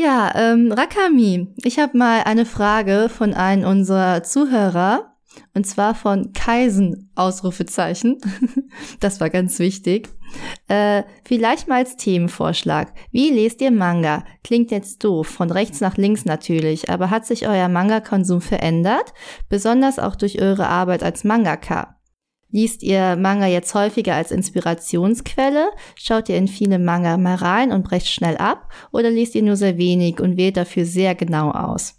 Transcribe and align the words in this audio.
Ja, 0.00 0.32
ähm, 0.36 0.70
Rakami, 0.70 1.48
ich 1.64 1.80
habe 1.80 1.98
mal 1.98 2.22
eine 2.22 2.46
Frage 2.46 3.08
von 3.08 3.34
einem 3.34 3.64
unserer 3.64 4.22
Zuhörer. 4.22 5.16
Und 5.54 5.66
zwar 5.66 5.96
von 5.96 6.32
Kaisen, 6.32 7.10
Ausrufezeichen. 7.16 8.18
das 9.00 9.20
war 9.20 9.28
ganz 9.28 9.58
wichtig. 9.58 10.08
Äh, 10.68 11.02
vielleicht 11.24 11.66
mal 11.66 11.78
als 11.78 11.96
Themenvorschlag. 11.96 12.92
Wie 13.10 13.30
lest 13.30 13.60
ihr 13.60 13.72
Manga? 13.72 14.24
Klingt 14.44 14.70
jetzt 14.70 15.02
doof, 15.02 15.26
von 15.26 15.50
rechts 15.50 15.80
nach 15.80 15.96
links 15.96 16.24
natürlich, 16.24 16.90
aber 16.90 17.10
hat 17.10 17.26
sich 17.26 17.48
euer 17.48 17.68
Manga-Konsum 17.68 18.40
verändert? 18.40 19.12
Besonders 19.48 19.98
auch 19.98 20.14
durch 20.14 20.40
eure 20.40 20.68
Arbeit 20.68 21.02
als 21.02 21.24
Mangaka. 21.24 21.97
Liest 22.50 22.82
ihr 22.82 23.16
Manga 23.16 23.46
jetzt 23.46 23.74
häufiger 23.74 24.14
als 24.14 24.30
Inspirationsquelle? 24.30 25.70
Schaut 25.96 26.28
ihr 26.28 26.36
in 26.36 26.48
viele 26.48 26.78
Manga 26.78 27.18
mal 27.18 27.34
rein 27.34 27.72
und 27.72 27.84
brecht 27.84 28.08
schnell 28.08 28.38
ab? 28.38 28.72
Oder 28.90 29.10
liest 29.10 29.34
ihr 29.34 29.42
nur 29.42 29.56
sehr 29.56 29.76
wenig 29.76 30.20
und 30.20 30.36
wählt 30.38 30.56
dafür 30.56 30.86
sehr 30.86 31.14
genau 31.14 31.50
aus? 31.50 31.96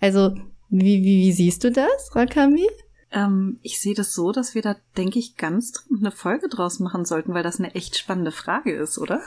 Also, 0.00 0.34
wie, 0.70 1.02
wie, 1.02 1.18
wie 1.18 1.32
siehst 1.32 1.64
du 1.64 1.72
das, 1.72 2.14
Rakami? 2.14 2.68
Ähm, 3.10 3.58
ich 3.62 3.80
sehe 3.80 3.94
das 3.94 4.14
so, 4.14 4.30
dass 4.30 4.54
wir 4.54 4.62
da, 4.62 4.76
denke 4.96 5.18
ich, 5.18 5.36
ganz 5.36 5.72
dringend 5.72 6.04
eine 6.04 6.12
Folge 6.12 6.48
draus 6.48 6.78
machen 6.78 7.04
sollten, 7.04 7.34
weil 7.34 7.42
das 7.42 7.58
eine 7.58 7.74
echt 7.74 7.96
spannende 7.96 8.32
Frage 8.32 8.72
ist, 8.72 8.98
oder? 8.98 9.20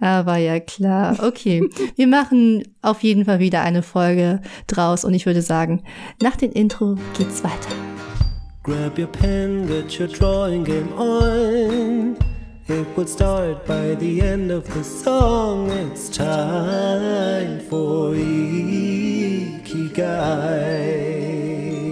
Aber 0.00 0.36
ja 0.36 0.60
klar. 0.60 1.16
Okay, 1.22 1.68
wir 1.96 2.06
machen 2.06 2.64
auf 2.82 3.02
jeden 3.02 3.24
Fall 3.24 3.38
wieder 3.38 3.62
eine 3.62 3.82
Folge 3.82 4.42
draus 4.66 5.04
und 5.04 5.14
ich 5.14 5.26
würde 5.26 5.42
sagen, 5.42 5.84
nach 6.20 6.36
dem 6.36 6.52
Intro 6.52 6.96
geht's 7.16 7.44
weiter. 7.44 7.99
Grab 8.62 8.98
your 8.98 9.08
pen, 9.08 9.66
get 9.66 9.98
your 9.98 10.06
drawing 10.06 10.64
game 10.64 10.92
on. 10.92 12.18
It 12.68 12.86
will 12.94 13.06
start 13.06 13.64
by 13.64 13.94
the 13.94 14.20
end 14.20 14.50
of 14.50 14.68
the 14.74 14.84
song. 14.84 15.70
It's 15.70 16.10
time 16.10 17.60
for 17.70 18.12
Ikigai. 18.14 19.24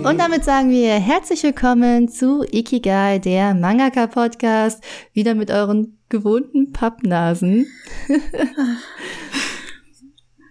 Und 0.04 0.18
damit 0.18 0.44
sagen 0.44 0.68
wir 0.68 0.92
herzlich 1.00 1.42
willkommen 1.42 2.10
zu 2.10 2.44
Ikigai, 2.44 3.18
der 3.18 3.54
Mangaka 3.54 4.06
Podcast. 4.06 4.84
Wieder 5.14 5.34
mit 5.34 5.50
euren 5.50 5.96
gewohnten 6.10 6.72
Pappnasen. 6.72 7.66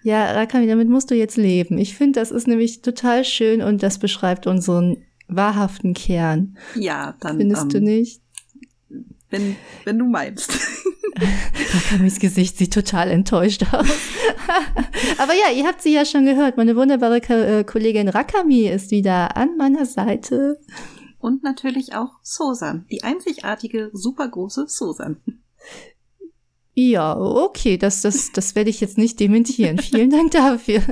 ja, 0.02 0.32
Rakami, 0.32 0.66
damit 0.66 0.90
musst 0.90 1.12
du 1.12 1.16
jetzt 1.16 1.38
leben. 1.38 1.78
Ich 1.78 1.96
finde, 1.96 2.20
das 2.20 2.32
ist 2.32 2.48
nämlich 2.48 2.82
total 2.82 3.24
schön 3.24 3.62
und 3.62 3.84
das 3.84 4.00
beschreibt 4.00 4.48
unseren 4.48 5.04
wahrhaften 5.28 5.94
Kern. 5.94 6.58
Ja, 6.76 7.16
dann. 7.20 7.38
Findest 7.38 7.64
ähm, 7.64 7.70
du 7.70 7.82
nicht? 7.82 8.22
Wenn, 9.30 9.56
wenn 9.84 10.00
du 10.00 10.06
meinst. 10.06 10.52
Rakamis 11.74 12.20
Gesicht 12.20 12.58
sieht 12.58 12.74
total 12.74 13.10
enttäuscht 13.10 13.66
aus. 13.72 13.88
Aber 15.18 15.34
ja, 15.34 15.52
ihr 15.56 15.66
habt 15.66 15.82
sie 15.82 15.94
ja 15.94 16.06
schon 16.06 16.26
gehört. 16.26 16.58
Meine 16.58 16.76
wunderbare 16.76 17.18
äh, 17.18 17.64
Kollegin 17.64 18.08
Rakami 18.08 18.68
ist 18.68 18.92
wieder 18.92 19.36
an 19.36 19.58
meiner 19.58 19.86
Seite. 19.86 20.60
Und 21.20 21.44
natürlich 21.44 21.94
auch 21.94 22.20
Sosan, 22.22 22.86
die 22.92 23.04
einzigartige, 23.04 23.90
supergroße 23.92 24.66
Sosan. 24.68 25.18
Ja, 26.74 27.18
okay, 27.18 27.78
das, 27.78 28.02
das, 28.02 28.32
das 28.32 28.56
werde 28.56 28.70
ich 28.70 28.80
jetzt 28.82 29.00
nicht 29.00 29.20
dementieren. 29.20 29.78
Vielen 29.82 30.12
Dank 30.12 30.32
dafür. 30.32 30.84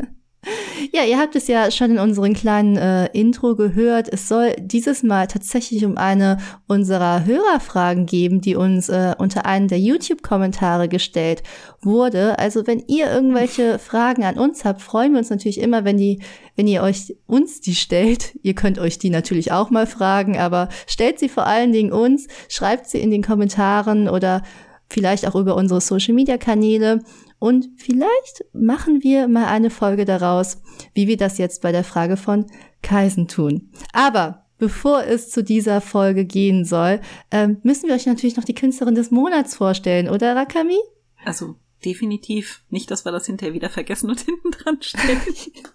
Ja, 0.92 1.04
ihr 1.04 1.18
habt 1.18 1.36
es 1.36 1.48
ja 1.48 1.72
schon 1.72 1.92
in 1.92 2.00
unserem 2.00 2.34
kleinen 2.34 2.78
äh, 2.78 3.08
Intro 3.08 3.56
gehört. 3.56 4.08
Es 4.12 4.28
soll 4.28 4.54
dieses 4.60 5.04
Mal 5.04 5.28
tatsächlich 5.28 5.86
um 5.86 5.98
eine 5.98 6.38
unserer 6.68 7.26
Hörerfragen 7.26 8.06
geben, 8.06 8.42
die 8.42 8.56
uns 8.56 8.90
äh, 8.90 9.16
unter 9.18 9.46
einen 9.46 9.68
der 9.68 9.80
YouTube-Kommentare 9.80 10.88
gestellt 10.88 11.44
wurde. 11.82 12.38
Also 12.40 12.68
wenn 12.68 12.84
ihr 12.88 13.12
irgendwelche 13.12 13.80
Fragen 13.86 14.24
an 14.24 14.38
uns 14.38 14.66
habt, 14.66 14.82
freuen 14.82 15.14
wir 15.14 15.20
uns 15.20 15.30
natürlich 15.30 15.60
immer, 15.60 15.86
wenn 15.86 15.98
die, 15.98 16.22
wenn 16.56 16.68
ihr 16.68 16.84
euch 16.84 17.16
uns 17.28 17.62
die 17.62 17.76
stellt. 17.76 18.38
Ihr 18.44 18.56
könnt 18.56 18.80
euch 18.80 19.00
die 19.00 19.10
natürlich 19.10 19.52
auch 19.52 19.70
mal 19.70 19.88
fragen, 19.88 20.38
aber 20.38 20.70
stellt 20.88 21.20
sie 21.20 21.30
vor 21.30 21.48
allen 21.48 21.72
Dingen 21.72 21.92
uns, 21.92 22.28
schreibt 22.48 22.88
sie 22.88 23.00
in 23.00 23.12
den 23.12 23.24
Kommentaren 23.24 24.08
oder 24.10 24.44
vielleicht 24.90 25.28
auch 25.28 25.36
über 25.36 25.56
unsere 25.56 25.82
Social-Media-Kanäle. 25.82 27.02
Und 27.46 27.70
vielleicht 27.78 28.44
machen 28.54 29.04
wir 29.04 29.28
mal 29.28 29.46
eine 29.46 29.70
Folge 29.70 30.04
daraus, 30.04 30.64
wie 30.96 31.08
wir 31.08 31.16
das 31.16 31.38
jetzt 31.38 31.62
bei 31.62 31.72
der 31.72 31.84
Frage 31.84 32.18
von 32.18 32.48
Kaisen 32.82 33.28
tun. 33.28 33.70
Aber 33.94 34.48
bevor 34.58 35.04
es 35.04 35.30
zu 35.30 35.44
dieser 35.44 35.80
Folge 35.80 36.26
gehen 36.26 36.66
soll, 36.66 37.02
ähm, 37.30 37.58
müssen 37.62 37.88
wir 37.88 37.94
euch 37.94 38.08
natürlich 38.08 38.36
noch 38.36 38.46
die 38.46 38.56
Künstlerin 38.56 38.96
des 38.96 39.12
Monats 39.12 39.56
vorstellen, 39.56 40.10
oder 40.10 40.36
Rakami? 40.36 40.80
Also 41.24 41.54
definitiv 41.86 42.64
nicht, 42.72 42.90
dass 42.90 43.06
wir 43.06 43.12
das 43.12 43.28
hinterher 43.28 43.54
wieder 43.54 43.70
vergessen 43.70 44.10
und 44.10 44.22
hinten 44.26 44.50
dran 44.50 44.82
stellen. 44.82 45.22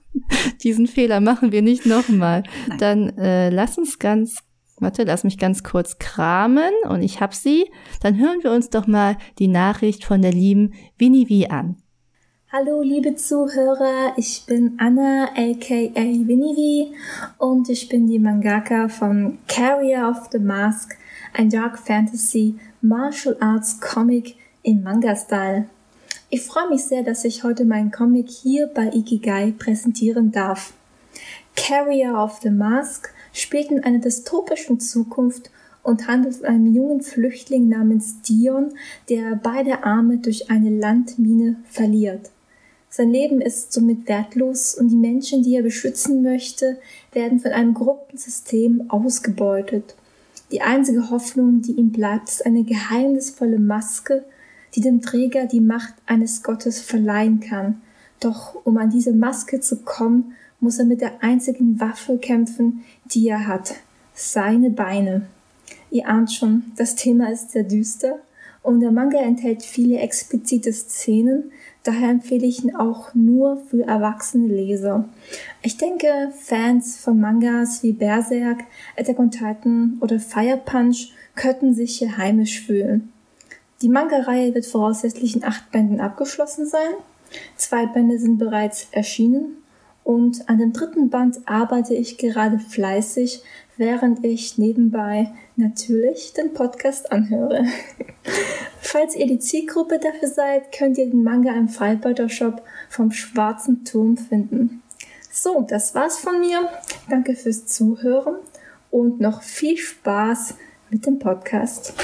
Diesen 0.64 0.88
Fehler 0.88 1.20
machen 1.20 1.52
wir 1.52 1.62
nicht 1.62 1.86
nochmal. 1.86 2.42
Dann 2.80 3.16
äh, 3.16 3.48
lass 3.48 3.78
uns 3.78 4.00
ganz 4.00 4.42
Warte, 4.80 5.04
lass 5.04 5.24
mich 5.24 5.36
ganz 5.36 5.62
kurz 5.62 5.98
kramen 5.98 6.72
und 6.88 7.02
ich 7.02 7.20
hab 7.20 7.34
sie. 7.34 7.70
Dann 8.02 8.18
hören 8.18 8.42
wir 8.42 8.50
uns 8.50 8.70
doch 8.70 8.86
mal 8.86 9.18
die 9.38 9.46
Nachricht 9.46 10.06
von 10.06 10.22
der 10.22 10.32
lieben 10.32 10.72
Winnie 10.96 11.26
V 11.26 11.50
an. 11.54 11.76
Hallo 12.50 12.82
liebe 12.82 13.14
Zuhörer, 13.14 14.14
ich 14.16 14.44
bin 14.46 14.74
Anna 14.78 15.28
aka 15.36 15.94
Winnie 15.94 16.92
und 17.38 17.68
ich 17.68 17.88
bin 17.88 18.08
die 18.08 18.18
Mangaka 18.18 18.88
von 18.88 19.38
Carrier 19.46 20.08
of 20.08 20.30
the 20.32 20.40
Mask, 20.40 20.96
ein 21.32 21.48
Dark 21.48 21.78
Fantasy 21.78 22.58
Martial 22.80 23.36
Arts 23.38 23.80
Comic 23.80 24.34
im 24.64 24.82
Manga-Style. 24.82 25.66
Ich 26.30 26.42
freue 26.42 26.70
mich 26.70 26.84
sehr, 26.84 27.04
dass 27.04 27.24
ich 27.24 27.44
heute 27.44 27.64
meinen 27.64 27.92
Comic 27.92 28.28
hier 28.28 28.66
bei 28.66 28.88
Ikigai 28.88 29.52
präsentieren 29.56 30.32
darf. 30.32 30.72
Carrier 31.54 32.14
of 32.14 32.40
the 32.42 32.50
Mask 32.50 33.12
spielt 33.32 33.70
in 33.70 33.84
einer 33.84 33.98
dystopischen 33.98 34.80
Zukunft 34.80 35.50
und 35.82 36.08
handelt 36.08 36.36
von 36.36 36.46
einem 36.46 36.74
jungen 36.74 37.00
Flüchtling 37.00 37.68
namens 37.68 38.20
Dion, 38.22 38.72
der 39.08 39.40
beide 39.42 39.84
Arme 39.84 40.18
durch 40.18 40.50
eine 40.50 40.70
Landmine 40.70 41.56
verliert. 41.64 42.30
Sein 42.92 43.10
Leben 43.10 43.40
ist 43.40 43.72
somit 43.72 44.08
wertlos 44.08 44.74
und 44.74 44.88
die 44.88 44.96
Menschen, 44.96 45.44
die 45.44 45.54
er 45.54 45.62
beschützen 45.62 46.22
möchte, 46.22 46.78
werden 47.12 47.38
von 47.38 47.52
einem 47.52 47.72
Gruppensystem 47.72 48.90
ausgebeutet. 48.90 49.94
Die 50.50 50.60
einzige 50.60 51.10
Hoffnung, 51.10 51.62
die 51.62 51.72
ihm 51.72 51.92
bleibt, 51.92 52.28
ist 52.28 52.44
eine 52.44 52.64
geheimnisvolle 52.64 53.60
Maske, 53.60 54.24
die 54.74 54.80
dem 54.80 55.00
Träger 55.00 55.46
die 55.46 55.60
Macht 55.60 55.94
eines 56.06 56.42
Gottes 56.42 56.80
verleihen 56.80 57.38
kann. 57.38 57.80
Doch 58.18 58.56
um 58.64 58.76
an 58.76 58.90
diese 58.90 59.12
Maske 59.12 59.60
zu 59.60 59.76
kommen, 59.76 60.32
muss 60.60 60.78
er 60.78 60.84
mit 60.84 61.00
der 61.00 61.22
einzigen 61.22 61.80
Waffe 61.80 62.18
kämpfen, 62.18 62.84
die 63.06 63.28
er 63.28 63.46
hat, 63.46 63.74
seine 64.14 64.70
Beine. 64.70 65.26
Ihr 65.90 66.08
ahnt 66.08 66.32
schon, 66.32 66.64
das 66.76 66.94
Thema 66.94 67.32
ist 67.32 67.50
sehr 67.50 67.64
düster 67.64 68.20
und 68.62 68.80
der 68.80 68.92
Manga 68.92 69.18
enthält 69.18 69.62
viele 69.62 69.98
explizite 69.98 70.72
Szenen, 70.72 71.50
daher 71.82 72.10
empfehle 72.10 72.46
ich 72.46 72.62
ihn 72.62 72.76
auch 72.76 73.14
nur 73.14 73.56
für 73.70 73.86
erwachsene 73.86 74.48
Leser. 74.48 75.08
Ich 75.62 75.78
denke, 75.78 76.32
Fans 76.38 76.98
von 76.98 77.18
Mangas 77.18 77.82
wie 77.82 77.92
Berserk, 77.92 78.60
Attack 78.96 79.18
on 79.18 79.30
Titan 79.30 79.98
oder 80.00 80.20
Fire 80.20 80.60
Punch 80.62 81.12
könnten 81.34 81.72
sich 81.74 81.98
hier 81.98 82.18
heimisch 82.18 82.60
fühlen. 82.60 83.10
Die 83.80 83.88
Manga-Reihe 83.88 84.54
wird 84.54 84.66
voraussichtlich 84.66 85.36
in 85.36 85.44
acht 85.44 85.70
Bänden 85.70 86.00
abgeschlossen 86.00 86.66
sein. 86.66 86.90
Zwei 87.56 87.86
Bände 87.86 88.18
sind 88.18 88.38
bereits 88.38 88.88
erschienen 88.90 89.56
und 90.04 90.48
an 90.48 90.58
dem 90.58 90.72
dritten 90.72 91.10
Band 91.10 91.38
arbeite 91.46 91.94
ich 91.94 92.18
gerade 92.18 92.58
fleißig, 92.58 93.42
während 93.76 94.24
ich 94.24 94.58
nebenbei 94.58 95.32
natürlich 95.56 96.32
den 96.32 96.52
Podcast 96.52 97.12
anhöre. 97.12 97.64
Falls 98.80 99.14
ihr 99.14 99.26
die 99.26 99.38
Zielgruppe 99.38 99.98
dafür 99.98 100.28
seid, 100.28 100.72
könnt 100.72 100.98
ihr 100.98 101.08
den 101.08 101.22
Manga 101.22 101.52
im 101.52 101.68
Freibeuter-Shop 101.68 102.62
vom 102.88 103.12
Schwarzen 103.12 103.84
Turm 103.84 104.16
finden. 104.16 104.82
So, 105.30 105.60
das 105.60 105.94
war's 105.94 106.18
von 106.18 106.40
mir. 106.40 106.68
Danke 107.08 107.34
fürs 107.34 107.66
Zuhören 107.66 108.36
und 108.90 109.20
noch 109.20 109.42
viel 109.42 109.76
Spaß 109.76 110.54
mit 110.90 111.06
dem 111.06 111.18
Podcast. 111.18 111.94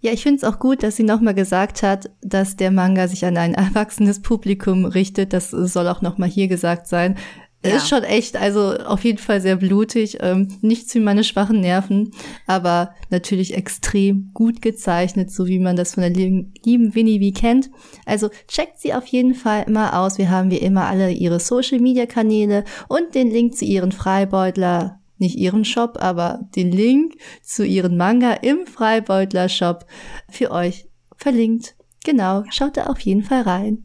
Ja, 0.00 0.12
ich 0.12 0.22
finde 0.22 0.36
es 0.36 0.44
auch 0.44 0.60
gut, 0.60 0.82
dass 0.82 0.96
sie 0.96 1.02
nochmal 1.02 1.34
gesagt 1.34 1.82
hat, 1.82 2.10
dass 2.20 2.56
der 2.56 2.70
Manga 2.70 3.08
sich 3.08 3.24
an 3.24 3.36
ein 3.36 3.54
erwachsenes 3.54 4.22
Publikum 4.22 4.84
richtet. 4.84 5.32
Das 5.32 5.50
soll 5.50 5.88
auch 5.88 6.02
nochmal 6.02 6.28
hier 6.28 6.46
gesagt 6.46 6.86
sein. 6.86 7.16
Ja. 7.64 7.74
Ist 7.74 7.88
schon 7.88 8.04
echt, 8.04 8.36
also 8.36 8.76
auf 8.76 9.02
jeden 9.02 9.18
Fall 9.18 9.40
sehr 9.40 9.56
blutig. 9.56 10.18
Ähm, 10.20 10.46
nichts 10.60 10.94
wie 10.94 11.00
meine 11.00 11.24
schwachen 11.24 11.60
Nerven, 11.60 12.12
aber 12.46 12.94
natürlich 13.10 13.54
extrem 13.56 14.30
gut 14.32 14.62
gezeichnet, 14.62 15.32
so 15.32 15.48
wie 15.48 15.58
man 15.58 15.74
das 15.74 15.94
von 15.94 16.02
der 16.02 16.10
lieben, 16.10 16.54
lieben 16.64 16.94
Winnie 16.94 17.18
wie 17.18 17.32
kennt. 17.32 17.68
Also 18.06 18.30
checkt 18.46 18.78
sie 18.78 18.94
auf 18.94 19.06
jeden 19.06 19.34
Fall 19.34 19.68
mal 19.68 19.90
aus. 19.90 20.18
Wir 20.18 20.30
haben 20.30 20.52
wie 20.52 20.58
immer 20.58 20.86
alle 20.86 21.10
ihre 21.10 21.40
Social 21.40 21.80
Media 21.80 22.06
Kanäle 22.06 22.62
und 22.86 23.16
den 23.16 23.28
Link 23.28 23.56
zu 23.56 23.64
ihren 23.64 23.90
Freibeutler 23.90 24.97
nicht 25.20 25.36
ihren 25.36 25.64
Shop, 25.64 25.98
aber 26.00 26.40
den 26.56 26.70
Link 26.70 27.14
zu 27.42 27.64
ihren 27.64 27.96
Manga 27.96 28.32
im 28.34 28.66
Freibeutler 28.66 29.48
Shop 29.48 29.86
für 30.28 30.50
euch 30.50 30.86
verlinkt. 31.16 31.74
Genau, 32.04 32.44
schaut 32.50 32.76
da 32.76 32.86
auf 32.86 33.00
jeden 33.00 33.22
Fall 33.22 33.42
rein. 33.42 33.84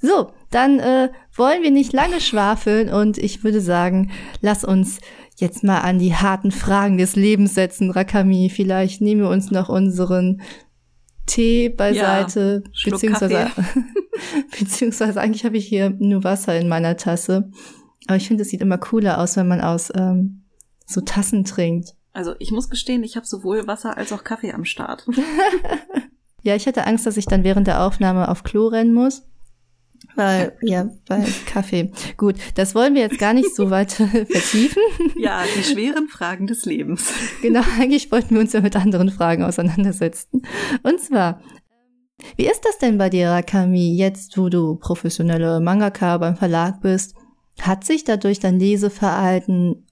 So, 0.00 0.30
dann 0.50 0.78
äh, 0.78 1.10
wollen 1.34 1.62
wir 1.62 1.70
nicht 1.70 1.92
lange 1.92 2.20
schwafeln 2.20 2.88
und 2.88 3.18
ich 3.18 3.44
würde 3.44 3.60
sagen, 3.60 4.10
lass 4.40 4.64
uns 4.64 5.00
jetzt 5.36 5.64
mal 5.64 5.80
an 5.80 5.98
die 5.98 6.14
harten 6.14 6.50
Fragen 6.50 6.98
des 6.98 7.16
Lebens 7.16 7.54
setzen, 7.54 7.90
Rakami. 7.90 8.50
Vielleicht 8.50 9.00
nehmen 9.00 9.22
wir 9.22 9.28
uns 9.28 9.50
noch 9.50 9.68
unseren 9.68 10.40
Tee 11.26 11.68
beiseite, 11.68 12.62
ja, 12.64 12.90
beziehungsweise, 12.90 13.50
beziehungsweise 14.58 15.20
eigentlich 15.20 15.44
habe 15.44 15.56
ich 15.56 15.66
hier 15.66 15.90
nur 15.98 16.24
Wasser 16.24 16.58
in 16.58 16.68
meiner 16.68 16.96
Tasse. 16.96 17.50
Aber 18.06 18.16
ich 18.16 18.28
finde, 18.28 18.42
es 18.42 18.50
sieht 18.50 18.60
immer 18.60 18.78
cooler 18.78 19.18
aus, 19.20 19.36
wenn 19.36 19.48
man 19.48 19.60
aus 19.60 19.92
ähm, 19.94 20.45
so 20.86 21.00
Tassen 21.00 21.44
trinkt. 21.44 21.94
Also 22.12 22.34
ich 22.38 22.50
muss 22.50 22.70
gestehen, 22.70 23.04
ich 23.04 23.16
habe 23.16 23.26
sowohl 23.26 23.66
Wasser 23.66 23.96
als 23.96 24.12
auch 24.12 24.24
Kaffee 24.24 24.52
am 24.52 24.64
Start. 24.64 25.06
ja, 26.42 26.56
ich 26.56 26.66
hatte 26.66 26.86
Angst, 26.86 27.06
dass 27.06 27.16
ich 27.16 27.26
dann 27.26 27.44
während 27.44 27.66
der 27.66 27.82
Aufnahme 27.82 28.28
auf 28.28 28.42
Klo 28.42 28.68
rennen 28.68 28.94
muss. 28.94 29.22
Weil, 30.14 30.56
ja, 30.62 30.88
bei 31.06 31.24
Kaffee. 31.46 31.92
Gut, 32.16 32.36
das 32.54 32.74
wollen 32.74 32.94
wir 32.94 33.02
jetzt 33.02 33.18
gar 33.18 33.34
nicht 33.34 33.54
so 33.54 33.70
weit 33.70 33.92
vertiefen. 33.92 34.82
Ja, 35.16 35.42
die 35.56 35.62
schweren 35.62 36.08
Fragen 36.08 36.46
des 36.46 36.64
Lebens. 36.64 37.12
Genau, 37.42 37.62
eigentlich 37.78 38.10
wollten 38.10 38.34
wir 38.34 38.40
uns 38.40 38.52
ja 38.52 38.60
mit 38.60 38.76
anderen 38.76 39.10
Fragen 39.10 39.42
auseinandersetzen. 39.42 40.42
Und 40.82 41.00
zwar, 41.00 41.42
wie 42.36 42.46
ist 42.46 42.64
das 42.64 42.78
denn 42.78 42.98
bei 42.98 43.10
dir, 43.10 43.28
Rakami, 43.28 43.94
jetzt 43.94 44.38
wo 44.38 44.48
du 44.48 44.76
professionelle 44.76 45.60
Mangaka 45.60 46.16
beim 46.18 46.36
Verlag 46.36 46.80
bist? 46.80 47.14
Hat 47.60 47.84
sich 47.84 48.04
dadurch 48.04 48.38
dein 48.38 48.58
Leseverhalten 48.58 49.85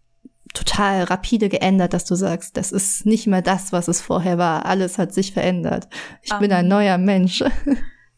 total 0.54 1.02
rapide 1.02 1.48
geändert, 1.48 1.92
dass 1.92 2.04
du 2.04 2.14
sagst, 2.14 2.56
das 2.56 2.72
ist 2.72 3.04
nicht 3.04 3.26
mehr 3.26 3.42
das, 3.42 3.72
was 3.72 3.88
es 3.88 4.00
vorher 4.00 4.38
war. 4.38 4.64
Alles 4.64 4.96
hat 4.96 5.12
sich 5.12 5.32
verändert. 5.32 5.88
Ich 6.22 6.32
um, 6.32 6.38
bin 6.38 6.52
ein 6.52 6.64
ähm. 6.64 6.70
neuer 6.70 6.96
Mensch. 6.96 7.44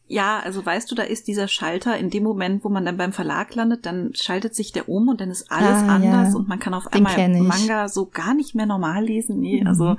Ja, 0.09 0.39
also 0.39 0.65
weißt 0.65 0.89
du, 0.89 0.95
da 0.95 1.03
ist 1.03 1.27
dieser 1.27 1.49
Schalter 1.49 1.97
in 1.97 2.09
dem 2.09 2.23
Moment, 2.23 2.63
wo 2.63 2.69
man 2.69 2.85
dann 2.85 2.95
beim 2.95 3.11
Verlag 3.11 3.53
landet, 3.55 3.85
dann 3.85 4.11
schaltet 4.15 4.55
sich 4.55 4.71
der 4.71 4.87
um 4.87 5.09
und 5.09 5.19
dann 5.19 5.29
ist 5.29 5.51
alles 5.51 5.83
ah, 5.83 5.95
anders 5.95 6.31
ja. 6.31 6.37
und 6.37 6.47
man 6.47 6.59
kann 6.59 6.73
auf 6.73 6.87
Den 6.87 7.05
einmal 7.05 7.43
Manga 7.43 7.89
so 7.89 8.05
gar 8.05 8.33
nicht 8.33 8.55
mehr 8.55 8.65
normal 8.65 9.03
lesen. 9.03 9.41
Nee, 9.41 9.59
mhm. 9.59 9.67
also 9.67 9.97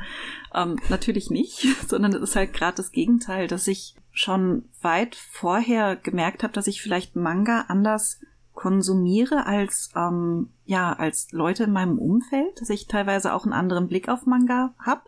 ähm, 0.55 0.77
natürlich 0.89 1.29
nicht, 1.29 1.67
sondern 1.87 2.15
es 2.15 2.23
ist 2.23 2.37
halt 2.37 2.55
gerade 2.55 2.79
das 2.79 2.91
Gegenteil, 2.91 3.49
dass 3.49 3.69
ich 3.69 3.97
schon 4.11 4.65
weit 4.81 5.15
vorher 5.15 5.95
gemerkt 5.97 6.43
habe, 6.43 6.55
dass 6.55 6.69
ich 6.69 6.81
vielleicht 6.81 7.15
Manga 7.15 7.67
anders 7.69 8.19
konsumiere 8.55 9.45
als 9.45 9.91
ähm, 9.95 10.49
ja 10.69 10.93
als 10.93 11.33
Leute 11.33 11.65
in 11.65 11.73
meinem 11.73 11.99
Umfeld, 11.99 12.61
dass 12.61 12.71
ich 12.71 12.87
teilweise 12.87 13.33
auch 13.33 13.45
einen 13.45 13.55
anderen 13.55 13.89
Blick 13.89 14.09
auf 14.09 14.27
Manga 14.27 14.75
habe. 14.79 15.03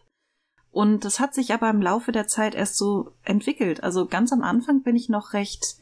Und 0.72 1.04
das 1.04 1.20
hat 1.20 1.34
sich 1.34 1.52
aber 1.52 1.68
im 1.68 1.82
Laufe 1.82 2.12
der 2.12 2.28
Zeit 2.28 2.54
erst 2.54 2.76
so 2.78 3.12
entwickelt. 3.24 3.82
Also 3.82 4.06
ganz 4.06 4.32
am 4.32 4.42
Anfang 4.42 4.82
bin 4.82 4.96
ich 4.96 5.08
noch 5.08 5.32
recht, 5.34 5.76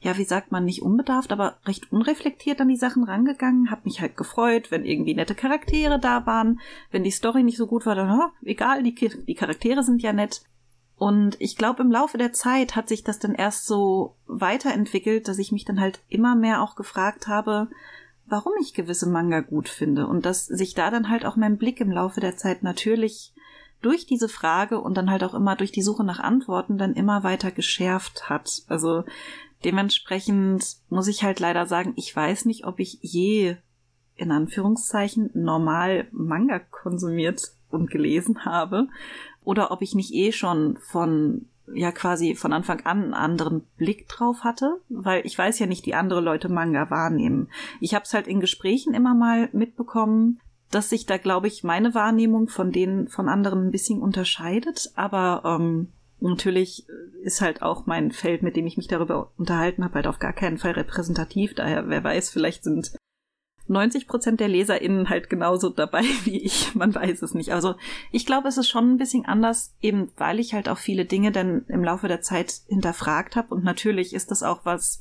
ja, 0.00 0.16
wie 0.18 0.24
sagt 0.24 0.52
man, 0.52 0.64
nicht 0.64 0.82
unbedarft, 0.82 1.32
aber 1.32 1.56
recht 1.64 1.90
unreflektiert 1.90 2.60
an 2.60 2.68
die 2.68 2.76
Sachen 2.76 3.04
rangegangen, 3.04 3.70
habe 3.70 3.82
mich 3.84 4.00
halt 4.00 4.16
gefreut, 4.16 4.70
wenn 4.70 4.84
irgendwie 4.84 5.14
nette 5.14 5.34
Charaktere 5.34 5.98
da 5.98 6.26
waren. 6.26 6.60
Wenn 6.90 7.04
die 7.04 7.10
Story 7.10 7.42
nicht 7.42 7.56
so 7.56 7.66
gut 7.66 7.86
war, 7.86 7.94
dann, 7.94 8.20
oh, 8.20 8.30
egal, 8.42 8.82
die, 8.82 8.94
die 8.94 9.34
Charaktere 9.34 9.82
sind 9.82 10.02
ja 10.02 10.12
nett. 10.12 10.42
Und 10.96 11.36
ich 11.40 11.56
glaube, 11.56 11.82
im 11.82 11.90
Laufe 11.90 12.18
der 12.18 12.32
Zeit 12.32 12.76
hat 12.76 12.88
sich 12.88 13.02
das 13.02 13.18
dann 13.18 13.34
erst 13.34 13.66
so 13.66 14.14
weiterentwickelt, 14.26 15.26
dass 15.26 15.38
ich 15.38 15.50
mich 15.50 15.64
dann 15.64 15.80
halt 15.80 16.00
immer 16.08 16.36
mehr 16.36 16.62
auch 16.62 16.76
gefragt 16.76 17.26
habe, 17.26 17.68
warum 18.26 18.52
ich 18.60 18.74
gewisse 18.74 19.08
Manga 19.08 19.40
gut 19.40 19.68
finde. 19.68 20.06
Und 20.06 20.26
dass 20.26 20.46
sich 20.46 20.74
da 20.74 20.90
dann 20.90 21.08
halt 21.08 21.26
auch 21.26 21.36
mein 21.36 21.58
Blick 21.58 21.80
im 21.80 21.90
Laufe 21.90 22.20
der 22.20 22.36
Zeit 22.36 22.62
natürlich 22.62 23.32
durch 23.82 24.06
diese 24.06 24.28
Frage 24.28 24.80
und 24.80 24.96
dann 24.96 25.10
halt 25.10 25.22
auch 25.22 25.34
immer 25.34 25.56
durch 25.56 25.70
die 25.70 25.82
Suche 25.82 26.04
nach 26.04 26.18
Antworten 26.18 26.78
dann 26.78 26.94
immer 26.94 27.22
weiter 27.22 27.50
geschärft 27.50 28.30
hat. 28.30 28.62
Also 28.68 29.04
dementsprechend 29.64 30.76
muss 30.88 31.06
ich 31.06 31.22
halt 31.22 31.38
leider 31.40 31.66
sagen, 31.66 31.92
ich 31.96 32.14
weiß 32.14 32.46
nicht, 32.46 32.66
ob 32.66 32.80
ich 32.80 32.98
je 33.02 33.56
in 34.16 34.30
Anführungszeichen 34.30 35.30
normal 35.34 36.06
Manga 36.12 36.58
konsumiert 36.58 37.52
und 37.70 37.90
gelesen 37.90 38.44
habe 38.44 38.88
oder 39.42 39.70
ob 39.70 39.82
ich 39.82 39.94
nicht 39.94 40.14
eh 40.14 40.32
schon 40.32 40.78
von 40.78 41.46
ja 41.72 41.92
quasi 41.92 42.34
von 42.34 42.52
Anfang 42.52 42.80
an 42.84 43.04
einen 43.04 43.14
anderen 43.14 43.62
Blick 43.76 44.08
drauf 44.08 44.44
hatte, 44.44 44.80
weil 44.88 45.24
ich 45.24 45.36
weiß 45.36 45.58
ja 45.58 45.66
nicht, 45.66 45.86
wie 45.86 45.94
andere 45.94 46.20
Leute 46.20 46.48
Manga 46.48 46.90
wahrnehmen. 46.90 47.48
Ich 47.80 47.94
habe 47.94 48.04
es 48.04 48.14
halt 48.14 48.26
in 48.26 48.40
Gesprächen 48.40 48.94
immer 48.94 49.14
mal 49.14 49.48
mitbekommen, 49.52 50.40
dass 50.70 50.90
sich 50.90 51.06
da, 51.06 51.16
glaube 51.18 51.46
ich, 51.46 51.64
meine 51.64 51.94
Wahrnehmung 51.94 52.48
von 52.48 52.72
denen 52.72 53.08
von 53.08 53.28
anderen 53.28 53.68
ein 53.68 53.70
bisschen 53.70 54.02
unterscheidet, 54.02 54.90
aber 54.96 55.42
ähm, 55.44 55.88
natürlich 56.20 56.86
ist 57.22 57.40
halt 57.40 57.62
auch 57.62 57.86
mein 57.86 58.10
Feld, 58.10 58.42
mit 58.42 58.56
dem 58.56 58.66
ich 58.66 58.76
mich 58.76 58.88
darüber 58.88 59.30
unterhalten 59.36 59.84
habe, 59.84 59.94
halt 59.94 60.06
auf 60.06 60.18
gar 60.18 60.32
keinen 60.32 60.58
Fall 60.58 60.72
repräsentativ. 60.72 61.54
Daher, 61.54 61.88
wer 61.88 62.02
weiß, 62.02 62.30
vielleicht 62.30 62.64
sind 62.64 62.96
90 63.66 64.06
Prozent 64.06 64.40
der 64.40 64.48
LeserInnen 64.48 65.08
halt 65.08 65.30
genauso 65.30 65.70
dabei 65.70 66.02
wie 66.24 66.38
ich. 66.38 66.74
Man 66.74 66.94
weiß 66.94 67.22
es 67.22 67.34
nicht. 67.34 67.52
Also 67.52 67.74
ich 68.10 68.26
glaube, 68.26 68.48
es 68.48 68.58
ist 68.58 68.68
schon 68.68 68.92
ein 68.92 68.98
bisschen 68.98 69.24
anders, 69.24 69.74
eben 69.80 70.10
weil 70.16 70.38
ich 70.38 70.54
halt 70.54 70.68
auch 70.68 70.78
viele 70.78 71.04
Dinge 71.04 71.32
dann 71.32 71.64
im 71.68 71.84
Laufe 71.84 72.08
der 72.08 72.20
Zeit 72.20 72.60
hinterfragt 72.68 73.36
habe. 73.36 73.54
Und 73.54 73.64
natürlich 73.64 74.14
ist 74.14 74.30
das 74.30 74.42
auch 74.42 74.60
was, 74.64 75.00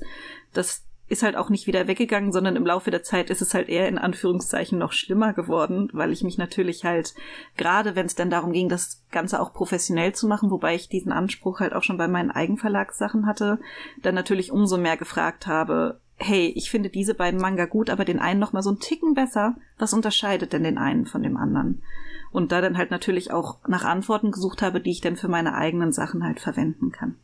das 0.53 0.83
ist 1.07 1.23
halt 1.23 1.35
auch 1.35 1.49
nicht 1.49 1.67
wieder 1.67 1.87
weggegangen, 1.87 2.31
sondern 2.31 2.55
im 2.55 2.65
Laufe 2.65 2.89
der 2.89 3.03
Zeit 3.03 3.29
ist 3.29 3.41
es 3.41 3.53
halt 3.53 3.67
eher 3.67 3.87
in 3.87 3.97
Anführungszeichen 3.97 4.79
noch 4.79 4.93
schlimmer 4.93 5.33
geworden, 5.33 5.89
weil 5.91 6.11
ich 6.11 6.23
mich 6.23 6.37
natürlich 6.37 6.85
halt, 6.85 7.13
gerade 7.57 7.95
wenn 7.95 8.05
es 8.05 8.15
dann 8.15 8.29
darum 8.29 8.53
ging, 8.53 8.69
das 8.69 9.03
Ganze 9.11 9.41
auch 9.41 9.53
professionell 9.53 10.13
zu 10.13 10.27
machen, 10.27 10.49
wobei 10.49 10.75
ich 10.75 10.89
diesen 10.89 11.11
Anspruch 11.11 11.59
halt 11.59 11.73
auch 11.73 11.83
schon 11.83 11.97
bei 11.97 12.07
meinen 12.07 12.31
Eigenverlagssachen 12.31 13.25
hatte, 13.25 13.59
dann 14.01 14.15
natürlich 14.15 14.51
umso 14.51 14.77
mehr 14.77 14.97
gefragt 14.97 15.45
habe, 15.45 15.99
hey, 16.23 16.53
ich 16.55 16.71
finde 16.71 16.89
diese 16.89 17.13
beiden 17.13 17.39
Manga 17.39 17.65
gut, 17.65 17.89
aber 17.89 18.05
den 18.05 18.19
einen 18.19 18.39
noch 18.39 18.53
mal 18.53 18.61
so 18.61 18.69
einen 18.69 18.79
Ticken 18.79 19.13
besser. 19.13 19.55
Was 19.77 19.93
unterscheidet 19.93 20.53
denn 20.53 20.63
den 20.63 20.77
einen 20.77 21.05
von 21.05 21.21
dem 21.23 21.37
anderen? 21.37 21.83
Und 22.31 22.51
da 22.51 22.61
dann 22.61 22.77
halt 22.77 22.89
natürlich 22.89 23.31
auch 23.31 23.59
nach 23.67 23.83
Antworten 23.83 24.31
gesucht 24.31 24.61
habe, 24.61 24.81
die 24.81 24.91
ich 24.91 25.01
dann 25.01 25.17
für 25.17 25.27
meine 25.27 25.53
eigenen 25.53 25.91
Sachen 25.91 26.23
halt 26.23 26.39
verwenden 26.39 26.91
kann. 26.91 27.15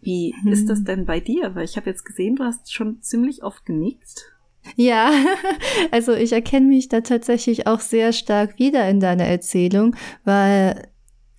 Wie 0.00 0.34
hm. 0.42 0.52
ist 0.52 0.68
das 0.68 0.82
denn 0.84 1.06
bei 1.06 1.20
dir? 1.20 1.54
Weil 1.54 1.64
ich 1.64 1.76
habe 1.76 1.88
jetzt 1.88 2.04
gesehen, 2.04 2.36
du 2.36 2.44
hast 2.44 2.72
schon 2.72 3.00
ziemlich 3.00 3.42
oft 3.42 3.64
genickt. 3.64 4.32
Ja, 4.76 5.12
also 5.90 6.12
ich 6.14 6.32
erkenne 6.32 6.66
mich 6.66 6.88
da 6.88 7.02
tatsächlich 7.02 7.66
auch 7.66 7.80
sehr 7.80 8.12
stark 8.12 8.58
wieder 8.58 8.88
in 8.88 9.00
deiner 9.00 9.24
Erzählung, 9.24 9.94
weil 10.24 10.88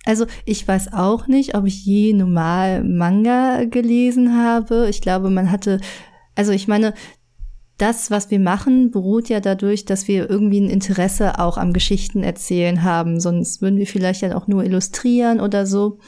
also 0.06 0.24
ich 0.44 0.66
weiß 0.66 0.92
auch 0.92 1.26
nicht, 1.26 1.56
ob 1.56 1.66
ich 1.66 1.84
je 1.84 2.12
normal 2.12 2.84
Manga 2.84 3.64
gelesen 3.64 4.36
habe. 4.36 4.86
Ich 4.88 5.00
glaube, 5.00 5.30
man 5.30 5.50
hatte 5.50 5.80
also 6.36 6.52
ich 6.52 6.68
meine, 6.68 6.94
das, 7.78 8.10
was 8.10 8.30
wir 8.30 8.40
machen, 8.40 8.90
beruht 8.90 9.28
ja 9.28 9.40
dadurch, 9.40 9.84
dass 9.84 10.08
wir 10.08 10.30
irgendwie 10.30 10.60
ein 10.60 10.70
Interesse 10.70 11.38
auch 11.38 11.58
am 11.58 11.72
Geschichten 11.72 12.22
erzählen 12.22 12.82
haben. 12.82 13.20
Sonst 13.20 13.60
würden 13.60 13.78
wir 13.78 13.86
vielleicht 13.86 14.22
dann 14.22 14.32
auch 14.32 14.46
nur 14.46 14.64
illustrieren 14.64 15.40
oder 15.40 15.66
so. 15.66 15.98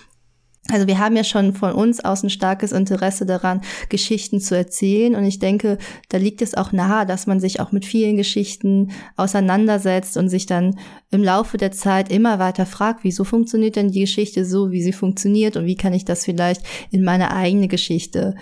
Also 0.71 0.87
wir 0.87 0.99
haben 0.99 1.17
ja 1.17 1.25
schon 1.25 1.55
von 1.55 1.73
uns 1.73 2.05
aus 2.05 2.23
ein 2.23 2.31
starkes 2.31 2.73
Interesse 2.73 3.25
daran, 3.25 3.63
Geschichten 3.89 4.39
zu 4.39 4.55
erzählen. 4.55 5.15
Und 5.15 5.25
ich 5.25 5.39
denke, 5.39 5.79
da 6.11 6.19
liegt 6.19 6.43
es 6.43 6.55
auch 6.55 6.73
nahe, 6.73 7.07
dass 7.07 7.27
man 7.27 7.41
sich 7.41 7.61
auch 7.61 7.73
mit 7.73 7.87
vielen 7.87 8.17
Geschichten 8.17 8.91
auseinandersetzt 9.17 10.17
und 10.19 10.29
sich 10.29 10.45
dann 10.45 10.79
im 11.11 11.23
Laufe 11.23 11.57
der 11.57 11.73
Zeit 11.73 12.13
immer 12.13 12.39
weiter 12.39 12.67
fragt, 12.67 13.03
wieso 13.03 13.25
funktioniert 13.25 13.77
denn 13.77 13.91
die 13.91 14.01
Geschichte 14.01 14.45
so, 14.45 14.71
wie 14.71 14.83
sie 14.83 14.93
funktioniert 14.93 15.57
und 15.57 15.65
wie 15.65 15.77
kann 15.77 15.95
ich 15.95 16.05
das 16.05 16.25
vielleicht 16.25 16.63
in 16.91 17.03
meine 17.03 17.33
eigene 17.35 17.69
Geschichte 17.69 18.35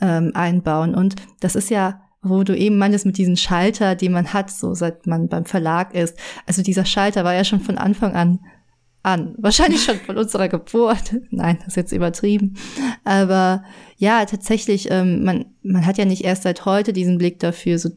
ähm, 0.00 0.32
einbauen. 0.34 0.94
Und 0.94 1.16
das 1.40 1.54
ist 1.54 1.70
ja, 1.70 2.02
wo 2.22 2.42
du 2.42 2.56
eben 2.56 2.78
meintest 2.78 3.06
mit 3.06 3.18
diesem 3.18 3.36
Schalter, 3.36 3.94
den 3.94 4.12
man 4.12 4.32
hat, 4.32 4.50
so 4.50 4.74
seit 4.74 5.06
man 5.06 5.28
beim 5.28 5.44
Verlag 5.44 5.94
ist. 5.94 6.18
Also 6.46 6.62
dieser 6.62 6.84
Schalter 6.84 7.24
war 7.24 7.34
ja 7.34 7.44
schon 7.44 7.60
von 7.60 7.78
Anfang 7.78 8.14
an 8.14 8.40
an. 9.02 9.34
Wahrscheinlich 9.38 9.82
schon 9.82 9.98
von 10.00 10.18
unserer 10.18 10.48
Geburt. 10.48 11.16
Nein, 11.30 11.58
das 11.58 11.68
ist 11.68 11.76
jetzt 11.76 11.92
übertrieben. 11.92 12.56
Aber 13.04 13.64
ja, 13.96 14.24
tatsächlich, 14.24 14.88
ähm, 14.90 15.24
man, 15.24 15.46
man 15.62 15.86
hat 15.86 15.98
ja 15.98 16.04
nicht 16.04 16.24
erst 16.24 16.42
seit 16.42 16.64
heute 16.64 16.92
diesen 16.92 17.18
Blick 17.18 17.38
dafür, 17.38 17.78
so 17.78 17.90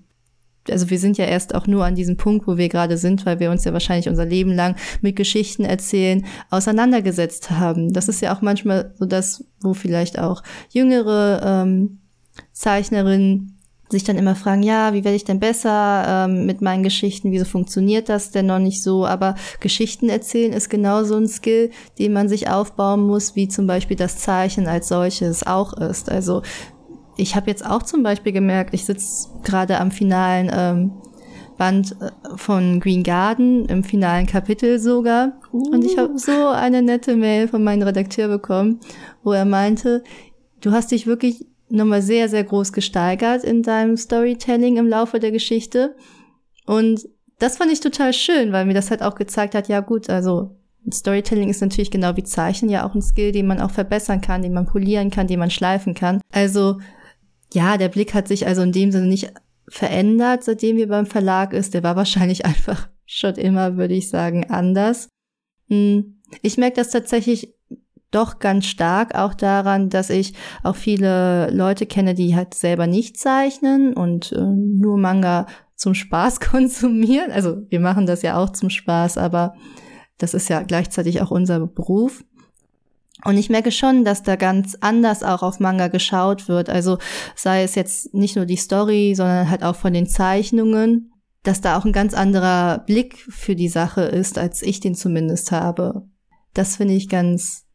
also 0.70 0.90
wir 0.90 1.00
sind 1.00 1.18
ja 1.18 1.26
erst 1.26 1.56
auch 1.56 1.68
nur 1.68 1.86
an 1.86 1.96
diesem 1.96 2.18
Punkt, 2.18 2.48
wo 2.48 2.58
wir 2.58 2.70
gerade 2.70 2.98
sind, 2.98 3.26
weil 3.26 3.40
wir 3.40 3.52
uns 3.52 3.64
ja 3.64 3.74
wahrscheinlich 3.74 4.10
unser 4.10 4.26
Leben 4.26 4.54
lang 4.54 4.76
mit 5.02 5.16
Geschichten 5.16 5.64
erzählen 5.64 6.26
auseinandergesetzt 6.50 7.52
haben. 7.52 7.94
Das 7.94 8.08
ist 8.08 8.22
ja 8.22 8.36
auch 8.36 8.42
manchmal 8.42 8.94
so 8.98 9.06
das, 9.06 9.44
wo 9.62 9.74
vielleicht 9.74 10.20
auch 10.20 10.44
jüngere 10.70 11.42
ähm, 11.44 12.00
Zeichnerinnen 12.54 13.58
sich 13.92 14.04
dann 14.04 14.18
immer 14.18 14.36
fragen, 14.36 14.64
ja, 14.64 14.94
wie 14.94 15.04
werde 15.04 15.18
ich 15.18 15.26
denn 15.26 15.40
besser 15.40 16.26
ähm, 16.26 16.46
mit 16.46 16.62
meinen 16.62 16.84
Geschichten, 16.84 17.32
wieso 17.32 17.46
funktioniert 17.46 18.08
das 18.08 18.32
denn 18.32 18.46
noch 18.46 18.60
nicht 18.60 18.82
so? 18.82 19.06
Aber 19.06 19.36
Geschichten 19.60 20.10
erzählen 20.10 20.54
ist 20.54 20.70
genauso 20.70 21.18
ein 21.18 21.28
Skill, 21.28 21.72
den 22.00 22.14
man 22.14 22.30
sich 22.30 22.50
aufbauen 22.50 23.02
muss, 23.02 23.36
wie 23.36 23.50
zum 23.50 23.68
Beispiel 23.68 23.98
das 23.98 24.18
Zeichen 24.18 24.68
als 24.68 24.88
solches 24.88 25.46
auch 25.46 25.74
ist. 25.74 26.10
Also 26.10 26.42
ich 27.18 27.36
habe 27.36 27.50
jetzt 27.50 27.66
auch 27.66 27.84
zum 27.84 28.04
Beispiel 28.04 28.32
gemerkt, 28.32 28.74
ich 28.74 28.86
sitze 28.86 29.30
gerade 29.44 29.80
am 29.80 29.92
finalen 29.92 30.52
ähm, 30.54 30.92
Band 31.58 31.96
äh, 32.02 32.10
von 32.38 32.80
Green 32.80 33.04
Garden, 33.04 33.66
im 33.66 33.84
finalen 33.84 34.26
Kapitel 34.26 34.80
sogar. 34.80 35.34
Uh. 35.54 35.72
Und 35.72 35.86
ich 35.86 35.98
habe 35.98 36.18
so 36.18 36.48
eine 36.48 36.82
nette 36.82 37.16
Mail 37.16 37.48
von 37.48 37.64
meinem 37.64 37.84
Redakteur 37.84 38.28
bekommen, 38.28 38.80
wo 39.24 39.32
er 39.32 39.46
meinte, 39.46 40.04
du 40.62 40.72
hast 40.72 40.92
dich 40.92 41.06
wirklich 41.06 41.46
nochmal 41.70 42.02
sehr, 42.02 42.30
sehr 42.30 42.44
groß 42.44 42.74
gesteigert 42.74 43.44
in 43.44 43.64
deinem 43.64 43.96
Storytelling 43.96 44.78
im 44.78 44.88
Laufe 44.88 45.20
der 45.20 45.32
Geschichte. 45.32 45.96
Und 46.66 47.08
das 47.40 47.58
fand 47.58 47.72
ich 47.72 47.80
total 47.80 48.14
schön, 48.14 48.52
weil 48.52 48.66
mir 48.66 48.74
das 48.74 48.92
halt 48.92 49.02
auch 49.04 49.16
gezeigt 49.16 49.56
hat, 49.56 49.68
ja 49.68 49.80
gut, 49.80 50.10
also 50.10 50.56
Storytelling 50.92 51.50
ist 51.50 51.62
natürlich 51.62 51.92
genau 51.92 52.16
wie 52.18 52.24
Zeichnen 52.24 52.72
ja 52.72 52.88
auch 52.88 52.96
ein 52.96 53.02
Skill, 53.02 53.32
den 53.32 53.48
man 53.48 53.62
auch 53.62 53.72
verbessern 53.72 54.22
kann, 54.22 54.42
den 54.42 54.54
man 54.54 54.66
polieren 54.66 55.12
kann, 55.12 55.28
den 55.28 55.40
man 55.40 55.52
schleifen 55.52 55.94
kann. 55.94 56.22
Also 56.32 56.80
ja, 57.54 57.78
der 57.78 57.90
Blick 57.90 58.14
hat 58.14 58.28
sich 58.28 58.48
also 58.48 58.62
in 58.62 58.72
dem 58.72 58.92
Sinne 58.92 59.08
nicht 59.08 59.34
verändert, 59.68 60.44
seitdem 60.44 60.78
wir 60.78 60.88
beim 60.88 61.06
Verlag 61.06 61.54
ist. 61.54 61.74
Der 61.74 61.84
war 61.84 61.96
wahrscheinlich 61.96 62.46
einfach 62.46 62.90
schon 63.06 63.36
immer, 63.36 63.78
würde 63.78 63.94
ich 63.94 64.10
sagen, 64.10 64.50
anders. 64.50 65.10
Hm, 65.68 66.22
ich 66.42 66.58
merke 66.58 66.78
das 66.78 66.92
tatsächlich 66.92 67.54
doch 68.12 68.40
ganz 68.40 68.66
stark 68.66 69.16
auch 69.16 69.34
daran, 69.34 69.90
dass 69.90 70.10
ich 70.10 70.34
auch 70.64 70.76
viele 70.76 71.50
Leute 71.52 71.86
kenne, 71.86 72.14
die 72.14 72.36
halt 72.36 72.54
selber 72.54 72.86
nicht 72.86 73.18
zeichnen 73.18 73.94
und 73.94 74.34
äh, 74.34 74.42
nur 74.42 74.98
Manga 74.98 75.48
zum 75.76 75.94
Spaß 75.94 76.40
konsumieren. 76.52 77.32
Also 77.32 77.64
wir 77.70 77.80
machen 77.80 78.06
das 78.06 78.22
ja 78.22 78.38
auch 78.38 78.52
zum 78.52 78.70
Spaß, 78.70 79.18
aber 79.18 79.56
das 80.18 80.34
ist 80.34 80.50
ja 80.50 80.62
gleichzeitig 80.62 81.22
auch 81.22 81.32
unser 81.32 81.66
Beruf. 81.66 82.24
Und 83.26 83.38
ich 83.38 83.50
merke 83.50 83.72
schon, 83.72 84.04
dass 84.04 84.24
da 84.24 84.36
ganz 84.36 84.78
anders 84.82 85.24
auch 85.24 85.44
auf 85.44 85.60
Manga 85.60 85.88
geschaut 85.88 86.48
wird. 86.48 86.70
Also 86.70 86.98
sei 87.36 87.64
es 87.64 87.76
jetzt 87.76 88.14
nicht 88.14 88.36
nur 88.36 88.46
die 88.46 88.56
Story, 88.56 89.14
sondern 89.16 89.50
halt 89.50 89.64
auch 89.64 89.76
von 89.76 89.94
den 89.94 90.08
Zeichnungen, 90.08 91.12
dass 91.44 91.62
da 91.62 91.78
auch 91.78 91.86
ein 91.86 91.94
ganz 91.94 92.14
anderer 92.14 92.80
Blick 92.80 93.18
für 93.18 93.56
die 93.56 93.70
Sache 93.70 94.02
ist, 94.02 94.38
als 94.38 94.62
ich 94.62 94.80
den 94.80 94.96
zumindest 94.96 95.52
habe. 95.52 96.08
Das 96.54 96.78
finde 96.78 96.94
ich 96.94 97.10
ganz, 97.10 97.66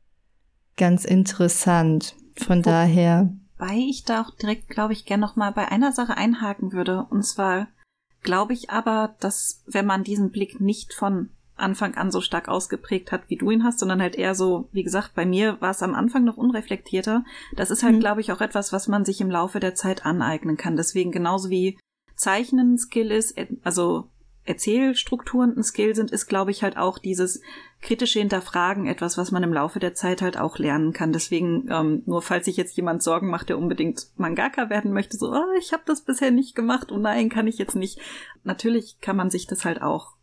ganz 0.77 1.05
interessant. 1.05 2.17
Von 2.37 2.59
Wo, 2.65 2.71
daher. 2.71 3.33
Weil 3.57 3.79
ich 3.79 4.05
da 4.05 4.23
auch 4.23 4.35
direkt, 4.37 4.69
glaube 4.69 4.93
ich, 4.93 5.07
gern 5.07 5.21
noch 5.21 5.37
mal 5.37 5.51
bei 5.53 5.69
einer 5.69 5.93
Sache 5.93 6.17
einhaken 6.17 6.73
würde. 6.73 7.07
Und 7.11 7.25
zwar 7.25 7.69
glaube 8.23 8.53
ich 8.53 8.71
aber, 8.71 9.17
dass 9.21 9.63
wenn 9.67 9.87
man 9.87 10.05
diesen 10.05 10.31
Blick 10.31 10.61
nicht 10.61 10.93
von 10.93 11.31
Anfang 11.57 11.95
an 11.95 12.11
so 12.11 12.21
stark 12.21 12.49
ausgeprägt 12.49 13.13
hat, 13.13 13.23
wie 13.29 13.37
du 13.37 13.51
ihn 13.51 13.65
hast, 13.65 13.79
sondern 13.79 14.03
halt 14.03 14.15
eher 14.15 14.35
so, 14.35 14.69
wie 14.73 14.83
gesagt, 14.83 15.15
bei 15.15 15.25
mir 15.25 15.61
war 15.61 15.71
es 15.71 15.83
am 15.83 15.95
Anfang 15.95 16.25
noch 16.25 16.37
unreflektierter. 16.37 17.25
Das 17.55 17.71
ist 17.71 17.83
halt, 17.83 17.97
mhm. 17.97 18.01
glaube 18.01 18.21
ich, 18.21 18.33
auch 18.33 18.41
etwas, 18.41 18.73
was 18.73 18.89
man 18.89 19.05
sich 19.05 19.21
im 19.21 19.31
Laufe 19.31 19.61
der 19.61 19.75
Zeit 19.75 20.05
aneignen 20.05 20.57
kann. 20.57 20.77
Deswegen 20.77 21.13
genauso 21.13 21.51
wie 21.51 21.79
Zeichnen 22.15 22.75
ein 22.75 22.79
Skill 22.79 23.11
ist, 23.11 23.39
also 23.63 24.09
Erzählstrukturen 24.47 25.57
ein 25.57 25.65
Skill 25.65 25.95
sind, 25.95 26.11
ist, 26.11 26.27
glaube 26.27 26.51
ich, 26.51 26.63
halt 26.63 26.77
auch 26.77 26.99
dieses 26.99 27.43
kritische 27.83 28.21
Hinterfragen 28.21 28.87
etwas, 28.87 29.19
was 29.19 29.31
man 29.33 29.43
im 29.43 29.53
Laufe 29.53 29.81
der 29.81 29.95
Zeit 29.95 30.23
halt 30.23 30.39
auch 30.39 30.59
lernen 30.59 30.93
kann. 30.93 31.13
Deswegen, 31.13 31.69
ähm, 31.71 32.03
nur 32.07 32.23
falls 32.23 32.47
sich 32.47 32.57
jetzt 32.57 32.77
jemand 32.77 33.03
Sorgen 33.03 33.29
macht, 33.29 33.49
der 33.49 33.59
unbedingt 33.59 34.07
Mangaka 34.17 34.71
werden 34.71 34.93
möchte, 34.93 35.17
so, 35.17 35.33
oh, 35.33 35.53
ich 35.59 35.73
habe 35.73 35.83
das 35.87 36.03
bisher 36.03 36.31
nicht 36.31 36.55
gemacht, 36.55 36.93
oh 36.93 36.99
nein, 36.99 37.29
kann 37.29 37.47
ich 37.47 37.59
jetzt 37.59 37.77
nicht. 37.77 37.99
Natürlich 38.45 39.01
kann 39.01 39.17
man 39.17 39.31
sich 39.31 39.47
das 39.47 39.65
halt 39.65 39.83
auch 39.83 40.16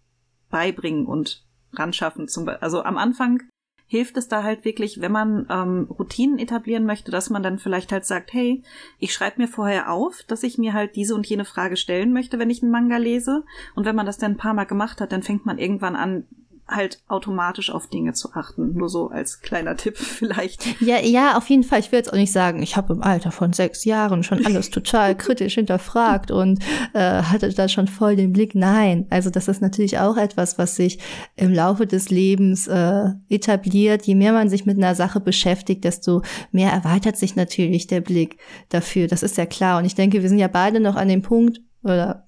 beibringen 0.54 1.08
und 1.08 1.44
ranschaffen. 1.74 2.28
Zum 2.28 2.48
also 2.48 2.84
am 2.84 2.98
Anfang 2.98 3.42
hilft 3.88 4.18
es 4.18 4.28
da 4.28 4.44
halt 4.44 4.66
wirklich, 4.66 5.02
wenn 5.02 5.12
man 5.12 5.48
ähm, 5.50 5.88
Routinen 5.90 6.40
etablieren 6.40 6.86
möchte, 6.86 7.12
dass 7.12 7.30
man 7.32 7.44
dann 7.44 7.60
vielleicht 7.60 7.92
halt 7.92 8.06
sagt, 8.06 8.34
hey, 8.34 8.64
ich 9.00 9.14
schreibe 9.14 9.42
mir 9.42 9.48
vorher 9.48 9.92
auf, 9.92 10.24
dass 10.28 10.44
ich 10.44 10.58
mir 10.58 10.74
halt 10.74 10.96
diese 10.96 11.16
und 11.16 11.28
jene 11.28 11.44
Frage 11.44 11.76
stellen 11.76 12.14
möchte, 12.14 12.40
wenn 12.40 12.50
ich 12.50 12.62
einen 12.62 12.72
Manga 12.72 12.98
lese. 12.98 13.44
Und 13.76 13.86
wenn 13.86 13.96
man 13.96 14.06
das 14.06 14.18
dann 14.18 14.34
ein 14.34 14.38
paar 14.38 14.54
Mal 14.54 14.66
gemacht 14.66 15.02
hat, 15.02 15.12
dann 15.12 15.24
fängt 15.24 15.46
man 15.46 15.58
irgendwann 15.58 15.96
an, 15.96 16.26
halt 16.68 17.00
automatisch 17.08 17.70
auf 17.72 17.88
Dinge 17.88 18.14
zu 18.14 18.34
achten. 18.34 18.74
Nur 18.74 18.90
so 18.90 19.10
als 19.10 19.42
kleiner 19.42 19.76
Tipp 19.76 19.98
vielleicht. 19.98 20.82
Ja, 20.82 21.00
ja, 21.00 21.38
auf 21.38 21.50
jeden 21.50 21.64
Fall. 21.64 21.80
Ich 21.80 21.92
will 21.92 22.00
jetzt 22.00 22.12
auch 22.12 22.18
nicht 22.18 22.32
sagen, 22.32 22.62
ich 22.62 22.78
habe 22.78 22.94
im 22.94 23.04
Alter 23.04 23.32
von 23.32 23.54
sechs 23.54 23.86
Jahren 23.86 24.24
schon 24.24 24.46
alles 24.46 24.70
total 24.70 25.16
kritisch 25.18 25.56
hinterfragt 25.56 26.32
und 26.32 26.60
äh, 26.94 27.22
hatte 27.24 27.50
da 27.54 27.68
schon 27.68 27.88
voll 27.88 28.16
den 28.16 28.34
Blick. 28.34 28.56
Nein, 28.56 29.08
also 29.10 29.30
das 29.30 29.48
ist 29.48 29.62
natürlich 29.62 30.00
auch 30.00 30.18
etwas, 30.18 30.58
was 30.58 30.76
sich 30.76 31.00
im 31.36 31.54
Laufe 31.54 31.86
des 31.86 32.10
Lebens 32.10 32.68
äh, 32.68 33.10
etabliert. 33.30 34.06
Je 34.06 34.16
mehr 34.16 34.34
man 34.34 34.50
sich 34.50 34.66
mit 34.66 34.78
einer 34.78 34.96
Sache 34.96 35.20
beschäftigt, 35.20 35.84
desto 35.84 36.22
mehr 36.52 36.72
erweitert 36.72 37.18
sich 37.18 37.36
natürlich 37.36 37.88
der 37.88 38.02
Blick 38.02 38.38
dafür. 38.70 39.08
Das 39.08 39.24
ist 39.24 39.38
ja 39.38 39.46
klar. 39.46 39.80
Und 39.80 39.86
ich 39.86 39.96
denke, 39.96 40.22
wir 40.22 40.30
sind 40.30 40.40
ja 40.40 40.48
beide 40.48 40.80
noch 40.80 40.96
an 40.96 41.08
dem 41.08 41.22
Punkt, 41.22 41.62
oder 41.84 42.26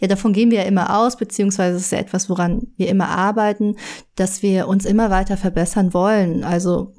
ja, 0.00 0.08
davon 0.08 0.32
gehen 0.32 0.50
wir 0.50 0.58
ja 0.58 0.64
immer 0.64 0.98
aus, 0.98 1.16
beziehungsweise 1.16 1.76
es 1.76 1.84
ist 1.84 1.92
ja 1.92 1.98
etwas, 1.98 2.28
woran 2.28 2.68
wir 2.76 2.88
immer 2.88 3.08
arbeiten, 3.08 3.76
dass 4.16 4.42
wir 4.42 4.68
uns 4.68 4.84
immer 4.84 5.10
weiter 5.10 5.36
verbessern 5.36 5.94
wollen. 5.94 6.44
Also 6.44 6.94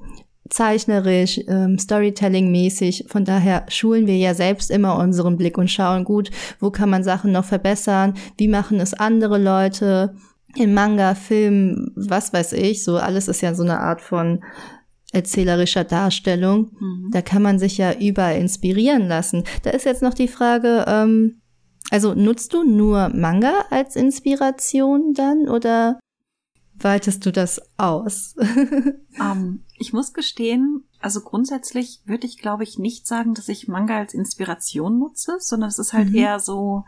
zeichnerisch, 0.49 1.39
ähm, 1.47 1.77
Storytelling-mäßig. 1.79 3.05
Von 3.07 3.25
daher 3.25 3.65
schulen 3.67 4.07
wir 4.07 4.17
ja 4.17 4.33
selbst 4.33 4.69
immer 4.69 4.97
unseren 4.97 5.37
Blick 5.37 5.57
und 5.57 5.71
schauen 5.71 6.03
gut, 6.03 6.29
wo 6.59 6.69
kann 6.69 6.89
man 6.89 7.03
Sachen 7.03 7.31
noch 7.31 7.45
verbessern, 7.45 8.13
wie 8.37 8.47
machen 8.47 8.79
es 8.79 8.93
andere 8.93 9.37
Leute 9.37 10.15
im 10.55 10.73
Manga, 10.73 11.15
Film, 11.15 11.91
was 11.95 12.31
weiß 12.31 12.53
ich. 12.53 12.83
So 12.83 12.97
alles 12.97 13.27
ist 13.27 13.41
ja 13.41 13.53
so 13.53 13.63
eine 13.63 13.79
Art 13.79 14.01
von 14.01 14.43
erzählerischer 15.11 15.83
Darstellung. 15.83 16.71
Mhm. 16.79 17.09
Da 17.11 17.21
kann 17.21 17.41
man 17.41 17.57
sich 17.57 17.77
ja 17.77 17.93
überall 17.93 18.37
inspirieren 18.37 19.07
lassen. 19.07 19.43
Da 19.63 19.71
ist 19.71 19.85
jetzt 19.85 20.01
noch 20.01 20.13
die 20.13 20.27
Frage, 20.27 20.85
ähm, 20.87 21.41
also 21.91 22.13
nutzt 22.13 22.53
du 22.53 22.63
nur 22.63 23.09
Manga 23.09 23.65
als 23.69 23.95
Inspiration 23.95 25.13
dann 25.13 25.47
oder 25.47 25.99
weitest 26.79 27.25
du 27.25 27.31
das 27.31 27.61
aus? 27.77 28.35
um, 28.37 28.93
ähm, 29.19 29.63
ich 29.77 29.93
muss 29.93 30.13
gestehen, 30.13 30.83
also 30.99 31.21
grundsätzlich 31.21 32.01
würde 32.05 32.27
ich, 32.27 32.37
glaube 32.37 32.63
ich, 32.63 32.79
nicht 32.79 33.07
sagen, 33.07 33.33
dass 33.33 33.49
ich 33.49 33.67
Manga 33.67 33.97
als 33.97 34.13
Inspiration 34.13 34.99
nutze, 34.99 35.37
sondern 35.39 35.69
es 35.69 35.79
ist 35.79 35.93
halt 35.93 36.09
mhm. 36.09 36.15
eher 36.15 36.39
so. 36.39 36.83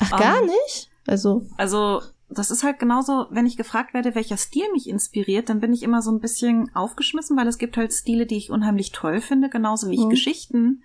Ach, 0.00 0.12
um, 0.12 0.18
gar 0.18 0.40
ähm, 0.40 0.46
nicht? 0.46 0.90
Also. 1.06 1.46
Also, 1.56 2.02
das 2.28 2.50
ist 2.50 2.62
halt 2.62 2.78
genauso, 2.78 3.26
wenn 3.30 3.46
ich 3.46 3.56
gefragt 3.56 3.94
werde, 3.94 4.14
welcher 4.14 4.36
Stil 4.36 4.64
mich 4.72 4.88
inspiriert, 4.88 5.48
dann 5.48 5.60
bin 5.60 5.72
ich 5.72 5.82
immer 5.82 6.02
so 6.02 6.10
ein 6.10 6.20
bisschen 6.20 6.74
aufgeschmissen, 6.74 7.36
weil 7.36 7.46
es 7.46 7.58
gibt 7.58 7.76
halt 7.76 7.92
Stile, 7.92 8.26
die 8.26 8.36
ich 8.36 8.50
unheimlich 8.50 8.92
toll 8.92 9.20
finde, 9.20 9.48
genauso 9.48 9.90
wie 9.90 9.94
ich 9.94 10.04
mhm. 10.04 10.10
Geschichten 10.10 10.82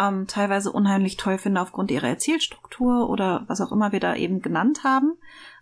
ähm, 0.00 0.26
teilweise 0.26 0.72
unheimlich 0.72 1.16
toll 1.16 1.38
finde 1.38 1.60
aufgrund 1.60 1.90
ihrer 1.90 2.08
Erzählstruktur 2.08 3.08
oder 3.10 3.44
was 3.46 3.60
auch 3.60 3.72
immer 3.72 3.92
wir 3.92 4.00
da 4.00 4.16
eben 4.16 4.40
genannt 4.40 4.82
haben. 4.82 5.18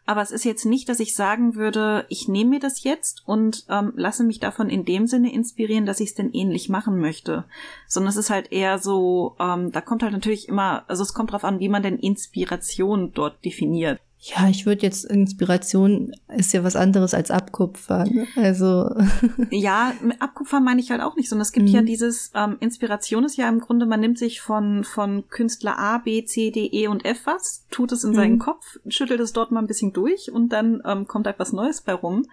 Aber 0.06 0.22
es 0.22 0.30
ist 0.30 0.46
jetzt 0.46 0.64
nicht, 0.64 0.88
dass 0.88 1.00
ich 1.00 1.14
sagen 1.14 1.54
würde, 1.54 2.06
ich 2.08 2.28
nehme 2.28 2.50
mir 2.50 2.60
das 2.60 2.82
jetzt 2.82 3.24
und 3.26 3.66
ähm, 3.68 3.92
lasse 3.94 4.24
mich 4.24 4.40
davon 4.40 4.70
in 4.70 4.86
dem 4.86 5.06
Sinne 5.06 5.30
inspirieren, 5.30 5.84
dass 5.84 6.00
ich 6.00 6.10
es 6.10 6.14
denn 6.14 6.32
ähnlich 6.32 6.70
machen 6.70 6.98
möchte. 6.98 7.44
Sondern 7.86 8.08
es 8.08 8.16
ist 8.16 8.30
halt 8.30 8.50
eher 8.50 8.78
so, 8.78 9.36
ähm, 9.38 9.70
da 9.70 9.82
kommt 9.82 10.02
halt 10.02 10.14
natürlich 10.14 10.48
immer, 10.48 10.84
also 10.88 11.02
es 11.02 11.12
kommt 11.12 11.32
drauf 11.32 11.44
an, 11.44 11.60
wie 11.60 11.68
man 11.68 11.82
denn 11.82 11.98
Inspiration 11.98 13.12
dort 13.12 13.44
definiert. 13.44 14.00
Ja, 14.20 14.48
ich 14.48 14.66
würde 14.66 14.82
jetzt 14.82 15.04
Inspiration 15.04 16.12
ist 16.36 16.52
ja 16.52 16.64
was 16.64 16.74
anderes 16.74 17.14
als 17.14 17.30
Abkupfern. 17.30 18.26
Also 18.34 18.90
ja, 19.50 19.92
Abkupfern 20.18 20.64
meine 20.64 20.80
ich 20.80 20.90
halt 20.90 21.02
auch 21.02 21.14
nicht, 21.14 21.28
sondern 21.28 21.42
es 21.42 21.52
gibt 21.52 21.68
mhm. 21.68 21.74
ja 21.74 21.82
dieses 21.82 22.32
ähm, 22.34 22.56
Inspiration 22.58 23.24
ist 23.24 23.36
ja 23.36 23.48
im 23.48 23.60
Grunde 23.60 23.86
man 23.86 24.00
nimmt 24.00 24.18
sich 24.18 24.40
von 24.40 24.82
von 24.82 25.28
Künstler 25.28 25.78
A, 25.78 25.98
B, 25.98 26.24
C, 26.24 26.50
D, 26.50 26.66
E 26.66 26.88
und 26.88 27.04
F 27.04 27.26
was, 27.26 27.64
tut 27.70 27.92
es 27.92 28.02
in 28.02 28.10
mhm. 28.10 28.16
seinen 28.16 28.38
Kopf, 28.40 28.78
schüttelt 28.88 29.20
es 29.20 29.32
dort 29.32 29.52
mal 29.52 29.60
ein 29.60 29.68
bisschen 29.68 29.92
durch 29.92 30.32
und 30.32 30.48
dann 30.48 30.82
ähm, 30.84 31.06
kommt 31.06 31.28
etwas 31.28 31.52
Neues 31.52 31.80
bei 31.80 31.94
rum. 31.94 32.26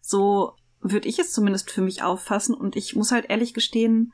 So 0.00 0.54
würde 0.80 1.08
ich 1.08 1.20
es 1.20 1.30
zumindest 1.30 1.70
für 1.70 1.82
mich 1.82 2.02
auffassen 2.02 2.54
und 2.54 2.74
ich 2.74 2.96
muss 2.96 3.12
halt 3.12 3.30
ehrlich 3.30 3.54
gestehen, 3.54 4.12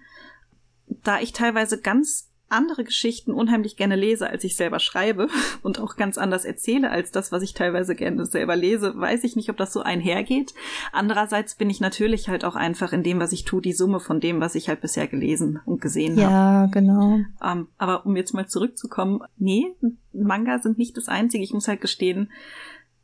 da 0.86 1.20
ich 1.20 1.32
teilweise 1.32 1.80
ganz 1.80 2.27
andere 2.48 2.84
Geschichten 2.84 3.32
unheimlich 3.32 3.76
gerne 3.76 3.96
lese, 3.96 4.28
als 4.28 4.44
ich 4.44 4.56
selber 4.56 4.78
schreibe 4.78 5.28
und 5.62 5.80
auch 5.80 5.96
ganz 5.96 6.18
anders 6.18 6.44
erzähle 6.44 6.90
als 6.90 7.10
das, 7.10 7.32
was 7.32 7.42
ich 7.42 7.54
teilweise 7.54 7.94
gerne 7.94 8.26
selber 8.26 8.56
lese, 8.56 8.98
weiß 8.98 9.24
ich 9.24 9.36
nicht, 9.36 9.50
ob 9.50 9.56
das 9.56 9.72
so 9.72 9.80
einhergeht. 9.80 10.54
Andererseits 10.92 11.54
bin 11.54 11.70
ich 11.70 11.80
natürlich 11.80 12.28
halt 12.28 12.44
auch 12.44 12.56
einfach 12.56 12.92
in 12.92 13.02
dem, 13.02 13.20
was 13.20 13.32
ich 13.32 13.44
tue, 13.44 13.62
die 13.62 13.72
Summe 13.72 14.00
von 14.00 14.20
dem, 14.20 14.40
was 14.40 14.54
ich 14.54 14.68
halt 14.68 14.80
bisher 14.80 15.06
gelesen 15.06 15.60
und 15.64 15.80
gesehen 15.80 16.12
habe. 16.12 16.32
Ja, 16.32 16.66
genau. 16.66 17.20
Ähm, 17.42 17.68
aber 17.78 18.06
um 18.06 18.16
jetzt 18.16 18.34
mal 18.34 18.46
zurückzukommen, 18.46 19.20
nee, 19.36 19.66
Manga 20.12 20.58
sind 20.58 20.78
nicht 20.78 20.96
das 20.96 21.08
Einzige. 21.08 21.44
Ich 21.44 21.52
muss 21.52 21.68
halt 21.68 21.80
gestehen, 21.80 22.30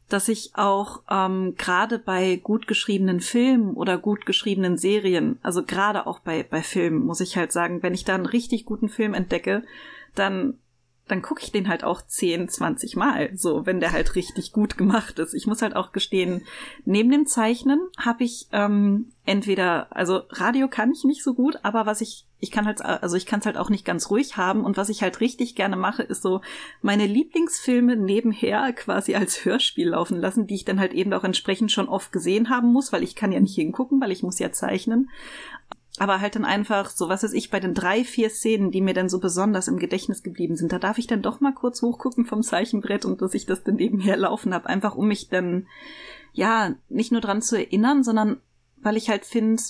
dass 0.09 0.29
ich 0.29 0.51
auch 0.55 1.03
ähm, 1.11 1.55
gerade 1.57 1.99
bei 1.99 2.37
gut 2.37 2.67
geschriebenen 2.67 3.21
Filmen 3.21 3.75
oder 3.75 3.99
gut 3.99 4.27
geschriebenen 4.27 4.77
Serien, 4.77 5.39
also 5.43 5.65
gerade 5.65 6.07
auch 6.07 6.21
bei, 6.21 6.43
bei 6.43 6.63
Filmen, 6.63 7.05
muss 7.05 7.21
ich 7.21 7.37
halt 7.37 7.53
sagen, 7.53 7.83
wenn 7.83 7.95
ich 7.95 8.05
da 8.05 8.15
einen 8.15 8.27
richtig 8.27 8.67
guten 8.67 8.89
Film 8.89 9.15
entdecke, 9.15 9.63
dann 10.15 10.59
dann 11.07 11.21
gucke 11.21 11.43
ich 11.43 11.53
den 11.53 11.69
halt 11.69 11.85
auch 11.85 12.01
10, 12.01 12.49
20 12.49 12.97
Mal, 12.97 13.31
so, 13.35 13.67
wenn 13.67 13.81
der 13.81 13.93
halt 13.93 14.15
richtig 14.15 14.53
gut 14.53 14.79
gemacht 14.79 15.19
ist. 15.19 15.35
Ich 15.35 15.47
muss 15.47 15.61
halt 15.61 15.77
auch 15.77 15.93
gestehen, 15.93 16.43
neben 16.87 17.11
dem 17.11 17.27
Zeichnen 17.27 17.81
habe 17.99 18.25
ich 18.25 18.49
ähm, 18.53 19.13
entweder, 19.27 19.89
also 19.91 20.23
Radio 20.31 20.69
kann 20.69 20.93
ich 20.93 21.05
nicht 21.05 21.23
so 21.23 21.35
gut, 21.35 21.59
aber 21.63 21.85
was 21.85 22.01
ich, 22.01 22.25
ich 22.41 22.51
kann 22.51 22.65
halt, 22.67 22.83
also 22.83 23.17
ich 23.17 23.27
kann 23.27 23.41
es 23.41 23.47
halt 23.47 23.59
auch 23.59 23.69
nicht 23.69 23.85
ganz 23.85 24.11
ruhig 24.11 24.39
haben 24.39 24.65
und 24.65 24.79
was 24.79 24.89
ich 24.89 25.03
halt 25.03 25.21
richtig 25.21 25.55
gerne 25.55 25.77
mache, 25.77 26.03
ist 26.03 26.23
so 26.23 26.41
meine 26.81 27.07
Lieblingsfilme 27.07 27.97
nebenher 27.97 28.73
quasi 28.73 29.15
als 29.15 29.45
Hörspiel 29.45 29.91
laufen 29.91 30.19
lassen, 30.19 30.47
die 30.47 30.55
ich 30.55 30.65
dann 30.65 30.81
halt 30.81 30.95
eben 30.95 31.13
auch 31.13 31.25
entsprechend 31.25 31.71
schon 31.71 31.89
oft 31.89 32.13
gesehen 32.13 32.49
haben 32.49 32.73
muss, 32.73 32.93
weil 32.93 33.03
ich 33.03 33.15
kann 33.15 33.33
ja 33.33 33.41
nicht 33.41 33.55
hingucken, 33.55 34.01
weil 34.01 34.13
ich 34.13 34.23
muss 34.23 34.39
ja 34.39 34.53
zeichnen. 34.53 35.11
Aber 35.99 36.21
halt 36.21 36.35
dann 36.35 36.45
einfach, 36.45 36.91
so 36.91 37.09
was 37.09 37.23
ist 37.23 37.35
ich, 37.35 37.51
bei 37.51 37.61
den 37.61 37.75
drei, 37.75 38.05
vier 38.05 38.29
Szenen, 38.29 38.71
die 38.71 38.81
mir 38.81 38.95
dann 38.95 39.09
so 39.09 39.21
besonders 39.21 39.69
im 39.69 39.79
Gedächtnis 39.79 40.23
geblieben 40.23 40.57
sind, 40.57 40.73
da 40.73 40.79
darf 40.79 40.99
ich 40.99 41.07
dann 41.07 41.23
doch 41.23 41.41
mal 41.41 41.55
kurz 41.55 41.83
hochgucken 41.83 42.25
vom 42.25 42.43
Zeichenbrett 42.43 43.05
und 43.05 43.23
dass 43.23 43.35
ich 43.35 43.47
das 43.47 43.63
dann 43.63 43.77
nebenher 43.77 44.17
laufen 44.17 44.53
habe, 44.55 44.69
einfach 44.69 44.97
um 44.97 45.07
mich 45.07 45.29
dann, 45.29 45.69
ja, 46.33 46.75
nicht 46.89 47.13
nur 47.13 47.21
dran 47.21 47.43
zu 47.43 47.57
erinnern, 47.57 48.03
sondern 48.03 48.41
weil 48.83 48.97
ich 48.97 49.09
halt 49.09 49.25
finde, 49.25 49.63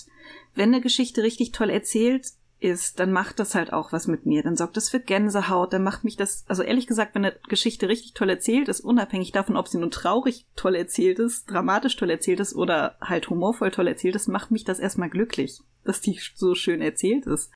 wenn 0.55 0.73
eine 0.73 0.81
Geschichte 0.81 1.21
richtig 1.21 1.51
toll 1.51 1.69
erzählt 1.69 2.25
ist, 2.65 2.99
dann 2.99 3.11
macht 3.11 3.39
das 3.39 3.55
halt 3.55 3.71
auch 3.71 3.91
was 3.91 4.07
mit 4.07 4.25
mir. 4.25 4.43
Dann 4.43 4.57
sorgt 4.57 4.77
das 4.77 4.89
für 4.89 4.99
Gänsehaut, 4.99 5.73
dann 5.73 5.83
macht 5.83 6.03
mich 6.03 6.17
das, 6.17 6.43
also 6.47 6.63
ehrlich 6.63 6.87
gesagt, 6.87 7.15
wenn 7.15 7.25
eine 7.25 7.35
Geschichte 7.47 7.87
richtig 7.87 8.13
toll 8.13 8.29
erzählt 8.29 8.67
ist, 8.67 8.81
unabhängig 8.81 9.31
davon, 9.31 9.57
ob 9.57 9.67
sie 9.67 9.77
nun 9.77 9.91
traurig 9.91 10.45
toll 10.55 10.75
erzählt 10.75 11.19
ist, 11.19 11.49
dramatisch 11.49 11.95
toll 11.95 12.09
erzählt 12.09 12.39
ist 12.39 12.55
oder 12.55 12.97
halt 13.01 13.29
humorvoll 13.29 13.71
toll 13.71 13.87
erzählt 13.87 14.15
ist, 14.15 14.27
macht 14.27 14.51
mich 14.51 14.63
das 14.63 14.79
erstmal 14.79 15.09
glücklich, 15.09 15.59
dass 15.83 16.01
die 16.01 16.19
so 16.35 16.55
schön 16.55 16.81
erzählt 16.81 17.25
ist. 17.27 17.51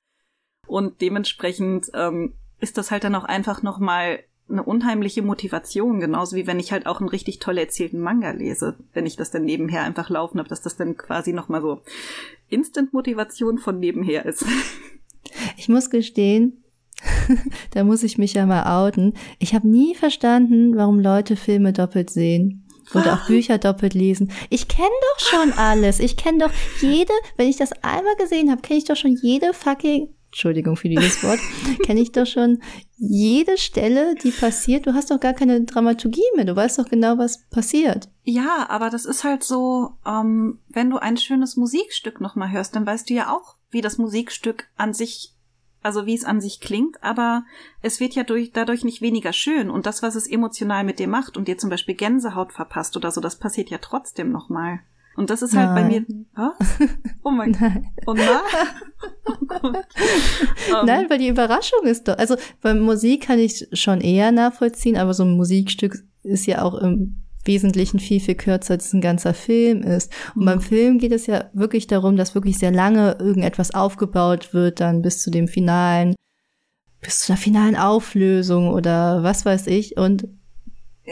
Und 0.66 1.00
dementsprechend 1.00 1.90
ähm, 1.94 2.34
ist 2.60 2.78
das 2.78 2.90
halt 2.90 3.04
dann 3.04 3.14
auch 3.14 3.24
einfach 3.24 3.62
nochmal 3.62 4.20
eine 4.50 4.62
unheimliche 4.62 5.22
Motivation, 5.22 6.00
genauso 6.00 6.36
wie 6.36 6.46
wenn 6.46 6.58
ich 6.58 6.72
halt 6.72 6.86
auch 6.86 7.00
einen 7.00 7.08
richtig 7.08 7.38
toll 7.38 7.58
erzählten 7.58 8.00
Manga 8.00 8.30
lese, 8.32 8.76
wenn 8.92 9.06
ich 9.06 9.16
das 9.16 9.30
dann 9.30 9.44
nebenher 9.44 9.82
einfach 9.82 10.10
laufen 10.10 10.38
habe, 10.38 10.48
dass 10.48 10.62
das 10.62 10.76
dann 10.76 10.96
quasi 10.96 11.32
nochmal 11.32 11.62
so 11.62 11.82
Instant-Motivation 12.48 13.58
von 13.58 13.78
nebenher 13.78 14.26
ist. 14.26 14.44
Ich 15.60 15.68
muss 15.68 15.90
gestehen, 15.90 16.64
da 17.72 17.84
muss 17.84 18.02
ich 18.02 18.16
mich 18.16 18.32
ja 18.32 18.46
mal 18.46 18.82
outen. 18.82 19.12
Ich 19.38 19.54
habe 19.54 19.68
nie 19.68 19.94
verstanden, 19.94 20.74
warum 20.74 20.98
Leute 20.98 21.36
Filme 21.36 21.74
doppelt 21.74 22.08
sehen. 22.08 22.66
Oder 22.94 23.12
auch 23.12 23.26
Bücher 23.26 23.58
doppelt 23.58 23.92
lesen. 23.92 24.32
Ich 24.48 24.68
kenne 24.68 24.88
doch 24.88 25.26
schon 25.26 25.52
alles. 25.52 26.00
Ich 26.00 26.16
kenne 26.16 26.38
doch 26.38 26.52
jede, 26.80 27.12
wenn 27.36 27.50
ich 27.50 27.58
das 27.58 27.72
einmal 27.82 28.16
gesehen 28.16 28.50
habe, 28.50 28.62
kenne 28.62 28.78
ich 28.78 28.86
doch 28.86 28.96
schon 28.96 29.18
jede 29.20 29.52
fucking 29.52 30.08
Entschuldigung 30.30 30.76
für 30.76 30.88
dieses 30.88 31.22
Wort, 31.24 31.40
kenne 31.84 32.00
ich 32.00 32.12
doch 32.12 32.24
schon 32.24 32.62
jede 32.96 33.58
Stelle, 33.58 34.14
die 34.14 34.30
passiert. 34.30 34.86
Du 34.86 34.94
hast 34.94 35.10
doch 35.10 35.18
gar 35.18 35.34
keine 35.34 35.60
Dramaturgie 35.62 36.22
mehr. 36.36 36.44
Du 36.44 36.54
weißt 36.54 36.78
doch 36.78 36.88
genau, 36.88 37.18
was 37.18 37.48
passiert. 37.50 38.08
Ja, 38.22 38.66
aber 38.70 38.90
das 38.90 39.06
ist 39.06 39.24
halt 39.24 39.42
so, 39.42 39.96
ähm, 40.06 40.60
wenn 40.68 40.88
du 40.88 40.98
ein 40.98 41.16
schönes 41.16 41.56
Musikstück 41.56 42.20
nochmal 42.20 42.52
hörst, 42.52 42.76
dann 42.76 42.86
weißt 42.86 43.10
du 43.10 43.14
ja 43.14 43.34
auch, 43.34 43.56
wie 43.70 43.80
das 43.80 43.98
Musikstück 43.98 44.68
an 44.76 44.94
sich, 44.94 45.34
also 45.82 46.06
wie 46.06 46.14
es 46.14 46.24
an 46.24 46.40
sich 46.40 46.60
klingt, 46.60 47.02
aber 47.02 47.44
es 47.82 48.00
wird 48.00 48.14
ja 48.14 48.22
durch, 48.22 48.52
dadurch 48.52 48.84
nicht 48.84 49.00
weniger 49.00 49.32
schön. 49.32 49.70
Und 49.70 49.86
das, 49.86 50.02
was 50.02 50.14
es 50.14 50.26
emotional 50.26 50.84
mit 50.84 50.98
dir 50.98 51.08
macht 51.08 51.36
und 51.36 51.48
dir 51.48 51.58
zum 51.58 51.70
Beispiel 51.70 51.94
Gänsehaut 51.94 52.52
verpasst 52.52 52.96
oder 52.96 53.10
so, 53.10 53.20
das 53.20 53.36
passiert 53.36 53.70
ja 53.70 53.78
trotzdem 53.78 54.30
nochmal. 54.30 54.80
Und 55.16 55.30
das 55.30 55.42
ist 55.42 55.56
halt 55.56 55.74
nein. 55.74 55.74
bei 55.74 55.88
mir. 55.88 56.06
Was? 56.34 56.88
Oh 57.22 57.30
mein 57.30 57.52
Gott. 57.58 57.72
Oh 58.06 58.14
nein. 58.14 58.40
um. 59.60 60.86
Nein, 60.86 61.10
weil 61.10 61.18
die 61.18 61.28
Überraschung 61.28 61.84
ist 61.84 62.08
doch. 62.08 62.16
Also 62.16 62.36
bei 62.62 62.74
Musik 62.74 63.26
kann 63.26 63.38
ich 63.38 63.68
schon 63.72 64.00
eher 64.00 64.32
nachvollziehen, 64.32 64.96
aber 64.96 65.12
so 65.12 65.24
ein 65.24 65.32
Musikstück 65.32 66.04
ist 66.22 66.46
ja 66.46 66.62
auch 66.62 66.74
im 66.74 67.22
Wesentlichen 67.44 68.00
viel, 68.00 68.20
viel 68.20 68.34
kürzer 68.34 68.74
als 68.74 68.92
ein 68.92 69.00
ganzer 69.00 69.34
Film 69.34 69.82
ist. 69.82 70.12
Und 70.34 70.42
mhm. 70.42 70.46
beim 70.46 70.60
Film 70.60 70.98
geht 70.98 71.12
es 71.12 71.26
ja 71.26 71.50
wirklich 71.52 71.86
darum, 71.86 72.16
dass 72.16 72.34
wirklich 72.34 72.58
sehr 72.58 72.70
lange 72.70 73.16
irgendetwas 73.18 73.74
aufgebaut 73.74 74.52
wird, 74.52 74.80
dann 74.80 75.02
bis 75.02 75.22
zu 75.22 75.30
dem 75.30 75.48
finalen, 75.48 76.14
bis 77.00 77.20
zu 77.20 77.28
der 77.28 77.36
finalen 77.36 77.76
Auflösung 77.76 78.68
oder 78.68 79.22
was 79.22 79.44
weiß 79.44 79.66
ich. 79.68 79.96
Und 79.96 80.28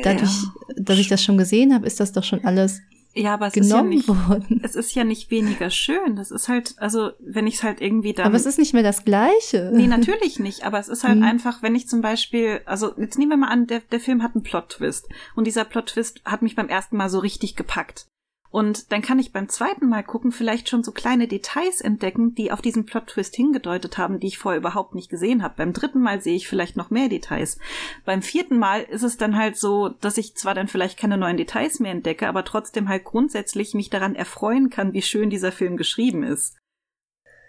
dadurch, 0.03 0.43
ja. 0.43 0.83
dass 0.83 0.99
ich 0.99 1.09
das 1.09 1.23
schon 1.23 1.39
gesehen 1.39 1.73
habe, 1.73 1.87
ist 1.87 2.01
das 2.01 2.13
doch 2.13 2.25
schon 2.25 2.45
alles 2.45 2.81
ja, 3.19 3.35
aber 3.35 3.49
es 3.49 3.57
ist 3.57 3.71
ja 3.71 3.83
nicht, 3.83 4.09
worden. 4.09 4.61
es 4.63 4.75
ist 4.75 4.95
ja 4.95 5.05
nicht 5.05 5.31
weniger 5.31 5.71
schön. 5.71 6.17
Das 6.17 6.31
ist 6.31 6.49
halt, 6.49 6.75
also 6.79 7.11
wenn 7.19 7.47
ich 7.47 7.57
es 7.57 7.63
halt 7.63 7.81
irgendwie 7.81 8.13
dann. 8.13 8.27
Aber 8.27 8.37
es 8.37 8.47
ist 8.47 8.59
nicht 8.59 8.75
mehr 8.75 8.83
das 8.83 9.05
Gleiche. 9.05 9.71
Nee, 9.75 9.87
natürlich 9.87 10.39
nicht. 10.39 10.65
Aber 10.65 10.79
es 10.79 10.89
ist 10.89 11.05
halt 11.05 11.19
mhm. 11.19 11.25
einfach, 11.25 11.63
wenn 11.63 11.75
ich 11.75 11.89
zum 11.89 12.01
Beispiel, 12.01 12.61
also 12.65 12.93
jetzt 12.97 13.19
nehmen 13.19 13.31
wir 13.31 13.37
mal 13.37 13.49
an, 13.49 13.67
der, 13.67 13.81
der 13.81 14.01
Film 14.01 14.23
hat 14.23 14.35
einen 14.35 14.43
Plot-Twist. 14.43 15.09
Und 15.35 15.47
dieser 15.47 15.65
Plot-Twist 15.65 16.23
hat 16.25 16.43
mich 16.43 16.57
beim 16.57 16.69
ersten 16.69 16.97
Mal 16.97 17.11
so 17.11 17.19
richtig 17.19 17.57
gepackt. 17.57 18.07
Und 18.51 18.93
dann 18.93 19.03
kann 19.03 19.19
ich 19.19 19.33
beim 19.33 19.49
zweiten 19.49 19.89
Mal 19.89 20.03
gucken 20.03 20.33
vielleicht 20.33 20.69
schon 20.69 20.83
so 20.83 20.91
kleine 20.91 21.29
Details 21.29 21.83
entdecken, 21.83 22.35
die 22.35 22.51
auf 22.51 22.63
diesen 22.63 22.87
Plot-Twist 22.87 23.37
hingedeutet 23.37 23.99
haben, 23.99 24.21
die 24.21 24.29
ich 24.29 24.39
vorher 24.39 24.59
überhaupt 24.59 24.95
nicht 24.95 25.11
gesehen 25.11 25.43
habe. 25.43 25.55
Beim 25.59 25.75
dritten 25.75 26.01
Mal 26.01 26.23
sehe 26.23 26.37
ich 26.37 26.49
vielleicht 26.49 26.77
noch 26.77 26.89
mehr 26.91 27.09
Details. 27.11 27.59
Beim 28.07 28.23
vierten 28.23 28.59
Mal 28.59 28.83
ist 28.83 29.03
es 29.03 29.19
dann 29.19 29.37
halt 29.37 29.59
so, 29.59 29.91
dass 29.91 30.17
ich 30.17 30.35
zwar 30.35 30.55
dann 30.55 30.69
vielleicht 30.69 30.99
keine 30.99 31.19
neuen 31.19 31.37
Details 31.37 31.79
mehr 31.79 31.93
entdecke, 31.93 32.27
aber 32.27 32.45
trotzdem 32.45 32.89
halt 32.89 33.05
grundsätzlich 33.05 33.75
mich 33.75 33.91
daran 33.91 34.15
erfreuen 34.15 34.71
kann, 34.71 34.95
wie 34.95 35.03
schön 35.03 35.29
dieser 35.29 35.53
Film 35.53 35.77
geschrieben 35.77 36.23
ist. 36.23 36.57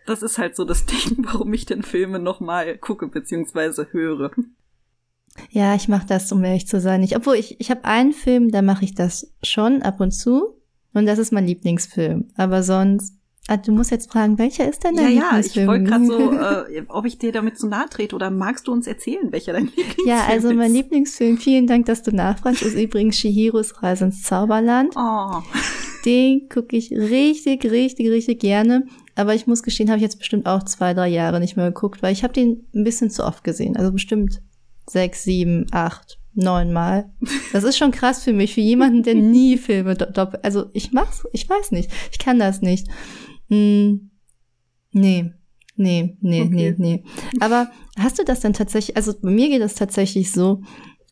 Das 0.06 0.22
ist 0.22 0.38
halt 0.38 0.58
so 0.58 0.66
das 0.66 0.86
Ding, 0.86 1.26
warum 1.26 1.54
ich 1.54 1.66
den 1.66 1.84
Filme 1.84 2.20
nochmal 2.20 2.78
gucke 2.78 3.08
bzw. 3.08 3.86
höre. 3.92 4.32
Ja, 5.50 5.76
ich 5.76 5.88
mache 5.88 6.08
das, 6.08 6.32
um 6.32 6.44
ehrlich 6.44 6.68
zu 6.68 6.82
sein, 6.82 7.00
nicht. 7.00 7.16
Obwohl 7.16 7.36
ich, 7.36 7.60
ich 7.62 7.72
habe 7.72 7.86
einen 7.86 8.12
Film, 8.12 8.52
da 8.52 8.62
mache 8.62 8.84
ich 8.84 8.96
das 8.96 9.34
schon 9.42 9.82
ab 9.82 10.02
und 10.02 10.12
zu. 10.12 10.59
Und 10.94 11.06
das 11.06 11.20
ist 11.20 11.32
mein 11.32 11.46
Lieblingsfilm. 11.46 12.30
Aber 12.36 12.64
sonst, 12.64 13.14
ah, 13.48 13.58
du 13.58 13.72
musst 13.72 13.92
jetzt 13.92 14.12
fragen, 14.12 14.38
welcher 14.38 14.68
ist 14.68 14.84
denn 14.84 14.96
dein 14.96 15.16
ja, 15.16 15.36
Lieblingsfilm? 15.36 15.68
Ja, 15.68 15.76
ich 15.76 15.80
wollte 15.80 15.90
gerade 15.90 16.68
so, 16.68 16.74
äh, 16.76 16.84
ob 16.88 17.06
ich 17.06 17.18
dir 17.18 17.32
damit 17.32 17.60
zu 17.60 17.68
nahe 17.68 17.88
trete 17.90 18.16
oder 18.16 18.32
magst 18.32 18.68
du 18.68 18.72
uns 18.72 18.88
erzählen, 18.88 19.32
welcher 19.32 19.54
dein 19.54 19.66
Lieblingsfilm 19.66 20.08
ist? 20.08 20.08
Ja, 20.08 20.26
also 20.28 20.54
mein 20.54 20.74
Lieblingsfilm, 20.74 21.38
vielen 21.38 21.68
Dank, 21.68 21.86
dass 21.86 22.02
du 22.02 22.12
nachfragst, 22.12 22.64
ist 22.64 22.76
übrigens 22.76 23.18
Shihiros 23.18 23.82
Reise 23.84 24.06
ins 24.06 24.24
Zauberland. 24.24 24.94
Oh. 24.96 25.42
Den 26.06 26.48
gucke 26.50 26.78
ich 26.78 26.92
richtig, 26.92 27.66
richtig, 27.66 28.10
richtig 28.10 28.40
gerne. 28.40 28.86
Aber 29.16 29.36
ich 29.36 29.48
muss 29.48 29.64
gestehen, 29.64 29.90
habe 29.90 29.98
ich 29.98 30.04
jetzt 30.04 30.20
bestimmt 30.20 30.46
auch 30.46 30.64
zwei, 30.64 30.94
drei 30.94 31.10
Jahre 31.10 31.40
nicht 31.40 31.58
mehr 31.58 31.68
geguckt, 31.68 32.02
weil 32.02 32.14
ich 32.14 32.24
habe 32.24 32.34
den 32.34 32.68
ein 32.74 32.86
bisschen 32.86 33.10
zu 33.10 33.26
oft 33.26 33.44
gesehen. 33.44 33.76
Also 33.76 33.92
bestimmt 33.92 34.42
sechs, 34.88 35.24
sieben, 35.24 35.68
acht, 35.72 36.19
neunmal. 36.40 37.12
Das 37.54 37.64
ist 37.64 37.78
schon 37.78 37.92
krass 37.92 38.24
für 38.24 38.34
mich, 38.34 38.54
für 38.54 38.62
jemanden, 38.62 39.04
der 39.04 39.16
nie 39.16 39.58
Filme 39.58 39.96
doppelt. 39.96 40.44
Also 40.44 40.70
ich 40.74 40.92
mach's, 40.92 41.24
ich 41.34 41.48
weiß 41.48 41.72
nicht. 41.72 41.92
Ich 42.12 42.20
kann 42.20 42.40
das 42.40 42.62
nicht. 42.62 42.88
Hm, 43.50 44.12
nee. 44.92 45.32
Nee, 45.76 46.18
nee, 46.20 46.42
okay. 46.42 46.76
nee, 46.78 46.98
nee. 46.98 47.04
Aber 47.40 47.72
hast 47.98 48.20
du 48.20 48.26
das 48.26 48.42
denn 48.42 48.52
tatsächlich, 48.52 48.98
also 48.98 49.14
bei 49.22 49.30
mir 49.30 49.48
geht 49.48 49.62
es 49.62 49.76
tatsächlich 49.76 50.30
so, 50.30 50.62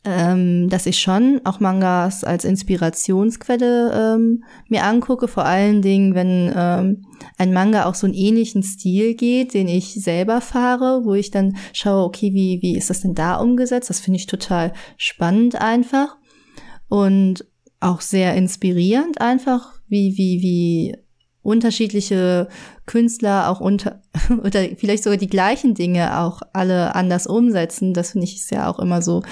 ähm, 0.08 0.70
dass 0.70 0.86
ich 0.86 1.00
schon 1.00 1.42
auch 1.44 1.60
Mangas 1.60 2.24
als 2.24 2.46
Inspirationsquelle 2.46 4.16
ähm, 4.16 4.44
mir 4.70 4.86
angucke, 4.86 5.28
vor 5.28 5.44
allen 5.44 5.82
Dingen, 5.82 6.16
wenn 6.16 6.50
ähm, 6.56 7.06
ein 7.38 7.52
Manga 7.52 7.86
auch 7.86 7.96
so 7.96 8.08
einen 8.08 8.14
ähnlichen 8.14 8.64
Stil 8.64 9.16
geht, 9.16 9.54
den 9.54 9.68
ich 9.68 9.96
selber 9.96 10.40
fahre, 10.40 11.04
wo 11.04 11.14
ich 11.14 11.30
dann 11.30 11.58
schaue, 11.74 12.06
okay, 12.06 12.34
wie, 12.34 12.62
wie 12.62 12.78
ist 12.78 12.90
das 12.90 13.02
denn 13.02 13.16
da 13.16 13.36
umgesetzt? 13.36 13.90
Das 13.90 14.00
finde 14.00 14.18
ich 14.18 14.28
total 14.28 14.72
spannend 14.96 15.60
einfach 15.60 16.16
und 16.88 17.46
auch 17.82 18.00
sehr 18.00 18.34
inspirierend 18.36 19.20
einfach, 19.20 19.74
wie, 19.90 20.18
wie, 20.18 20.42
wie 20.42 20.98
unterschiedliche 21.48 22.50
Künstler 22.86 23.50
auch 23.50 23.62
unter 23.62 24.02
oder 24.44 24.68
vielleicht 24.76 25.04
sogar 25.04 25.18
die 25.18 25.30
gleichen 25.30 25.76
Dinge 25.76 26.20
auch 26.20 26.42
alle 26.52 26.94
anders 26.94 27.26
umsetzen. 27.26 27.94
Das 27.94 28.12
finde 28.12 28.26
ich 28.26 28.36
ist 28.36 28.52
ja 28.52 28.70
auch 28.70 28.80
immer 28.80 29.02
so 29.02 29.24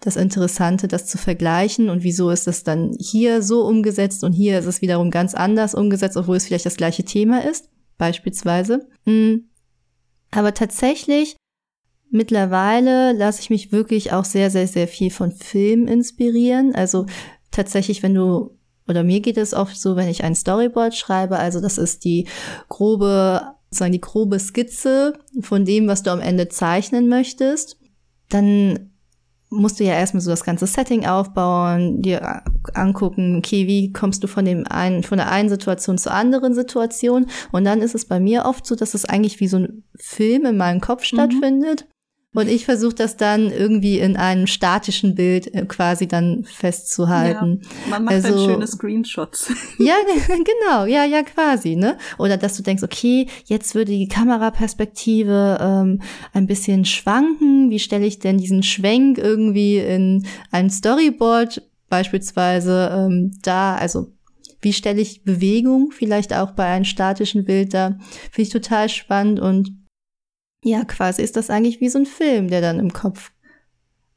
das 0.00 0.16
Interessante, 0.16 0.88
das 0.88 1.06
zu 1.06 1.16
vergleichen 1.16 1.88
und 1.88 2.02
wieso 2.02 2.30
ist 2.30 2.48
das 2.48 2.64
dann 2.64 2.96
hier 2.98 3.40
so 3.40 3.64
umgesetzt 3.64 4.24
und 4.24 4.32
hier 4.32 4.58
ist 4.58 4.66
es 4.66 4.82
wiederum 4.82 5.12
ganz 5.12 5.34
anders 5.34 5.74
umgesetzt, 5.74 6.16
obwohl 6.16 6.36
es 6.36 6.46
vielleicht 6.46 6.66
das 6.66 6.76
gleiche 6.76 7.04
Thema 7.04 7.44
ist, 7.44 7.68
beispielsweise. 7.98 8.88
Mm. 9.04 9.46
Aber 10.32 10.54
tatsächlich 10.54 11.36
mittlerweile 12.10 13.12
lasse 13.12 13.42
ich 13.42 13.50
mich 13.50 13.70
wirklich 13.70 14.12
auch 14.12 14.24
sehr, 14.24 14.50
sehr, 14.50 14.66
sehr 14.66 14.88
viel 14.88 15.10
von 15.10 15.30
Film 15.30 15.86
inspirieren. 15.86 16.74
Also 16.74 17.06
tatsächlich, 17.52 18.02
wenn 18.02 18.14
du 18.14 18.58
oder 18.90 19.04
mir 19.04 19.20
geht 19.20 19.38
es 19.38 19.54
oft 19.54 19.80
so, 19.80 19.96
wenn 19.96 20.08
ich 20.08 20.24
ein 20.24 20.34
Storyboard 20.34 20.94
schreibe, 20.94 21.38
also 21.38 21.60
das 21.60 21.78
ist 21.78 22.04
die 22.04 22.26
grobe, 22.68 23.54
sozusagen 23.70 23.92
die 23.92 24.00
grobe 24.00 24.38
Skizze 24.38 25.14
von 25.40 25.64
dem, 25.64 25.86
was 25.86 26.02
du 26.02 26.10
am 26.10 26.20
Ende 26.20 26.48
zeichnen 26.48 27.08
möchtest, 27.08 27.78
dann 28.28 28.90
musst 29.50 29.80
du 29.80 29.84
ja 29.84 29.94
erstmal 29.94 30.20
so 30.20 30.30
das 30.30 30.44
ganze 30.44 30.66
Setting 30.66 31.06
aufbauen, 31.06 32.02
dir 32.02 32.42
angucken, 32.74 33.36
okay, 33.36 33.66
wie 33.66 33.92
kommst 33.92 34.22
du 34.22 34.28
von 34.28 34.44
dem 34.44 34.66
einen, 34.66 35.02
von 35.02 35.18
der 35.18 35.30
einen 35.30 35.48
Situation 35.48 35.98
zur 35.98 36.12
anderen 36.12 36.54
Situation? 36.54 37.26
Und 37.50 37.64
dann 37.64 37.82
ist 37.82 37.94
es 37.94 38.04
bei 38.04 38.20
mir 38.20 38.44
oft 38.44 38.64
so, 38.64 38.76
dass 38.76 38.94
es 38.94 39.04
eigentlich 39.04 39.40
wie 39.40 39.48
so 39.48 39.58
ein 39.58 39.84
Film 39.96 40.46
in 40.46 40.56
meinem 40.56 40.80
Kopf 40.80 41.02
mhm. 41.02 41.16
stattfindet. 41.16 41.86
Und 42.32 42.48
ich 42.48 42.64
versuche 42.64 42.94
das 42.94 43.16
dann 43.16 43.50
irgendwie 43.50 43.98
in 43.98 44.16
einem 44.16 44.46
statischen 44.46 45.16
Bild 45.16 45.52
äh, 45.52 45.66
quasi 45.66 46.06
dann 46.06 46.44
festzuhalten. 46.44 47.62
Ja, 47.62 47.90
man 47.90 48.04
macht 48.04 48.14
also, 48.14 48.28
dann 48.28 48.54
schöne 48.54 48.66
Screenshots. 48.68 49.52
Ja, 49.78 49.94
genau, 50.28 50.84
ja, 50.84 51.04
ja, 51.04 51.22
quasi, 51.22 51.74
ne? 51.74 51.98
Oder 52.18 52.36
dass 52.36 52.56
du 52.56 52.62
denkst, 52.62 52.84
okay, 52.84 53.26
jetzt 53.46 53.74
würde 53.74 53.92
die 53.92 54.06
Kameraperspektive 54.06 55.58
ähm, 55.60 56.02
ein 56.32 56.46
bisschen 56.46 56.84
schwanken. 56.84 57.70
Wie 57.70 57.80
stelle 57.80 58.06
ich 58.06 58.20
denn 58.20 58.38
diesen 58.38 58.62
Schwenk 58.62 59.18
irgendwie 59.18 59.78
in 59.78 60.24
ein 60.52 60.70
Storyboard 60.70 61.62
beispielsweise 61.88 62.90
ähm, 62.94 63.32
da? 63.42 63.74
Also 63.74 64.12
wie 64.60 64.72
stelle 64.72 65.00
ich 65.00 65.24
Bewegung 65.24 65.90
vielleicht 65.90 66.32
auch 66.34 66.52
bei 66.52 66.66
einem 66.66 66.84
statischen 66.84 67.44
Bild 67.44 67.74
da, 67.74 67.98
finde 68.30 68.42
ich 68.42 68.50
total 68.50 68.88
spannend 68.88 69.40
und 69.40 69.79
ja, 70.62 70.84
quasi 70.84 71.22
ist 71.22 71.36
das 71.36 71.50
eigentlich 71.50 71.80
wie 71.80 71.88
so 71.88 71.98
ein 71.98 72.06
Film, 72.06 72.48
der 72.48 72.60
dann 72.60 72.78
im 72.78 72.92
Kopf 72.92 73.32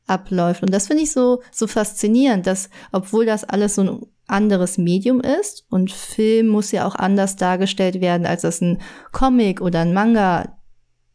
abläuft. 0.06 0.63
Und 0.63 0.73
das 0.73 0.88
finde 0.88 1.03
ich 1.03 1.12
so, 1.12 1.41
so 1.51 1.67
faszinierend, 1.67 2.45
dass, 2.45 2.69
obwohl 2.91 3.25
das 3.25 3.43
alles 3.43 3.75
so 3.75 3.82
ein 3.82 4.06
anderes 4.27 4.77
Medium 4.77 5.21
ist 5.21 5.65
und 5.69 5.91
Film 5.91 6.47
muss 6.47 6.71
ja 6.71 6.88
auch 6.88 6.95
anders 6.95 7.36
dargestellt 7.36 8.01
werden, 8.01 8.25
als 8.25 8.41
das 8.41 8.62
ein 8.62 8.82
Comic 9.12 9.62
oder 9.62 9.82
ein 9.82 9.93
Manga 9.93 10.58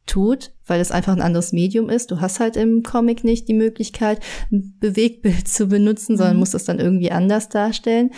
tut, 0.06 0.52
weil 0.66 0.80
es 0.80 0.90
einfach 0.90 1.12
ein 1.12 1.22
anderes 1.22 1.52
Medium 1.52 1.90
ist. 1.90 2.10
Du 2.10 2.20
hast 2.20 2.40
halt 2.40 2.56
im 2.56 2.82
Comic 2.82 3.24
nicht 3.24 3.48
die 3.48 3.54
Möglichkeit, 3.54 4.20
ein 4.50 4.76
Bewegbild 4.80 5.48
zu 5.48 5.66
benutzen, 5.66 6.16
sondern 6.16 6.36
mhm. 6.36 6.40
musst 6.40 6.54
es 6.54 6.64
dann 6.64 6.78
irgendwie 6.78 7.10
anders 7.10 7.48
darstellen. 7.48 8.10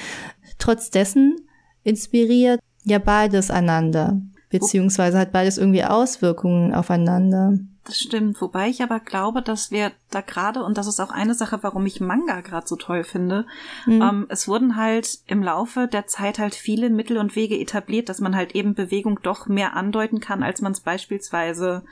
Trotz 0.59 0.91
dessen 0.91 1.37
inspiriert 1.83 2.61
ja 2.85 2.99
beides 2.99 3.51
einander, 3.51 4.21
beziehungsweise 4.51 5.19
hat 5.19 5.33
beides 5.33 5.59
irgendwie 5.59 5.85
Auswirkungen 5.85 6.75
aufeinander. 6.75 7.55
Das 7.85 7.99
stimmt, 7.99 8.41
wobei 8.41 8.69
ich 8.69 8.83
aber 8.83 9.01
glaube, 9.01 9.41
dass 9.43 9.71
wir 9.71 9.91
da 10.11 10.21
gerade, 10.21 10.63
und 10.63 10.77
das 10.77 10.87
ist 10.87 11.01
auch 11.01 11.11
eine 11.11 11.35
Sache, 11.35 11.61
warum 11.63 11.87
ich 11.87 12.01
Manga 12.01 12.41
gerade 12.41 12.69
so 12.69 12.77
toll 12.77 13.05
finde, 13.05 13.47
mhm. 13.87 14.03
ähm, 14.03 14.27
es 14.29 14.47
wurden 14.47 14.77
halt 14.77 15.21
im 15.27 15.43
Laufe 15.43 15.89
der 15.89 16.07
Zeit 16.07 16.39
halt 16.39 16.55
viele 16.55 16.91
Mittel 16.91 17.17
und 17.17 17.37
Wege 17.37 17.59
etabliert, 17.59 18.09
dass 18.09 18.21
man 18.21 18.37
halt 18.37 18.55
eben 18.55 18.75
Bewegung 18.75 19.21
doch 19.23 19.47
mehr 19.47 19.75
andeuten 19.77 20.21
kann, 20.21 20.43
als 20.43 20.61
man 20.61 20.73
es 20.73 20.81
beispielsweise 20.81 21.83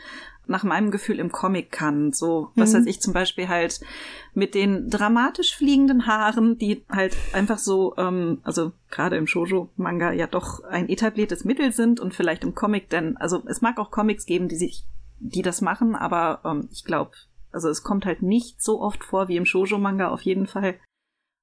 nach 0.48 0.64
meinem 0.64 0.90
Gefühl 0.90 1.18
im 1.18 1.30
Comic 1.30 1.70
kann. 1.70 2.12
So, 2.12 2.50
was 2.54 2.72
mhm. 2.72 2.78
weiß 2.78 2.87
ich 2.87 3.00
zum 3.00 3.12
Beispiel 3.12 3.48
halt 3.48 3.80
mit 4.34 4.54
den 4.54 4.90
dramatisch 4.90 5.56
fliegenden 5.56 6.06
Haaren, 6.06 6.58
die 6.58 6.84
halt 6.90 7.16
einfach 7.32 7.58
so, 7.58 7.94
ähm, 7.96 8.38
also 8.42 8.72
gerade 8.90 9.16
im 9.16 9.26
Shoujo-Manga 9.26 10.12
ja 10.12 10.26
doch 10.26 10.64
ein 10.64 10.88
etabliertes 10.88 11.44
Mittel 11.44 11.72
sind 11.72 12.00
und 12.00 12.14
vielleicht 12.14 12.44
im 12.44 12.54
Comic 12.54 12.88
denn, 12.90 13.16
also 13.16 13.42
es 13.46 13.61
mag 13.61 13.78
auch 13.78 13.90
Comics 13.90 14.26
geben, 14.26 14.48
die 14.48 14.56
sich 14.56 14.84
die 15.20 15.42
das 15.42 15.61
machen, 15.61 15.94
aber 15.94 16.40
ähm, 16.44 16.68
ich 16.70 16.84
glaube, 16.84 17.12
also 17.52 17.68
es 17.68 17.82
kommt 17.82 18.06
halt 18.06 18.22
nicht 18.22 18.62
so 18.62 18.80
oft 18.80 19.04
vor 19.04 19.28
wie 19.28 19.37
im 19.37 19.46
Shoujo-Manga 19.46 20.08
auf 20.08 20.22
jeden 20.22 20.46
Fall. 20.46 20.76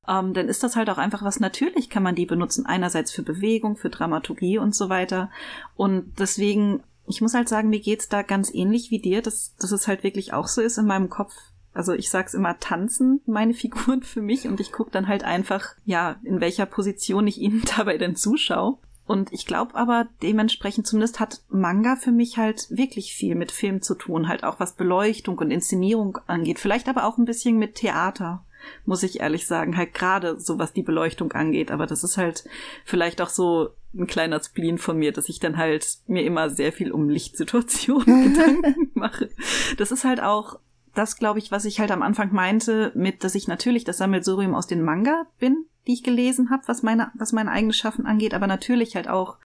Ähm, 0.07 0.33
dann 0.33 0.47
ist 0.47 0.63
das 0.63 0.75
halt 0.75 0.89
auch 0.89 0.97
einfach 0.97 1.23
was 1.23 1.39
natürlich 1.39 1.89
kann 1.89 2.03
man 2.03 2.15
die 2.15 2.25
benutzen. 2.25 2.65
Einerseits 2.65 3.11
für 3.11 3.23
Bewegung, 3.23 3.75
für 3.75 3.89
Dramaturgie 3.89 4.57
und 4.57 4.75
so 4.75 4.89
weiter. 4.89 5.31
Und 5.75 6.19
deswegen, 6.19 6.83
ich 7.07 7.21
muss 7.21 7.33
halt 7.33 7.49
sagen, 7.49 7.69
mir 7.69 7.79
geht's 7.79 8.09
da 8.09 8.21
ganz 8.21 8.53
ähnlich 8.53 8.91
wie 8.91 8.99
dir, 8.99 9.21
dass, 9.21 9.55
dass 9.57 9.71
es 9.71 9.87
halt 9.87 10.03
wirklich 10.03 10.33
auch 10.33 10.47
so 10.47 10.61
ist 10.61 10.77
in 10.77 10.85
meinem 10.85 11.09
Kopf. 11.09 11.33
Also 11.73 11.93
ich 11.93 12.09
sag's 12.09 12.33
immer, 12.33 12.59
tanzen 12.59 13.21
meine 13.25 13.53
Figuren 13.55 14.03
für 14.03 14.21
mich 14.21 14.47
und 14.47 14.59
ich 14.59 14.71
guck 14.71 14.91
dann 14.91 15.07
halt 15.07 15.23
einfach, 15.23 15.75
ja, 15.85 16.17
in 16.23 16.39
welcher 16.39 16.65
Position 16.65 17.27
ich 17.27 17.39
ihnen 17.39 17.63
dabei 17.77 17.97
denn 17.97 18.15
zuschaue. 18.15 18.77
Und 19.07 19.31
ich 19.31 19.45
glaube 19.45 19.75
aber 19.75 20.07
dementsprechend 20.23 20.87
zumindest 20.87 21.19
hat 21.19 21.41
Manga 21.49 21.95
für 21.95 22.11
mich 22.11 22.37
halt 22.37 22.67
wirklich 22.71 23.13
viel 23.13 23.35
mit 23.35 23.51
Film 23.51 23.83
zu 23.83 23.93
tun, 23.93 24.27
halt 24.27 24.43
auch 24.43 24.59
was 24.59 24.73
Beleuchtung 24.73 25.37
und 25.37 25.51
Inszenierung 25.51 26.17
angeht. 26.25 26.57
Vielleicht 26.57 26.89
aber 26.89 27.05
auch 27.05 27.19
ein 27.19 27.25
bisschen 27.25 27.59
mit 27.59 27.75
Theater, 27.75 28.43
muss 28.85 29.03
ich 29.03 29.19
ehrlich 29.19 29.47
sagen, 29.47 29.77
halt 29.77 29.93
gerade 29.93 30.39
so 30.39 30.59
was 30.59 30.73
die 30.73 30.83
Beleuchtung 30.83 31.31
angeht. 31.33 31.71
Aber 31.71 31.87
das 31.87 32.03
ist 32.03 32.17
halt 32.17 32.45
vielleicht 32.83 33.21
auch 33.21 33.29
so 33.29 33.69
ein 33.93 34.07
kleiner 34.07 34.41
Spleen 34.43 34.77
von 34.77 34.97
mir, 34.97 35.11
dass 35.11 35.29
ich 35.29 35.39
dann 35.39 35.57
halt 35.57 35.97
mir 36.07 36.23
immer 36.23 36.49
sehr 36.49 36.71
viel 36.71 36.91
um 36.91 37.09
Lichtsituationen 37.09 38.33
Gedanken 38.33 38.91
mache. 38.93 39.29
Das 39.77 39.91
ist 39.91 40.03
halt 40.03 40.21
auch 40.21 40.59
das, 40.93 41.17
glaube 41.17 41.39
ich, 41.39 41.51
was 41.51 41.65
ich 41.65 41.79
halt 41.79 41.91
am 41.91 42.01
Anfang 42.01 42.33
meinte, 42.33 42.91
mit, 42.95 43.23
dass 43.23 43.35
ich 43.35 43.47
natürlich 43.47 43.83
das 43.83 43.97
Sammelsurium 43.97 44.55
aus 44.55 44.67
den 44.67 44.81
Manga 44.81 45.25
bin, 45.39 45.65
die 45.87 45.93
ich 45.93 46.03
gelesen 46.03 46.49
habe, 46.49 46.63
was 46.67 46.83
meine, 46.83 47.11
was 47.15 47.33
mein 47.33 47.49
eigenes 47.49 47.77
Schaffen 47.77 48.05
angeht, 48.05 48.33
aber 48.33 48.47
natürlich 48.47 48.95
halt 48.95 49.07
auch 49.07 49.37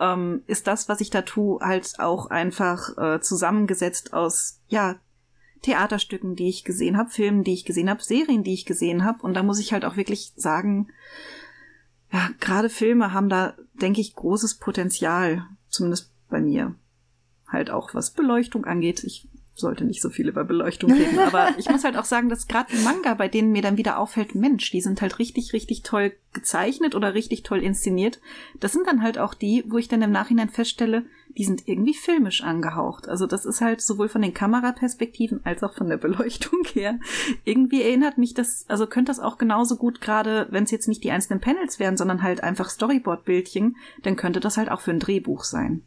ähm, 0.00 0.42
ist 0.46 0.66
das, 0.66 0.88
was 0.88 1.00
ich 1.00 1.10
da 1.10 1.22
tue, 1.22 1.60
halt 1.60 1.98
auch 1.98 2.26
einfach 2.26 2.96
äh, 2.98 3.20
zusammengesetzt 3.20 4.12
aus, 4.12 4.60
ja, 4.68 4.96
Theaterstücken, 5.62 6.36
die 6.36 6.48
ich 6.48 6.64
gesehen 6.64 6.96
habe, 6.96 7.10
Filmen, 7.10 7.44
die 7.44 7.54
ich 7.54 7.64
gesehen 7.64 7.90
habe, 7.90 8.02
Serien, 8.02 8.44
die 8.44 8.54
ich 8.54 8.66
gesehen 8.66 9.04
habe. 9.04 9.22
Und 9.22 9.34
da 9.34 9.42
muss 9.42 9.58
ich 9.58 9.72
halt 9.72 9.84
auch 9.84 9.96
wirklich 9.96 10.32
sagen, 10.36 10.88
ja, 12.12 12.30
gerade 12.40 12.68
Filme 12.68 13.12
haben 13.12 13.28
da, 13.28 13.54
denke 13.74 14.00
ich, 14.00 14.14
großes 14.14 14.56
Potenzial, 14.56 15.46
zumindest 15.68 16.10
bei 16.28 16.40
mir. 16.40 16.74
Halt 17.46 17.70
auch 17.70 17.94
was 17.94 18.10
Beleuchtung 18.10 18.64
angeht. 18.64 19.04
Ich 19.04 19.28
sollte 19.54 19.84
nicht 19.84 20.00
so 20.00 20.10
viel 20.10 20.28
über 20.28 20.44
Beleuchtung 20.44 20.92
reden, 20.92 21.18
aber 21.26 21.58
ich 21.58 21.68
muss 21.68 21.84
halt 21.84 21.96
auch 21.96 22.04
sagen, 22.04 22.28
dass 22.28 22.46
gerade 22.46 22.72
die 22.72 22.82
Manga, 22.82 23.14
bei 23.14 23.28
denen 23.28 23.52
mir 23.52 23.62
dann 23.62 23.76
wieder 23.76 23.98
auffällt, 23.98 24.34
Mensch, 24.34 24.70
die 24.70 24.80
sind 24.80 25.02
halt 25.02 25.18
richtig, 25.18 25.52
richtig 25.52 25.82
toll 25.82 26.12
gezeichnet 26.32 26.94
oder 26.94 27.14
richtig 27.14 27.42
toll 27.42 27.62
inszeniert. 27.62 28.20
Das 28.60 28.72
sind 28.72 28.86
dann 28.86 29.02
halt 29.02 29.18
auch 29.18 29.34
die, 29.34 29.64
wo 29.66 29.78
ich 29.78 29.88
dann 29.88 30.02
im 30.02 30.12
Nachhinein 30.12 30.48
feststelle, 30.48 31.04
die 31.36 31.44
sind 31.44 31.68
irgendwie 31.68 31.94
filmisch 31.94 32.42
angehaucht. 32.42 33.08
Also 33.08 33.26
das 33.26 33.44
ist 33.44 33.60
halt 33.60 33.80
sowohl 33.80 34.08
von 34.08 34.22
den 34.22 34.34
Kameraperspektiven 34.34 35.40
als 35.44 35.62
auch 35.62 35.74
von 35.74 35.88
der 35.88 35.96
Beleuchtung 35.98 36.64
her. 36.72 36.98
Irgendwie 37.44 37.82
erinnert 37.82 38.18
mich 38.18 38.34
das, 38.34 38.64
also 38.68 38.86
könnte 38.86 39.10
das 39.10 39.20
auch 39.20 39.38
genauso 39.38 39.76
gut 39.76 40.00
gerade, 40.00 40.46
wenn 40.50 40.64
es 40.64 40.70
jetzt 40.70 40.88
nicht 40.88 41.04
die 41.04 41.10
einzelnen 41.10 41.40
Panels 41.40 41.78
wären, 41.78 41.96
sondern 41.96 42.22
halt 42.22 42.42
einfach 42.42 42.70
Storyboard-Bildchen, 42.70 43.76
dann 44.02 44.16
könnte 44.16 44.40
das 44.40 44.56
halt 44.56 44.70
auch 44.70 44.80
für 44.80 44.90
ein 44.90 45.00
Drehbuch 45.00 45.44
sein. 45.44 45.82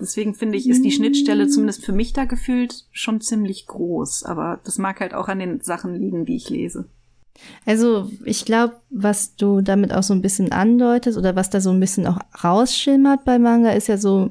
Deswegen 0.00 0.34
finde 0.34 0.58
ich, 0.58 0.68
ist 0.68 0.84
die 0.84 0.90
Schnittstelle 0.90 1.46
zumindest 1.46 1.84
für 1.84 1.92
mich 1.92 2.12
da 2.12 2.24
gefühlt 2.24 2.86
schon 2.90 3.20
ziemlich 3.20 3.66
groß. 3.68 4.24
Aber 4.24 4.58
das 4.64 4.78
mag 4.78 4.98
halt 4.98 5.14
auch 5.14 5.28
an 5.28 5.38
den 5.38 5.60
Sachen 5.60 5.94
liegen, 5.94 6.24
die 6.24 6.34
ich 6.34 6.50
lese. 6.50 6.86
Also 7.66 8.10
ich 8.24 8.44
glaube, 8.44 8.74
was 8.90 9.36
du 9.36 9.60
damit 9.60 9.92
auch 9.92 10.02
so 10.02 10.12
ein 10.12 10.22
bisschen 10.22 10.50
andeutest 10.50 11.16
oder 11.16 11.36
was 11.36 11.50
da 11.50 11.60
so 11.60 11.70
ein 11.70 11.80
bisschen 11.80 12.06
auch 12.06 12.18
rausschimmert 12.42 13.24
bei 13.24 13.38
Manga, 13.38 13.70
ist 13.70 13.86
ja 13.86 13.96
so 13.96 14.30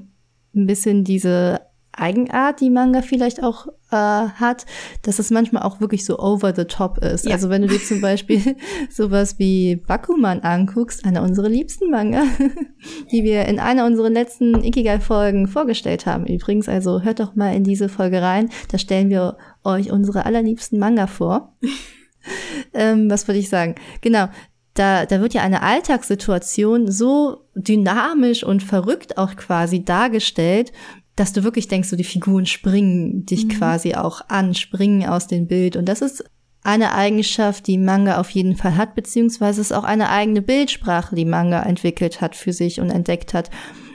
ein 0.56 0.68
bisschen 0.68 1.04
diese 1.04 1.62
Eigenart, 1.94 2.62
die 2.62 2.70
Manga 2.70 3.02
vielleicht 3.02 3.44
auch 3.44 3.68
äh, 3.92 3.96
hat, 3.96 4.66
dass 5.02 5.20
es 5.20 5.30
manchmal 5.30 5.64
auch 5.64 5.82
wirklich 5.82 6.06
so 6.06 6.20
over 6.20 6.56
the 6.56 6.64
top 6.64 7.00
ist. 7.00 7.26
Ja. 7.26 7.34
Also 7.34 7.50
wenn 7.50 7.62
du 7.62 7.68
dir 7.68 7.84
zum 7.84 8.00
Beispiel 8.00 8.56
sowas 8.90 9.38
wie 9.40 9.76
Bakuman 9.76 10.40
anguckst, 10.40 11.06
einer 11.06 11.22
unserer 11.22 11.50
liebsten 11.50 11.92
Manga, 11.92 12.24
die 13.12 13.24
wir 13.24 13.46
in 13.46 13.60
einer 13.60 13.86
unserer 13.86 14.10
letzten 14.10 14.64
Ikigai-Folgen 14.64 15.48
vorgestellt 15.48 16.06
haben. 16.06 16.26
Übrigens, 16.26 16.70
also 16.70 17.02
hört 17.02 17.20
doch 17.20 17.36
mal 17.36 17.54
in 17.56 17.64
diese 17.64 17.90
Folge 17.90 18.22
rein. 18.22 18.50
Da 18.72 18.78
stellen 18.78 19.10
wir 19.10 19.38
euch 19.64 19.92
unsere 19.92 20.26
allerliebsten 20.26 20.80
Manga 20.80 21.08
vor. 21.08 21.58
ähm, 22.74 23.10
was 23.10 23.28
wollte 23.28 23.40
ich 23.40 23.50
sagen? 23.50 23.76
Genau, 24.00 24.28
da, 24.74 25.06
da 25.06 25.22
wird 25.22 25.34
ja 25.34 25.42
eine 25.42 25.64
Alltagssituation 25.64 26.90
so 26.90 27.46
dynamisch 27.56 28.44
und 28.44 28.64
verrückt 28.64 29.18
auch 29.18 29.36
quasi 29.36 29.84
dargestellt, 29.84 30.72
dass 31.16 31.34
du 31.34 31.44
wirklich 31.44 31.68
denkst, 31.68 31.90
so 31.90 31.96
die 31.96 32.04
Figuren 32.04 32.46
springen 32.46 33.26
dich 33.26 33.46
mhm. 33.46 33.50
quasi 33.50 33.96
auch 33.96 34.22
an, 34.30 34.54
springen 34.54 35.08
aus 35.08 35.28
dem 35.28 35.48
Bild. 35.48 35.76
Und 35.76 35.86
das 35.86 36.02
ist 36.02 36.24
eine 36.64 36.94
Eigenschaft, 36.94 37.68
die 37.68 37.78
Manga 37.78 38.20
auf 38.20 38.30
jeden 38.30 38.56
Fall 38.56 38.78
hat, 38.78 38.96
beziehungsweise 38.96 39.62
ist 39.62 39.74
auch 39.74 39.84
eine 39.84 40.10
eigene 40.10 40.42
Bildsprache, 40.42 41.16
die 41.16 41.26
Manga 41.26 41.64
entwickelt 41.64 42.22
hat 42.22 42.36
für 42.36 42.54
sich 42.54 42.80
und 42.80 42.90
entdeckt 42.92 43.34
hat. 43.34 43.50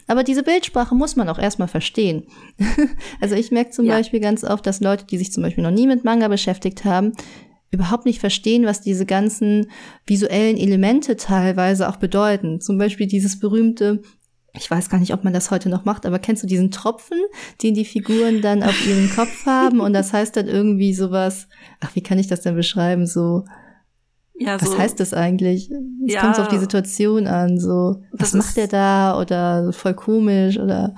Aber 0.09 0.23
diese 0.23 0.43
Bildsprache 0.43 0.95
muss 0.95 1.17
man 1.17 1.29
auch 1.29 1.39
erstmal 1.39 1.69
verstehen. 1.69 2.27
also 3.21 3.35
ich 3.35 3.51
merke 3.51 3.71
zum 3.71 3.87
ja. 3.87 3.95
Beispiel 3.95 4.21
ganz 4.21 4.45
oft, 4.45 4.67
dass 4.67 4.81
Leute, 4.81 5.05
die 5.05 5.19
sich 5.19 5.33
zum 5.33 5.43
Beispiel 5.43 5.65
noch 5.65 5.73
nie 5.73 5.87
mit 5.87 6.05
Manga 6.05 6.29
beschäftigt 6.29 6.85
haben, 6.85 7.13
überhaupt 7.77 8.07
nicht 8.07 8.21
verstehen, 8.21 8.67
was 8.67 8.81
diese 8.81 9.07
ganzen 9.07 9.69
visuellen 10.07 10.57
Elemente 10.57 11.17
teilweise 11.17 11.89
auch 11.89 11.97
bedeuten. 11.97 12.61
Zum 12.61 12.79
Beispiel 12.79 13.07
dieses 13.07 13.39
berühmte 13.39 14.03
ich 14.59 14.71
weiß 14.71 14.89
gar 14.89 14.99
nicht, 14.99 15.13
ob 15.13 15.25
man 15.25 15.33
das 15.33 15.51
heute 15.51 15.69
noch 15.69 15.85
macht, 15.85 16.07
aber 16.07 16.19
kennst 16.19 16.43
du 16.43 16.47
diesen 16.47 16.71
Tropfen, 16.71 17.19
den 17.63 17.75
die 17.75 17.85
Figuren 17.85 18.41
dann 18.41 18.63
auf 18.63 18.87
ihren 18.87 19.11
Kopf 19.11 19.47
haben? 19.47 19.81
Und 19.81 19.93
das 19.93 20.13
heißt 20.13 20.37
dann 20.37 20.49
irgendwie 20.49 20.95
sowas, 20.95 21.49
ach, 21.81 21.95
wie 21.95 22.03
kann 22.03 22.19
ich 22.19 22.27
das 22.27 22.41
denn 22.41 22.55
beschreiben? 22.55 23.07
So, 23.07 23.45
ja, 24.35 24.61
was 24.61 24.71
so, 24.71 24.79
heißt 24.79 25.01
das 25.01 25.15
eigentlich? 25.15 25.71
Es 26.07 26.15
ja, 26.15 26.21
kommt 26.21 26.37
so 26.37 26.43
auf 26.43 26.49
die 26.49 26.59
Situation 26.59 27.27
an, 27.27 27.59
so, 27.59 28.03
was 28.13 28.35
macht 28.35 28.57
der 28.57 28.69
da? 28.69 29.21
Oder 29.21 29.73
voll 29.73 29.95
komisch 29.95 30.59
oder 30.59 30.95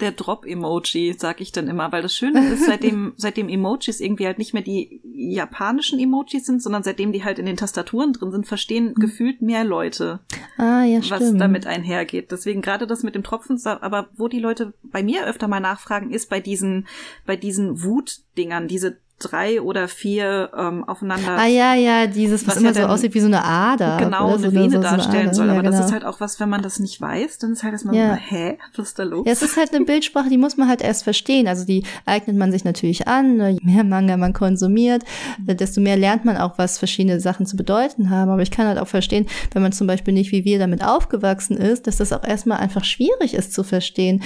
der 0.00 0.12
Drop-Emoji, 0.12 1.14
sag 1.18 1.40
ich 1.40 1.52
dann 1.52 1.68
immer, 1.68 1.92
weil 1.92 2.02
das 2.02 2.14
Schöne 2.14 2.46
ist, 2.52 2.66
seitdem, 2.66 3.14
seitdem 3.16 3.48
Emojis 3.48 4.00
irgendwie 4.00 4.26
halt 4.26 4.38
nicht 4.38 4.54
mehr 4.54 4.62
die 4.62 5.00
japanischen 5.04 5.98
Emojis 5.98 6.46
sind, 6.46 6.62
sondern 6.62 6.82
seitdem 6.82 7.12
die 7.12 7.24
halt 7.24 7.38
in 7.38 7.46
den 7.46 7.56
Tastaturen 7.56 8.12
drin 8.12 8.30
sind, 8.30 8.46
verstehen 8.46 8.88
mhm. 8.88 8.94
gefühlt 8.94 9.42
mehr 9.42 9.64
Leute, 9.64 10.20
ah, 10.58 10.82
ja, 10.82 10.98
was 10.98 11.06
stimmt. 11.06 11.40
damit 11.40 11.66
einhergeht. 11.66 12.30
Deswegen 12.30 12.62
gerade 12.62 12.86
das 12.86 13.02
mit 13.02 13.14
dem 13.14 13.22
Tropfen, 13.22 13.60
aber 13.64 14.08
wo 14.16 14.28
die 14.28 14.40
Leute 14.40 14.74
bei 14.82 15.02
mir 15.02 15.26
öfter 15.26 15.48
mal 15.48 15.60
nachfragen, 15.60 16.10
ist 16.10 16.30
bei 16.30 16.40
diesen, 16.40 16.86
bei 17.24 17.36
diesen 17.36 17.82
Wutdingern, 17.82 18.68
diese 18.68 18.98
drei 19.18 19.62
oder 19.62 19.88
vier 19.88 20.50
ähm, 20.56 20.84
aufeinander. 20.84 21.38
Ah 21.38 21.46
ja, 21.46 21.74
ja, 21.74 22.06
dieses, 22.06 22.46
was, 22.46 22.56
was 22.56 22.62
immer 22.62 22.72
ja 22.72 22.82
so 22.82 22.88
aussieht 22.88 23.14
wie 23.14 23.20
so 23.20 23.26
eine 23.26 23.42
Ader. 23.42 23.96
Genau, 23.98 24.34
eine 24.34 24.38
so, 24.38 24.52
Vene 24.52 24.70
so, 24.70 24.82
darstellen 24.82 25.32
so 25.32 25.36
soll. 25.38 25.50
Aber 25.50 25.56
ja, 25.56 25.62
genau. 25.62 25.76
das 25.76 25.86
ist 25.86 25.92
halt 25.92 26.04
auch 26.04 26.20
was, 26.20 26.38
wenn 26.38 26.50
man 26.50 26.60
das 26.60 26.78
nicht 26.80 27.00
weiß, 27.00 27.38
dann 27.38 27.52
ist 27.52 27.62
halt 27.62 27.72
erstmal 27.72 27.94
ja. 27.96 28.14
so, 28.14 28.20
hä, 28.20 28.58
was 28.76 28.88
ist 28.88 28.98
da 28.98 29.04
los? 29.04 29.24
Ja, 29.26 29.32
es 29.32 29.40
ist 29.40 29.56
halt 29.56 29.74
eine 29.74 29.86
Bildsprache, 29.86 30.28
die 30.28 30.36
muss 30.36 30.58
man 30.58 30.68
halt 30.68 30.82
erst 30.82 31.04
verstehen. 31.04 31.48
Also 31.48 31.64
die 31.64 31.84
eignet 32.04 32.36
man 32.36 32.52
sich 32.52 32.64
natürlich 32.64 33.08
an. 33.08 33.38
Ne? 33.38 33.50
Je 33.50 33.60
mehr 33.62 33.84
Manga 33.84 34.18
man 34.18 34.34
konsumiert, 34.34 35.02
mhm. 35.38 35.56
desto 35.56 35.80
mehr 35.80 35.96
lernt 35.96 36.26
man 36.26 36.36
auch, 36.36 36.58
was 36.58 36.78
verschiedene 36.78 37.18
Sachen 37.18 37.46
zu 37.46 37.56
bedeuten 37.56 38.10
haben. 38.10 38.30
Aber 38.30 38.42
ich 38.42 38.50
kann 38.50 38.66
halt 38.66 38.78
auch 38.78 38.88
verstehen, 38.88 39.26
wenn 39.52 39.62
man 39.62 39.72
zum 39.72 39.86
Beispiel 39.86 40.12
nicht 40.12 40.30
wie 40.30 40.44
wir 40.44 40.58
damit 40.58 40.84
aufgewachsen 40.84 41.56
ist, 41.56 41.86
dass 41.86 41.96
das 41.96 42.12
auch 42.12 42.24
erstmal 42.24 42.58
einfach 42.58 42.84
schwierig 42.84 43.32
ist 43.32 43.54
zu 43.54 43.64
verstehen, 43.64 44.22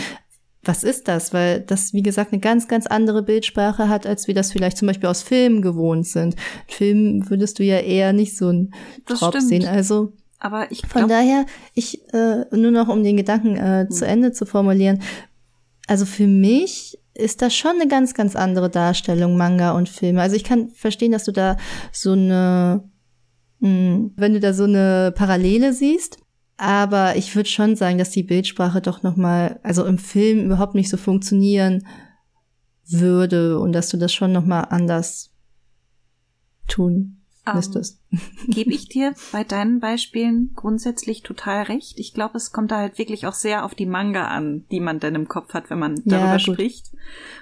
was 0.63 0.85
ist 0.85 1.09
das? 1.09 1.33
Weil 1.33 1.61
das, 1.61 1.93
wie 1.95 2.03
gesagt, 2.03 2.33
eine 2.33 2.41
ganz, 2.41 2.69
ganz 2.69 2.87
andere 2.87 3.23
Bildsprache 3.23 3.89
hat, 3.89 4.07
als 4.07 4.27
wir 4.27 4.35
das 4.35 4.53
vielleicht 4.53 4.77
zum 4.77 4.89
Beispiel 4.89 5.09
aus 5.09 5.23
Filmen 5.23 5.63
gewohnt 5.63 6.07
sind. 6.07 6.37
Film 6.69 7.29
würdest 7.31 7.59
du 7.59 7.65
ja 7.65 7.79
eher 7.79 8.13
nicht 8.13 8.37
so 8.37 8.51
ein 8.51 8.75
Trop 9.07 9.39
sehen. 9.41 9.67
Also 9.67 10.13
aber 10.39 10.73
ich 10.73 10.87
von 10.87 11.07
daher, 11.07 11.45
ich 11.75 12.03
äh, 12.15 12.45
nur 12.51 12.71
noch 12.71 12.89
um 12.89 13.05
den 13.05 13.17
Gedanken 13.17 13.57
äh, 13.57 13.83
hm. 13.83 13.91
zu 13.91 14.07
Ende 14.07 14.33
zu 14.33 14.47
formulieren. 14.47 15.03
Also 15.87 16.07
für 16.07 16.27
mich 16.27 16.99
ist 17.15 17.43
das 17.43 17.55
schon 17.55 17.73
eine 17.73 17.89
ganz, 17.89 18.15
ganz 18.15 18.37
andere 18.37 18.71
Darstellung 18.71 19.37
Manga 19.37 19.73
und 19.73 19.89
Filme. 19.89 20.23
Also 20.23 20.37
ich 20.37 20.45
kann 20.45 20.71
verstehen, 20.71 21.13
dass 21.13 21.25
du 21.25 21.33
da 21.33 21.59
so 21.93 22.13
eine, 22.13 22.85
mh, 23.59 23.69
hm, 23.69 24.13
wenn 24.17 24.33
du 24.33 24.41
da 24.41 24.55
so 24.55 24.65
eine 24.65 25.13
Parallele 25.15 25.75
siehst. 25.75 26.19
Aber 26.63 27.17
ich 27.17 27.35
würde 27.35 27.49
schon 27.49 27.75
sagen, 27.75 27.97
dass 27.97 28.11
die 28.11 28.23
Bildsprache 28.23 28.83
doch 28.83 29.03
noch 29.03 29.17
mal, 29.17 29.59
also 29.63 29.87
im 29.87 29.97
Film 29.97 30.45
überhaupt 30.45 30.75
nicht 30.75 30.91
so 30.91 30.99
funktionieren 30.99 31.87
würde 32.87 33.59
und 33.59 33.73
dass 33.73 33.89
du 33.89 33.97
das 33.97 34.13
schon 34.13 34.33
noch 34.33 34.45
mal 34.45 34.65
anders 34.65 35.31
tun 36.69 37.20
müsstest. 37.55 38.01
Um, 38.11 38.21
Gebe 38.49 38.73
ich 38.73 38.89
dir 38.89 39.15
bei 39.33 39.45
deinen 39.45 39.81
Beispielen 39.81 40.53
grundsätzlich 40.55 41.23
total 41.23 41.65
recht. 41.65 41.99
Ich 41.99 42.15
glaube, 42.15 42.37
es 42.37 42.53
kommt 42.53 42.71
da 42.71 42.79
halt 42.79 42.99
wirklich 42.99 43.27
auch 43.27 43.35
sehr 43.35 43.65
auf 43.65 43.75
die 43.75 43.87
Manga 43.87 44.29
an, 44.29 44.65
die 44.71 44.81
man 44.81 45.01
dann 45.01 45.15
im 45.15 45.29
Kopf 45.29 45.55
hat, 45.55 45.71
wenn 45.71 45.79
man 45.79 46.03
darüber 46.05 46.33
ja, 46.33 46.39
spricht. 46.39 46.93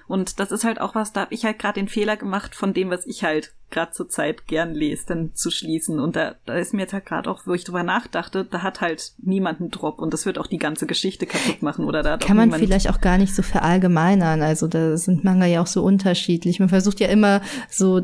Und 0.07 0.41
das 0.41 0.53
ist 0.53 0.65
halt 0.65 0.81
auch 0.81 0.95
was, 0.95 1.13
da 1.13 1.23
habe 1.23 1.35
ich 1.35 1.45
halt 1.45 1.59
gerade 1.59 1.81
den 1.81 1.89
Fehler 1.89 2.17
gemacht, 2.17 2.55
von 2.55 2.73
dem, 2.73 2.91
was 2.91 3.07
ich 3.07 3.25
halt 3.25 3.53
gerade 3.71 3.93
zur 3.93 4.09
Zeit 4.09 4.47
gern 4.47 4.75
lese, 4.75 5.05
dann 5.07 5.35
zu 5.35 5.51
schließen. 5.51 6.01
Und 6.01 6.17
da, 6.17 6.37
da 6.47 6.55
ist 6.55 6.73
mir 6.73 6.83
jetzt 6.83 6.95
halt 6.95 7.07
gerade 7.07 7.31
auch, 7.31 7.47
wo 7.47 7.53
ich 7.53 7.65
drüber 7.65 7.83
nachdachte, 7.83 8.45
da 8.45 8.63
hat 8.63 8.81
halt 8.81 9.13
niemand 9.19 9.61
einen 9.61 9.71
Drop 9.71 9.99
und 9.99 10.15
das 10.15 10.25
wird 10.25 10.39
auch 10.39 10.47
die 10.47 10.59
ganze 10.59 10.87
Geschichte 10.87 11.27
kaputt 11.27 11.63
machen. 11.63 11.85
Oder 11.85 12.03
da 12.03 12.17
Kann 12.17 12.37
man 12.37 12.53
vielleicht 12.53 12.89
auch 12.89 13.01
gar 13.01 13.19
nicht 13.19 13.35
so 13.35 13.43
verallgemeinern. 13.43 14.43
Also 14.43 14.67
da 14.67 14.97
sind 14.97 15.25
Manga 15.25 15.47
ja 15.47 15.61
auch 15.61 15.67
so 15.67 15.83
unterschiedlich. 15.83 16.61
Man 16.61 16.71
versucht 16.71 17.01
ja 17.01 17.09
immer 17.09 17.43
so 17.71 18.01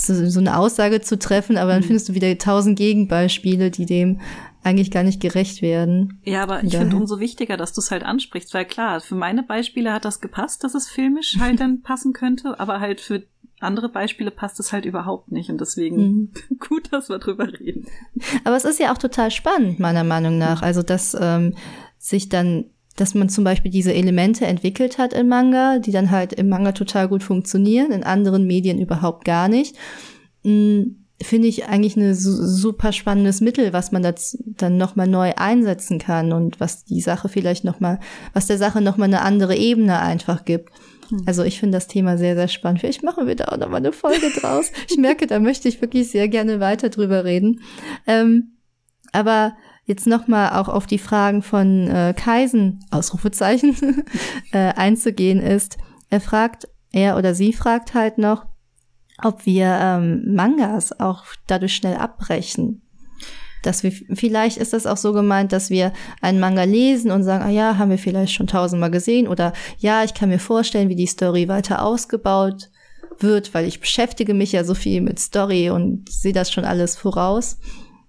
so 0.00 0.40
eine 0.40 0.58
Aussage 0.58 1.00
zu 1.00 1.18
treffen, 1.18 1.56
aber 1.56 1.72
dann 1.72 1.82
mhm. 1.82 1.86
findest 1.86 2.08
du 2.08 2.14
wieder 2.14 2.36
tausend 2.38 2.78
Gegenbeispiele, 2.78 3.70
die 3.70 3.86
dem 3.86 4.20
eigentlich 4.62 4.90
gar 4.90 5.02
nicht 5.02 5.20
gerecht 5.20 5.60
werden. 5.60 6.20
Ja, 6.24 6.42
aber 6.42 6.64
ich 6.64 6.76
finde 6.76 6.96
umso 6.96 7.20
wichtiger, 7.20 7.56
dass 7.56 7.74
du 7.74 7.80
es 7.80 7.90
halt 7.90 8.02
ansprichst, 8.02 8.54
weil 8.54 8.64
klar, 8.64 9.00
für 9.00 9.14
meine 9.14 9.42
Beispiele 9.42 9.92
hat 9.92 10.06
das 10.06 10.20
gepasst, 10.20 10.64
dass 10.64 10.74
es 10.74 10.88
filmisch 10.88 11.36
halt 11.38 11.60
dann 11.60 11.82
passen 11.82 12.12
könnte, 12.12 12.58
aber 12.58 12.80
halt 12.80 13.00
für 13.00 13.24
andere 13.60 13.88
Beispiele 13.88 14.30
passt 14.30 14.60
es 14.60 14.72
halt 14.72 14.84
überhaupt 14.84 15.32
nicht 15.32 15.50
und 15.50 15.60
deswegen 15.60 15.96
mhm. 15.96 16.30
gut, 16.68 16.92
dass 16.92 17.08
wir 17.08 17.18
drüber 17.18 17.48
reden. 17.48 17.86
Aber 18.44 18.56
es 18.56 18.64
ist 18.64 18.80
ja 18.80 18.92
auch 18.92 18.98
total 18.98 19.30
spannend, 19.30 19.80
meiner 19.80 20.04
Meinung 20.04 20.38
nach. 20.38 20.62
Also, 20.62 20.82
dass 20.82 21.16
ähm, 21.18 21.54
sich 21.98 22.28
dann 22.28 22.66
dass 22.96 23.14
man 23.14 23.28
zum 23.28 23.44
Beispiel 23.44 23.70
diese 23.70 23.92
Elemente 23.92 24.46
entwickelt 24.46 24.98
hat 24.98 25.12
im 25.12 25.28
Manga, 25.28 25.78
die 25.78 25.90
dann 25.90 26.10
halt 26.10 26.32
im 26.32 26.48
Manga 26.48 26.72
total 26.72 27.08
gut 27.08 27.22
funktionieren, 27.22 27.90
in 27.90 28.04
anderen 28.04 28.46
Medien 28.46 28.80
überhaupt 28.80 29.24
gar 29.24 29.48
nicht. 29.48 29.76
Hm, 30.44 31.00
Finde 31.22 31.46
ich 31.46 31.66
eigentlich 31.66 31.96
ein 31.96 32.14
super 32.14 32.92
spannendes 32.92 33.40
Mittel, 33.40 33.72
was 33.72 33.92
man 33.92 34.02
das 34.02 34.36
dann 34.44 34.76
nochmal 34.76 35.06
neu 35.06 35.32
einsetzen 35.36 35.98
kann 35.98 36.32
und 36.32 36.58
was 36.58 36.84
die 36.84 37.00
Sache 37.00 37.28
vielleicht 37.28 37.64
nochmal, 37.64 38.00
was 38.32 38.48
der 38.48 38.58
Sache 38.58 38.80
nochmal 38.80 39.08
eine 39.08 39.22
andere 39.22 39.56
Ebene 39.56 40.00
einfach 40.00 40.44
gibt. 40.44 40.70
Hm. 41.08 41.22
Also 41.24 41.44
ich 41.44 41.60
finde 41.60 41.76
das 41.76 41.86
Thema 41.86 42.18
sehr, 42.18 42.34
sehr 42.34 42.48
spannend. 42.48 42.80
Vielleicht 42.80 43.04
machen 43.04 43.26
wir 43.26 43.36
da 43.36 43.46
auch 43.46 43.56
nochmal 43.56 43.76
eine 43.76 43.92
Folge 43.92 44.30
draus. 44.40 44.72
Ich 44.90 44.96
merke, 44.96 45.26
da 45.26 45.38
möchte 45.38 45.68
ich 45.68 45.80
wirklich 45.80 46.10
sehr 46.10 46.28
gerne 46.28 46.60
weiter 46.60 46.88
drüber 46.88 47.24
reden. 47.24 47.60
Ähm, 48.06 48.56
aber 49.12 49.56
jetzt 49.84 50.06
nochmal 50.06 50.58
auch 50.58 50.68
auf 50.68 50.86
die 50.86 50.98
Fragen 50.98 51.42
von 51.42 51.88
äh, 51.88 52.14
Kaisen, 52.16 52.84
Ausrufezeichen, 52.90 54.04
äh, 54.52 54.72
einzugehen 54.74 55.40
ist, 55.40 55.78
er 56.10 56.20
fragt, 56.20 56.68
er 56.92 57.16
oder 57.16 57.34
sie 57.34 57.52
fragt 57.52 57.94
halt 57.94 58.18
noch, 58.18 58.46
ob 59.22 59.46
wir 59.46 59.78
ähm, 59.80 60.34
Mangas 60.34 60.98
auch 60.98 61.24
dadurch 61.46 61.74
schnell 61.74 61.96
abbrechen. 61.96 62.82
Dass 63.62 63.82
wir, 63.82 63.92
vielleicht 63.92 64.58
ist 64.58 64.74
das 64.74 64.86
auch 64.86 64.98
so 64.98 65.12
gemeint, 65.12 65.52
dass 65.52 65.70
wir 65.70 65.92
einen 66.20 66.38
Manga 66.38 66.64
lesen 66.64 67.10
und 67.10 67.22
sagen, 67.22 67.44
ah 67.44 67.50
ja, 67.50 67.78
haben 67.78 67.90
wir 67.90 67.98
vielleicht 67.98 68.34
schon 68.34 68.46
tausendmal 68.46 68.90
gesehen 68.90 69.26
oder 69.26 69.54
ja, 69.78 70.04
ich 70.04 70.12
kann 70.12 70.28
mir 70.28 70.38
vorstellen, 70.38 70.88
wie 70.88 70.96
die 70.96 71.06
Story 71.06 71.48
weiter 71.48 71.82
ausgebaut 71.82 72.70
wird, 73.18 73.54
weil 73.54 73.66
ich 73.66 73.80
beschäftige 73.80 74.34
mich 74.34 74.52
ja 74.52 74.64
so 74.64 74.74
viel 74.74 75.00
mit 75.00 75.18
Story 75.18 75.70
und 75.70 76.08
sehe 76.10 76.32
das 76.32 76.52
schon 76.52 76.64
alles 76.64 76.96
voraus. 76.96 77.58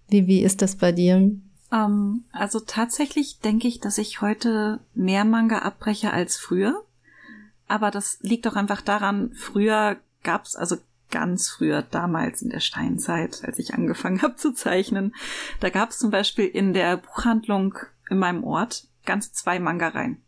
Wie, 0.09 0.27
wie 0.27 0.41
ist 0.41 0.61
das 0.61 0.75
bei 0.75 0.91
dir? 0.91 1.31
Ähm, 1.75 2.23
also 2.31 2.59
tatsächlich 2.59 3.39
denke 3.39 3.67
ich, 3.67 3.79
dass 3.79 3.97
ich 3.97 4.21
heute 4.21 4.79
mehr 4.93 5.25
Manga 5.25 5.59
abbreche 5.59 6.11
als 6.11 6.38
früher. 6.38 6.83
Aber 7.67 7.91
das 7.91 8.19
liegt 8.21 8.45
doch 8.45 8.55
einfach 8.55 8.81
daran, 8.81 9.33
früher 9.33 9.97
gab's, 10.23 10.55
also 10.55 10.77
ganz 11.11 11.49
früher, 11.49 11.81
damals 11.81 12.41
in 12.41 12.49
der 12.49 12.59
Steinzeit, 12.59 13.43
als 13.43 13.59
ich 13.59 13.73
angefangen 13.73 14.21
habe 14.23 14.35
zu 14.35 14.53
zeichnen, 14.53 15.13
da 15.59 15.69
gab's 15.69 15.97
zum 15.97 16.11
Beispiel 16.11 16.45
in 16.45 16.73
der 16.73 16.97
Buchhandlung 16.97 17.77
in 18.09 18.19
meinem 18.19 18.43
Ort 18.43 18.88
ganz 19.05 19.33
zwei 19.33 19.59
Manga-Reihen. 19.59 20.21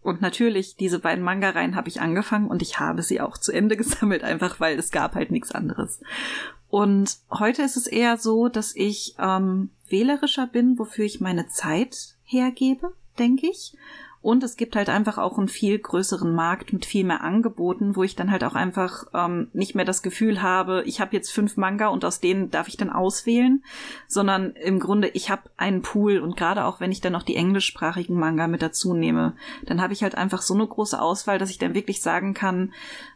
Und 0.00 0.20
natürlich, 0.20 0.74
diese 0.76 0.98
beiden 0.98 1.22
Manga-Reihen 1.22 1.76
habe 1.76 1.88
ich 1.88 2.00
angefangen 2.00 2.48
und 2.48 2.60
ich 2.60 2.80
habe 2.80 3.02
sie 3.02 3.20
auch 3.20 3.38
zu 3.38 3.52
Ende 3.52 3.76
gesammelt, 3.78 4.24
einfach 4.24 4.58
weil 4.58 4.78
es 4.78 4.90
gab 4.90 5.14
halt 5.14 5.30
nichts 5.30 5.52
anderes. 5.52 6.00
Und 6.72 7.18
heute 7.30 7.60
ist 7.60 7.76
es 7.76 7.86
eher 7.86 8.16
so, 8.16 8.48
dass 8.48 8.74
ich 8.74 9.14
ähm, 9.18 9.68
wählerischer 9.90 10.46
bin, 10.46 10.78
wofür 10.78 11.04
ich 11.04 11.20
meine 11.20 11.46
Zeit 11.48 12.14
hergebe, 12.24 12.94
denke 13.18 13.46
ich. 13.46 13.76
Und 14.22 14.42
es 14.42 14.56
gibt 14.56 14.74
halt 14.74 14.88
einfach 14.88 15.18
auch 15.18 15.36
einen 15.36 15.48
viel 15.48 15.78
größeren 15.78 16.32
Markt 16.32 16.72
mit 16.72 16.86
viel 16.86 17.04
mehr 17.04 17.22
Angeboten, 17.22 17.94
wo 17.94 18.04
ich 18.04 18.16
dann 18.16 18.30
halt 18.30 18.42
auch 18.42 18.54
einfach 18.54 19.04
ähm, 19.12 19.48
nicht 19.52 19.74
mehr 19.74 19.84
das 19.84 20.00
Gefühl 20.00 20.40
habe, 20.40 20.82
ich 20.86 21.00
habe 21.00 21.14
jetzt 21.14 21.30
fünf 21.30 21.58
Manga 21.58 21.88
und 21.88 22.06
aus 22.06 22.20
denen 22.20 22.50
darf 22.50 22.68
ich 22.68 22.76
dann 22.78 22.88
auswählen, 22.88 23.62
sondern 24.06 24.52
im 24.52 24.78
Grunde, 24.78 25.08
ich 25.08 25.28
habe 25.28 25.50
einen 25.58 25.82
Pool 25.82 26.20
und 26.20 26.36
gerade 26.36 26.64
auch 26.64 26.80
wenn 26.80 26.92
ich 26.92 27.00
dann 27.02 27.12
noch 27.12 27.24
die 27.24 27.36
englischsprachigen 27.36 28.16
Manga 28.16 28.46
mit 28.46 28.62
dazu 28.62 28.94
nehme, 28.94 29.34
dann 29.66 29.82
habe 29.82 29.92
ich 29.92 30.04
halt 30.04 30.14
einfach 30.14 30.40
so 30.40 30.54
eine 30.54 30.68
große 30.68 31.02
Auswahl, 31.02 31.38
dass 31.38 31.50
ich 31.50 31.58
dann 31.58 31.74
wirklich 31.74 32.00
sagen 32.00 32.32
kann, 32.32 32.72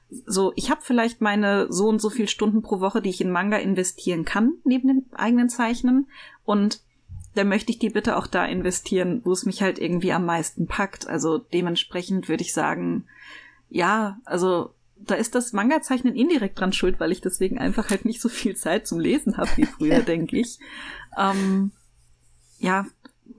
so, 0.08 0.52
ich 0.56 0.70
habe 0.70 0.80
vielleicht 0.82 1.20
meine 1.20 1.66
so 1.70 1.88
und 1.88 2.00
so 2.00 2.10
viel 2.10 2.28
Stunden 2.28 2.62
pro 2.62 2.80
Woche, 2.80 3.02
die 3.02 3.10
ich 3.10 3.20
in 3.20 3.30
Manga 3.30 3.56
investieren 3.56 4.24
kann, 4.24 4.54
neben 4.64 4.88
dem 4.88 5.04
eigenen 5.12 5.48
Zeichnen. 5.48 6.08
Und 6.44 6.80
dann 7.34 7.48
möchte 7.48 7.70
ich 7.70 7.78
die 7.78 7.90
bitte 7.90 8.16
auch 8.16 8.26
da 8.26 8.44
investieren, 8.44 9.20
wo 9.24 9.32
es 9.32 9.44
mich 9.44 9.62
halt 9.62 9.78
irgendwie 9.78 10.12
am 10.12 10.24
meisten 10.24 10.66
packt. 10.66 11.06
Also 11.06 11.38
dementsprechend 11.38 12.28
würde 12.28 12.42
ich 12.42 12.54
sagen, 12.54 13.04
ja, 13.68 14.18
also 14.24 14.70
da 14.96 15.14
ist 15.14 15.34
das 15.34 15.52
Manga-Zeichnen 15.52 16.14
indirekt 16.14 16.58
dran 16.58 16.72
schuld, 16.72 16.98
weil 16.98 17.12
ich 17.12 17.20
deswegen 17.20 17.58
einfach 17.58 17.90
halt 17.90 18.04
nicht 18.04 18.20
so 18.20 18.28
viel 18.28 18.56
Zeit 18.56 18.86
zum 18.86 18.98
Lesen 19.00 19.36
habe 19.36 19.50
wie 19.56 19.66
früher, 19.66 20.00
denke 20.02 20.38
ich. 20.38 20.58
Ähm, 21.18 21.72
ja, 22.58 22.86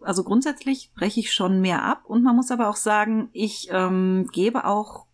also 0.02 0.24
grundsätzlich 0.24 0.92
breche 0.94 1.22
ich 1.22 1.34
schon 1.34 1.62
mehr 1.62 1.84
ab 1.84 2.04
und 2.06 2.24
man 2.24 2.36
muss 2.36 2.52
aber 2.52 2.70
auch 2.70 2.76
sagen, 2.76 3.30
ich 3.34 3.70
ähm, 3.72 4.30
gebe 4.32 4.66
auch 4.66 5.07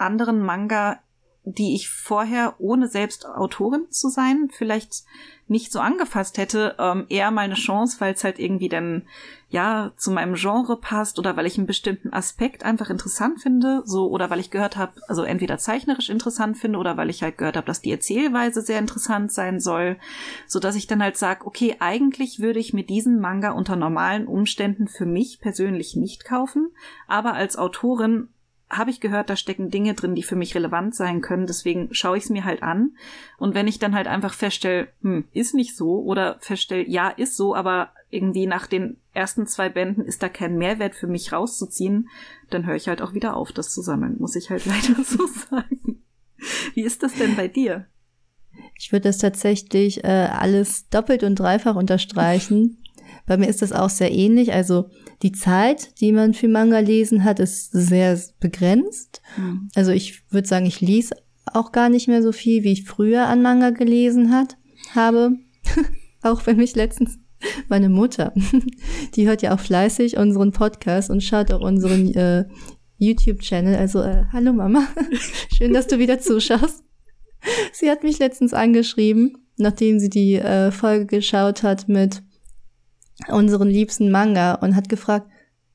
anderen 0.00 0.40
Manga, 0.40 1.00
die 1.44 1.74
ich 1.74 1.88
vorher, 1.88 2.56
ohne 2.58 2.88
selbst 2.88 3.26
Autorin 3.26 3.86
zu 3.90 4.08
sein, 4.08 4.50
vielleicht 4.52 5.04
nicht 5.48 5.72
so 5.72 5.80
angefasst 5.80 6.36
hätte, 6.36 6.76
ähm, 6.78 7.06
eher 7.08 7.30
mal 7.30 7.42
eine 7.42 7.54
Chance, 7.54 8.00
weil 8.00 8.12
es 8.12 8.22
halt 8.22 8.38
irgendwie 8.38 8.68
dann 8.68 9.04
ja 9.48 9.92
zu 9.96 10.10
meinem 10.10 10.34
Genre 10.34 10.78
passt 10.78 11.18
oder 11.18 11.36
weil 11.36 11.46
ich 11.46 11.56
einen 11.56 11.66
bestimmten 11.66 12.12
Aspekt 12.12 12.64
einfach 12.64 12.90
interessant 12.90 13.40
finde, 13.40 13.82
so 13.86 14.10
oder 14.10 14.28
weil 14.28 14.40
ich 14.40 14.50
gehört 14.50 14.76
habe, 14.76 14.92
also 15.08 15.22
entweder 15.22 15.56
zeichnerisch 15.56 16.10
interessant 16.10 16.58
finde 16.58 16.78
oder 16.78 16.98
weil 16.98 17.08
ich 17.08 17.22
halt 17.22 17.38
gehört 17.38 17.56
habe, 17.56 17.66
dass 17.66 17.80
die 17.80 17.90
Erzählweise 17.90 18.60
sehr 18.60 18.78
interessant 18.78 19.32
sein 19.32 19.58
soll, 19.58 19.96
so 20.46 20.60
dass 20.60 20.76
ich 20.76 20.86
dann 20.86 21.02
halt 21.02 21.16
sage, 21.16 21.46
okay, 21.46 21.76
eigentlich 21.80 22.40
würde 22.40 22.58
ich 22.58 22.74
mir 22.74 22.84
diesen 22.84 23.18
Manga 23.18 23.52
unter 23.52 23.76
normalen 23.76 24.26
Umständen 24.26 24.86
für 24.86 25.06
mich 25.06 25.40
persönlich 25.40 25.96
nicht 25.96 26.26
kaufen, 26.26 26.70
aber 27.06 27.32
als 27.32 27.56
Autorin 27.56 28.28
habe 28.70 28.90
ich 28.90 29.00
gehört, 29.00 29.30
da 29.30 29.36
stecken 29.36 29.70
Dinge 29.70 29.94
drin, 29.94 30.14
die 30.14 30.22
für 30.22 30.36
mich 30.36 30.54
relevant 30.54 30.94
sein 30.94 31.20
können. 31.20 31.46
Deswegen 31.46 31.88
schaue 31.92 32.18
ich 32.18 32.24
es 32.24 32.30
mir 32.30 32.44
halt 32.44 32.62
an. 32.62 32.92
Und 33.38 33.54
wenn 33.54 33.66
ich 33.66 33.78
dann 33.78 33.94
halt 33.94 34.06
einfach 34.06 34.34
feststelle, 34.34 34.88
hm, 35.02 35.24
ist 35.32 35.54
nicht 35.54 35.76
so, 35.76 36.02
oder 36.02 36.36
feststelle, 36.40 36.86
ja, 36.86 37.08
ist 37.08 37.36
so, 37.36 37.54
aber 37.54 37.90
irgendwie 38.10 38.46
nach 38.46 38.66
den 38.66 38.96
ersten 39.12 39.46
zwei 39.46 39.68
Bänden 39.68 40.04
ist 40.04 40.22
da 40.22 40.28
kein 40.28 40.56
Mehrwert 40.56 40.94
für 40.94 41.06
mich 41.06 41.32
rauszuziehen, 41.32 42.08
dann 42.50 42.66
höre 42.66 42.76
ich 42.76 42.88
halt 42.88 43.02
auch 43.02 43.14
wieder 43.14 43.36
auf, 43.36 43.52
das 43.52 43.72
zu 43.72 43.82
sammeln, 43.82 44.16
muss 44.18 44.36
ich 44.36 44.50
halt 44.50 44.64
leider 44.66 45.02
so 45.02 45.26
sagen. 45.26 46.02
Wie 46.74 46.82
ist 46.82 47.02
das 47.02 47.14
denn 47.14 47.36
bei 47.36 47.48
dir? 47.48 47.86
Ich 48.78 48.92
würde 48.92 49.08
das 49.08 49.18
tatsächlich 49.18 50.04
äh, 50.04 50.28
alles 50.30 50.88
doppelt 50.88 51.22
und 51.22 51.36
dreifach 51.36 51.74
unterstreichen. 51.74 52.78
Bei 53.28 53.36
mir 53.36 53.46
ist 53.46 53.60
das 53.60 53.72
auch 53.72 53.90
sehr 53.90 54.10
ähnlich. 54.10 54.52
Also 54.52 54.88
die 55.22 55.32
Zeit, 55.32 56.00
die 56.00 56.12
man 56.12 56.32
für 56.32 56.48
Manga 56.48 56.78
lesen 56.78 57.24
hat, 57.24 57.38
ist 57.38 57.70
sehr 57.72 58.18
begrenzt. 58.40 59.20
Mhm. 59.36 59.68
Also 59.74 59.92
ich 59.92 60.22
würde 60.30 60.48
sagen, 60.48 60.64
ich 60.64 60.80
lese 60.80 61.14
auch 61.44 61.70
gar 61.70 61.90
nicht 61.90 62.08
mehr 62.08 62.22
so 62.22 62.32
viel, 62.32 62.64
wie 62.64 62.72
ich 62.72 62.84
früher 62.84 63.26
an 63.26 63.42
Manga 63.42 63.70
gelesen 63.70 64.32
hat, 64.32 64.56
habe. 64.94 65.34
auch 66.22 66.46
wenn 66.46 66.56
mich 66.56 66.74
letztens 66.74 67.18
meine 67.68 67.90
Mutter, 67.90 68.32
die 69.14 69.28
hört 69.28 69.42
ja 69.42 69.54
auch 69.54 69.60
fleißig 69.60 70.16
unseren 70.16 70.50
Podcast 70.50 71.10
und 71.10 71.22
schaut 71.22 71.52
auch 71.52 71.60
unseren 71.60 72.12
äh, 72.14 72.44
YouTube-Channel. 72.96 73.76
Also, 73.76 74.00
äh, 74.00 74.24
hallo 74.32 74.54
Mama, 74.54 74.88
schön, 75.54 75.74
dass 75.74 75.86
du 75.86 75.98
wieder 75.98 76.18
zuschaust. 76.18 76.82
Sie 77.72 77.90
hat 77.90 78.02
mich 78.02 78.18
letztens 78.18 78.54
angeschrieben, 78.54 79.36
nachdem 79.58 80.00
sie 80.00 80.08
die 80.08 80.34
äh, 80.34 80.72
Folge 80.72 81.06
geschaut 81.06 81.62
hat 81.62 81.88
mit 81.88 82.22
unseren 83.26 83.68
liebsten 83.68 84.10
Manga 84.10 84.54
und 84.54 84.76
hat 84.76 84.88
gefragt, 84.88 85.26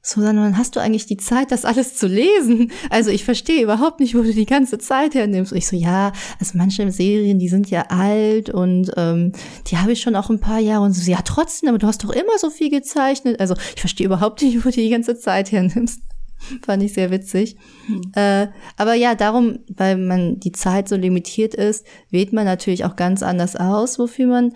Susanne, 0.05 0.41
wann 0.41 0.57
hast 0.57 0.75
du 0.75 0.81
eigentlich 0.81 1.05
die 1.05 1.15
Zeit, 1.15 1.49
das 1.51 1.63
alles 1.63 1.95
zu 1.95 2.07
lesen? 2.07 2.73
Also 2.89 3.09
ich 3.09 3.23
verstehe 3.23 3.63
überhaupt 3.63 4.01
nicht, 4.01 4.15
wo 4.15 4.21
du 4.21 4.33
die 4.33 4.45
ganze 4.45 4.77
Zeit 4.77 5.15
hernimmst. 5.15 5.53
Und 5.53 5.57
ich 5.57 5.67
so, 5.67 5.77
ja, 5.77 6.11
also 6.41 6.57
manche 6.57 6.91
Serien, 6.91 7.39
die 7.39 7.47
sind 7.47 7.69
ja 7.69 7.83
alt 7.83 8.49
und 8.49 8.91
ähm, 8.97 9.31
die 9.67 9.77
habe 9.77 9.93
ich 9.93 10.01
schon 10.01 10.17
auch 10.17 10.29
ein 10.29 10.41
paar 10.41 10.59
Jahre. 10.59 10.83
Und 10.83 10.91
so, 10.91 11.09
ja, 11.09 11.19
trotzdem, 11.23 11.69
aber 11.69 11.77
du 11.77 11.87
hast 11.87 12.03
doch 12.03 12.09
immer 12.09 12.37
so 12.37 12.49
viel 12.49 12.69
gezeichnet. 12.69 13.39
Also 13.39 13.55
ich 13.75 13.79
verstehe 13.79 14.05
überhaupt 14.05 14.41
nicht, 14.41 14.57
wo 14.57 14.69
du 14.69 14.75
die 14.75 14.89
ganze 14.89 15.17
Zeit 15.17 15.53
hernimmst. 15.53 16.01
Fand 16.65 16.83
ich 16.83 16.91
sehr 16.91 17.09
witzig. 17.09 17.55
Hm. 17.85 18.01
Äh, 18.13 18.47
aber 18.75 18.95
ja, 18.95 19.15
darum, 19.15 19.59
weil 19.69 19.95
man 19.95 20.37
die 20.37 20.51
Zeit 20.51 20.89
so 20.89 20.97
limitiert 20.97 21.55
ist, 21.55 21.85
wählt 22.09 22.33
man 22.33 22.43
natürlich 22.43 22.83
auch 22.83 22.97
ganz 22.97 23.23
anders 23.23 23.55
aus, 23.55 23.97
wofür 23.99 24.27
man 24.27 24.53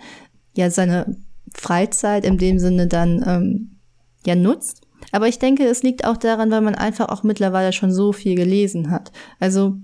ja 0.54 0.70
seine 0.70 1.16
Freizeit 1.58 2.24
in 2.24 2.38
dem 2.38 2.58
Sinne 2.58 2.86
dann 2.86 3.24
ähm, 3.26 3.80
ja 4.24 4.34
nutzt. 4.34 4.82
Aber 5.12 5.28
ich 5.28 5.38
denke, 5.38 5.64
es 5.64 5.82
liegt 5.82 6.04
auch 6.04 6.16
daran, 6.16 6.50
weil 6.50 6.60
man 6.60 6.74
einfach 6.74 7.08
auch 7.08 7.22
mittlerweile 7.22 7.72
schon 7.72 7.92
so 7.92 8.12
viel 8.12 8.34
gelesen 8.34 8.90
hat. 8.90 9.12
Also 9.40 9.76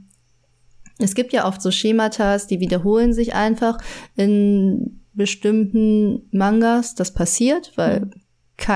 es 0.98 1.14
gibt 1.14 1.32
ja 1.32 1.46
oft 1.46 1.60
so 1.60 1.70
Schematas, 1.70 2.46
die 2.46 2.60
wiederholen 2.60 3.12
sich 3.12 3.34
einfach 3.34 3.78
in 4.16 5.02
bestimmten 5.12 6.28
Mangas. 6.30 6.94
Das 6.94 7.12
passiert, 7.12 7.72
weil 7.76 8.10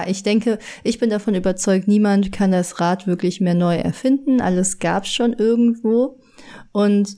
ich 0.07 0.25
denke, 0.25 0.59
ich 0.83 0.99
bin 0.99 1.11
davon 1.11 1.35
überzeugt, 1.35 1.87
niemand 1.87 2.33
kann 2.33 2.51
das 2.51 2.81
Rad 2.81 3.07
wirklich 3.07 3.41
mehr 3.41 3.55
neu 3.55 3.77
erfinden. 3.77 4.41
Alles 4.41 4.81
gab's 4.81 5.11
schon 5.13 5.33
irgendwo. 5.33 6.19
Und 6.73 7.17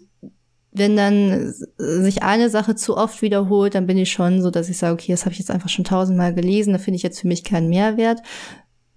wenn 0.73 0.97
dann 0.97 1.53
sich 1.77 2.23
eine 2.23 2.49
Sache 2.49 2.77
zu 2.77 2.97
oft 2.97 3.23
wiederholt, 3.23 3.75
dann 3.75 3.87
bin 3.87 3.99
ich 3.99 4.13
schon 4.13 4.41
so, 4.41 4.51
dass 4.51 4.69
ich 4.69 4.79
sage, 4.79 4.95
okay, 4.95 5.13
das 5.13 5.25
habe 5.25 5.33
ich 5.33 5.39
jetzt 5.39 5.51
einfach 5.51 5.69
schon 5.69 5.85
tausendmal 5.85 6.33
gelesen, 6.33 6.73
da 6.73 6.79
finde 6.79 6.97
ich 6.97 7.03
jetzt 7.03 7.21
für 7.21 7.29
mich 7.29 7.45
keinen 7.45 7.69
Mehrwert 7.69 8.23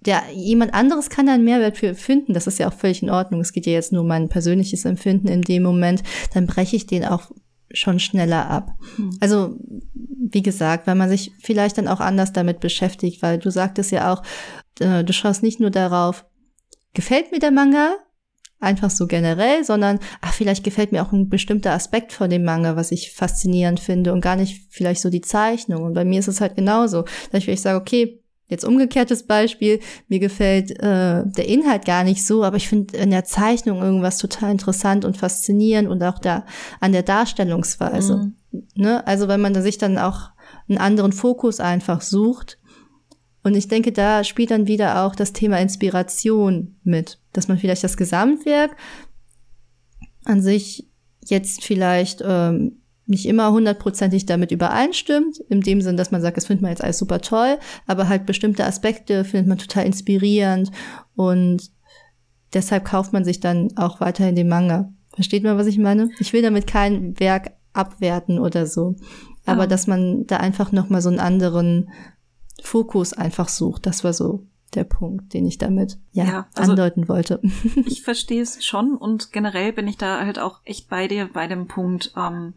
der 0.04 0.22
jemand 0.34 0.74
anderes 0.74 1.08
kann 1.08 1.26
da 1.26 1.34
einen 1.34 1.44
Mehrwert 1.44 1.78
für 1.78 1.94
finden, 1.94 2.34
das 2.34 2.46
ist 2.46 2.58
ja 2.58 2.68
auch 2.68 2.74
völlig 2.74 3.02
in 3.02 3.10
Ordnung. 3.10 3.40
Es 3.40 3.52
geht 3.52 3.66
ja 3.66 3.72
jetzt 3.72 3.92
nur 3.92 4.02
um 4.02 4.08
mein 4.08 4.28
persönliches 4.28 4.84
Empfinden 4.84 5.28
in 5.28 5.42
dem 5.42 5.62
Moment, 5.62 6.02
dann 6.32 6.46
breche 6.46 6.76
ich 6.76 6.86
den 6.86 7.04
auch 7.04 7.30
schon 7.72 7.98
schneller 7.98 8.48
ab. 8.50 8.72
Mhm. 8.96 9.16
Also, 9.20 9.56
wie 9.94 10.42
gesagt, 10.42 10.86
weil 10.86 10.94
man 10.94 11.08
sich 11.08 11.32
vielleicht 11.40 11.78
dann 11.78 11.88
auch 11.88 12.00
anders 12.00 12.32
damit 12.32 12.60
beschäftigt, 12.60 13.22
weil 13.22 13.38
du 13.38 13.50
sagtest 13.50 13.90
ja 13.90 14.12
auch, 14.12 14.22
äh, 14.78 15.04
du 15.04 15.12
schaust 15.12 15.42
nicht 15.42 15.60
nur 15.60 15.70
darauf, 15.70 16.26
gefällt 16.92 17.32
mir 17.32 17.40
der 17.40 17.50
Manga, 17.50 17.96
einfach 18.64 18.90
so 18.90 19.06
generell, 19.06 19.64
sondern 19.64 20.00
ach, 20.20 20.32
vielleicht 20.32 20.64
gefällt 20.64 20.92
mir 20.92 21.02
auch 21.02 21.12
ein 21.12 21.28
bestimmter 21.28 21.72
Aspekt 21.72 22.12
von 22.12 22.30
dem 22.30 22.44
Manga, 22.44 22.76
was 22.76 22.90
ich 22.90 23.12
faszinierend 23.12 23.80
finde 23.80 24.12
und 24.12 24.20
gar 24.20 24.36
nicht 24.36 24.66
vielleicht 24.70 25.00
so 25.00 25.10
die 25.10 25.20
Zeichnung. 25.20 25.84
Und 25.84 25.94
bei 25.94 26.04
mir 26.04 26.18
ist 26.18 26.28
es 26.28 26.40
halt 26.40 26.56
genauso, 26.56 27.04
dass 27.30 27.42
ich, 27.42 27.48
ich 27.48 27.60
sage, 27.60 27.80
okay, 27.80 28.20
Jetzt 28.46 28.64
umgekehrtes 28.64 29.26
Beispiel, 29.26 29.80
mir 30.08 30.18
gefällt 30.18 30.70
äh, 30.72 31.24
der 31.24 31.48
Inhalt 31.48 31.86
gar 31.86 32.04
nicht 32.04 32.26
so, 32.26 32.44
aber 32.44 32.58
ich 32.58 32.68
finde 32.68 32.96
in 32.98 33.10
der 33.10 33.24
Zeichnung 33.24 33.80
irgendwas 33.80 34.18
total 34.18 34.50
interessant 34.50 35.06
und 35.06 35.16
faszinierend 35.16 35.88
und 35.88 36.02
auch 36.02 36.18
da 36.18 36.44
an 36.78 36.92
der 36.92 37.02
Darstellungsweise. 37.02 38.32
Mhm. 38.52 38.66
Ne? 38.74 39.06
Also 39.06 39.28
wenn 39.28 39.40
man 39.40 39.54
da 39.54 39.62
sich 39.62 39.78
dann 39.78 39.96
auch 39.96 40.30
einen 40.68 40.78
anderen 40.78 41.12
Fokus 41.12 41.58
einfach 41.58 42.02
sucht. 42.02 42.58
Und 43.42 43.56
ich 43.56 43.68
denke, 43.68 43.92
da 43.92 44.24
spielt 44.24 44.50
dann 44.50 44.66
wieder 44.66 45.04
auch 45.04 45.14
das 45.14 45.32
Thema 45.32 45.58
Inspiration 45.58 46.76
mit, 46.82 47.20
dass 47.34 47.48
man 47.48 47.58
vielleicht 47.58 47.84
das 47.84 47.98
Gesamtwerk 47.98 48.76
an 50.24 50.40
sich 50.40 50.88
jetzt 51.26 51.64
vielleicht 51.64 52.22
ähm, 52.26 52.80
nicht 53.06 53.26
immer 53.26 53.52
hundertprozentig 53.52 54.24
damit 54.26 54.50
übereinstimmt, 54.50 55.38
in 55.48 55.60
dem 55.60 55.80
Sinn, 55.82 55.96
dass 55.96 56.10
man 56.10 56.22
sagt, 56.22 56.36
das 56.36 56.46
findet 56.46 56.62
man 56.62 56.70
jetzt 56.70 56.82
alles 56.82 56.98
super 56.98 57.20
toll, 57.20 57.58
aber 57.86 58.08
halt 58.08 58.24
bestimmte 58.24 58.64
Aspekte 58.64 59.24
findet 59.24 59.46
man 59.46 59.58
total 59.58 59.84
inspirierend 59.84 60.70
und 61.14 61.70
deshalb 62.54 62.84
kauft 62.86 63.12
man 63.12 63.24
sich 63.24 63.40
dann 63.40 63.76
auch 63.76 64.00
weiterhin 64.00 64.36
den 64.36 64.48
Manga. 64.48 64.92
Versteht 65.14 65.44
man, 65.44 65.58
was 65.58 65.66
ich 65.66 65.78
meine? 65.78 66.08
Ich 66.18 66.32
will 66.32 66.42
damit 66.42 66.66
kein 66.66 67.18
Werk 67.20 67.52
abwerten 67.72 68.38
oder 68.38 68.66
so, 68.66 68.96
aber 69.44 69.62
ah. 69.62 69.66
dass 69.66 69.86
man 69.86 70.26
da 70.26 70.38
einfach 70.38 70.72
nochmal 70.72 71.02
so 71.02 71.10
einen 71.10 71.20
anderen 71.20 71.90
Fokus 72.62 73.12
einfach 73.12 73.48
sucht, 73.48 73.84
das 73.84 74.04
war 74.04 74.12
so 74.12 74.46
der 74.76 74.84
Punkt, 74.84 75.34
den 75.34 75.46
ich 75.46 75.58
damit 75.58 75.98
ja, 76.12 76.24
ja 76.24 76.46
also 76.54 76.72
andeuten 76.72 77.08
wollte. 77.08 77.40
ich 77.86 78.02
verstehe 78.02 78.42
es 78.42 78.64
schon 78.64 78.96
und 78.96 79.32
generell 79.32 79.72
bin 79.72 79.88
ich 79.88 79.96
da 79.96 80.24
halt 80.24 80.38
auch 80.38 80.60
echt 80.64 80.88
bei 80.88 81.08
dir 81.08 81.28
bei 81.32 81.46
dem 81.46 81.66
Punkt, 81.66 82.12
ähm, 82.16 82.54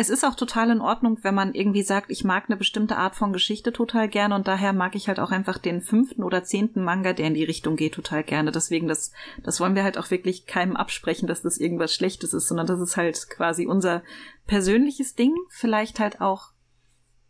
es 0.00 0.10
ist 0.10 0.24
auch 0.24 0.36
total 0.36 0.70
in 0.70 0.80
Ordnung, 0.80 1.18
wenn 1.22 1.34
man 1.34 1.54
irgendwie 1.54 1.82
sagt, 1.82 2.12
ich 2.12 2.22
mag 2.22 2.44
eine 2.46 2.56
bestimmte 2.56 2.96
Art 2.96 3.16
von 3.16 3.32
Geschichte 3.32 3.72
total 3.72 4.08
gerne 4.08 4.36
und 4.36 4.46
daher 4.46 4.72
mag 4.72 4.94
ich 4.94 5.08
halt 5.08 5.18
auch 5.18 5.32
einfach 5.32 5.58
den 5.58 5.80
fünften 5.82 6.22
oder 6.22 6.44
zehnten 6.44 6.84
Manga, 6.84 7.12
der 7.12 7.26
in 7.26 7.34
die 7.34 7.42
Richtung 7.42 7.74
geht, 7.74 7.94
total 7.94 8.22
gerne. 8.22 8.52
Deswegen, 8.52 8.86
das, 8.86 9.10
das 9.42 9.58
wollen 9.58 9.74
wir 9.74 9.82
halt 9.82 9.98
auch 9.98 10.12
wirklich 10.12 10.46
keinem 10.46 10.76
absprechen, 10.76 11.26
dass 11.26 11.42
das 11.42 11.58
irgendwas 11.58 11.92
Schlechtes 11.92 12.32
ist, 12.32 12.46
sondern 12.46 12.68
das 12.68 12.80
ist 12.80 12.96
halt 12.96 13.28
quasi 13.28 13.66
unser 13.66 14.04
persönliches 14.46 15.16
Ding. 15.16 15.34
Vielleicht 15.48 15.98
halt 15.98 16.20
auch 16.20 16.52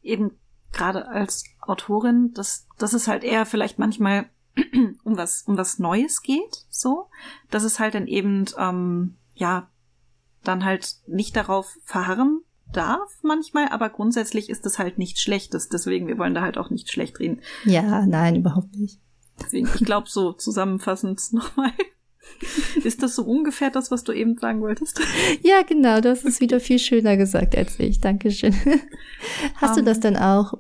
eben 0.03 0.33
gerade 0.73 1.09
als 1.09 1.45
Autorin, 1.61 2.33
dass, 2.35 2.67
dass 2.79 2.93
es 2.93 3.09
halt 3.09 3.25
eher 3.25 3.47
vielleicht 3.47 3.79
manchmal 3.79 4.27
um 5.05 5.17
was, 5.17 5.43
um 5.43 5.57
was 5.57 5.79
Neues 5.79 6.23
geht, 6.23 6.65
so. 6.71 7.09
Dass 7.51 7.65
es 7.65 7.79
halt 7.79 7.95
dann 7.95 8.07
eben, 8.07 8.47
ähm, 8.59 9.17
ja, 9.35 9.69
dann 10.45 10.65
halt 10.65 10.97
nicht 11.07 11.37
darauf 11.37 11.77
verharren 11.85 12.43
darf 12.73 13.19
manchmal, 13.23 13.69
aber 13.69 13.89
grundsätzlich 13.89 14.51
ist 14.51 14.67
es 14.67 14.79
halt 14.79 14.99
nichts 14.99 15.21
Schlechtes. 15.21 15.69
Deswegen, 15.69 16.07
wir 16.07 16.19
wollen 16.19 16.35
da 16.35 16.43
halt 16.43 16.59
auch 16.59 16.71
nicht 16.71 16.91
schlecht 16.91 17.19
reden. 17.19 17.41
Ja, 17.65 18.07
nein, 18.07 18.37
überhaupt 18.37 18.77
nicht. 18.77 19.01
Deswegen, 19.41 19.69
ich 19.75 19.85
glaube 19.85 20.09
so 20.09 20.33
zusammenfassend 20.33 21.21
nochmal. 21.33 21.73
Ist 22.85 23.03
das 23.03 23.15
so 23.17 23.25
ungefähr 23.25 23.71
das, 23.71 23.91
was 23.91 24.05
du 24.05 24.13
eben 24.13 24.37
sagen 24.39 24.61
wolltest? 24.61 25.01
Ja, 25.43 25.63
genau, 25.63 26.01
du 26.01 26.11
hast 26.11 26.25
es 26.25 26.41
wieder 26.41 26.61
viel 26.61 26.79
schöner 26.79 27.17
gesagt 27.17 27.57
als 27.57 27.79
ich. 27.79 28.01
Dankeschön. 28.01 28.55
Hast 29.57 29.77
um, 29.77 29.85
du 29.85 29.85
das 29.85 29.99
ähm. 29.99 30.03
dann 30.03 30.17
auch? 30.17 30.55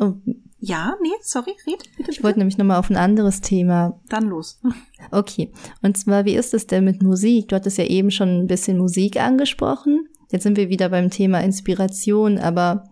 Oh. 0.00 0.14
Ja, 0.58 0.96
nee, 1.02 1.10
sorry, 1.22 1.56
red. 1.66 1.78
Bitte, 1.78 1.90
bitte. 1.96 2.10
Ich 2.12 2.22
wollte 2.22 2.38
nämlich 2.38 2.56
nochmal 2.56 2.78
auf 2.78 2.88
ein 2.88 2.96
anderes 2.96 3.40
Thema. 3.40 4.00
Dann 4.08 4.28
los. 4.28 4.60
Okay. 5.10 5.50
Und 5.82 5.96
zwar, 5.96 6.24
wie 6.24 6.36
ist 6.36 6.54
es 6.54 6.68
denn 6.68 6.84
mit 6.84 7.02
Musik? 7.02 7.48
Du 7.48 7.56
hattest 7.56 7.76
ja 7.76 7.84
eben 7.84 8.12
schon 8.12 8.42
ein 8.42 8.46
bisschen 8.46 8.78
Musik 8.78 9.20
angesprochen. 9.20 10.06
Jetzt 10.30 10.44
sind 10.44 10.56
wir 10.56 10.68
wieder 10.68 10.88
beim 10.90 11.10
Thema 11.10 11.40
Inspiration, 11.40 12.38
aber 12.38 12.84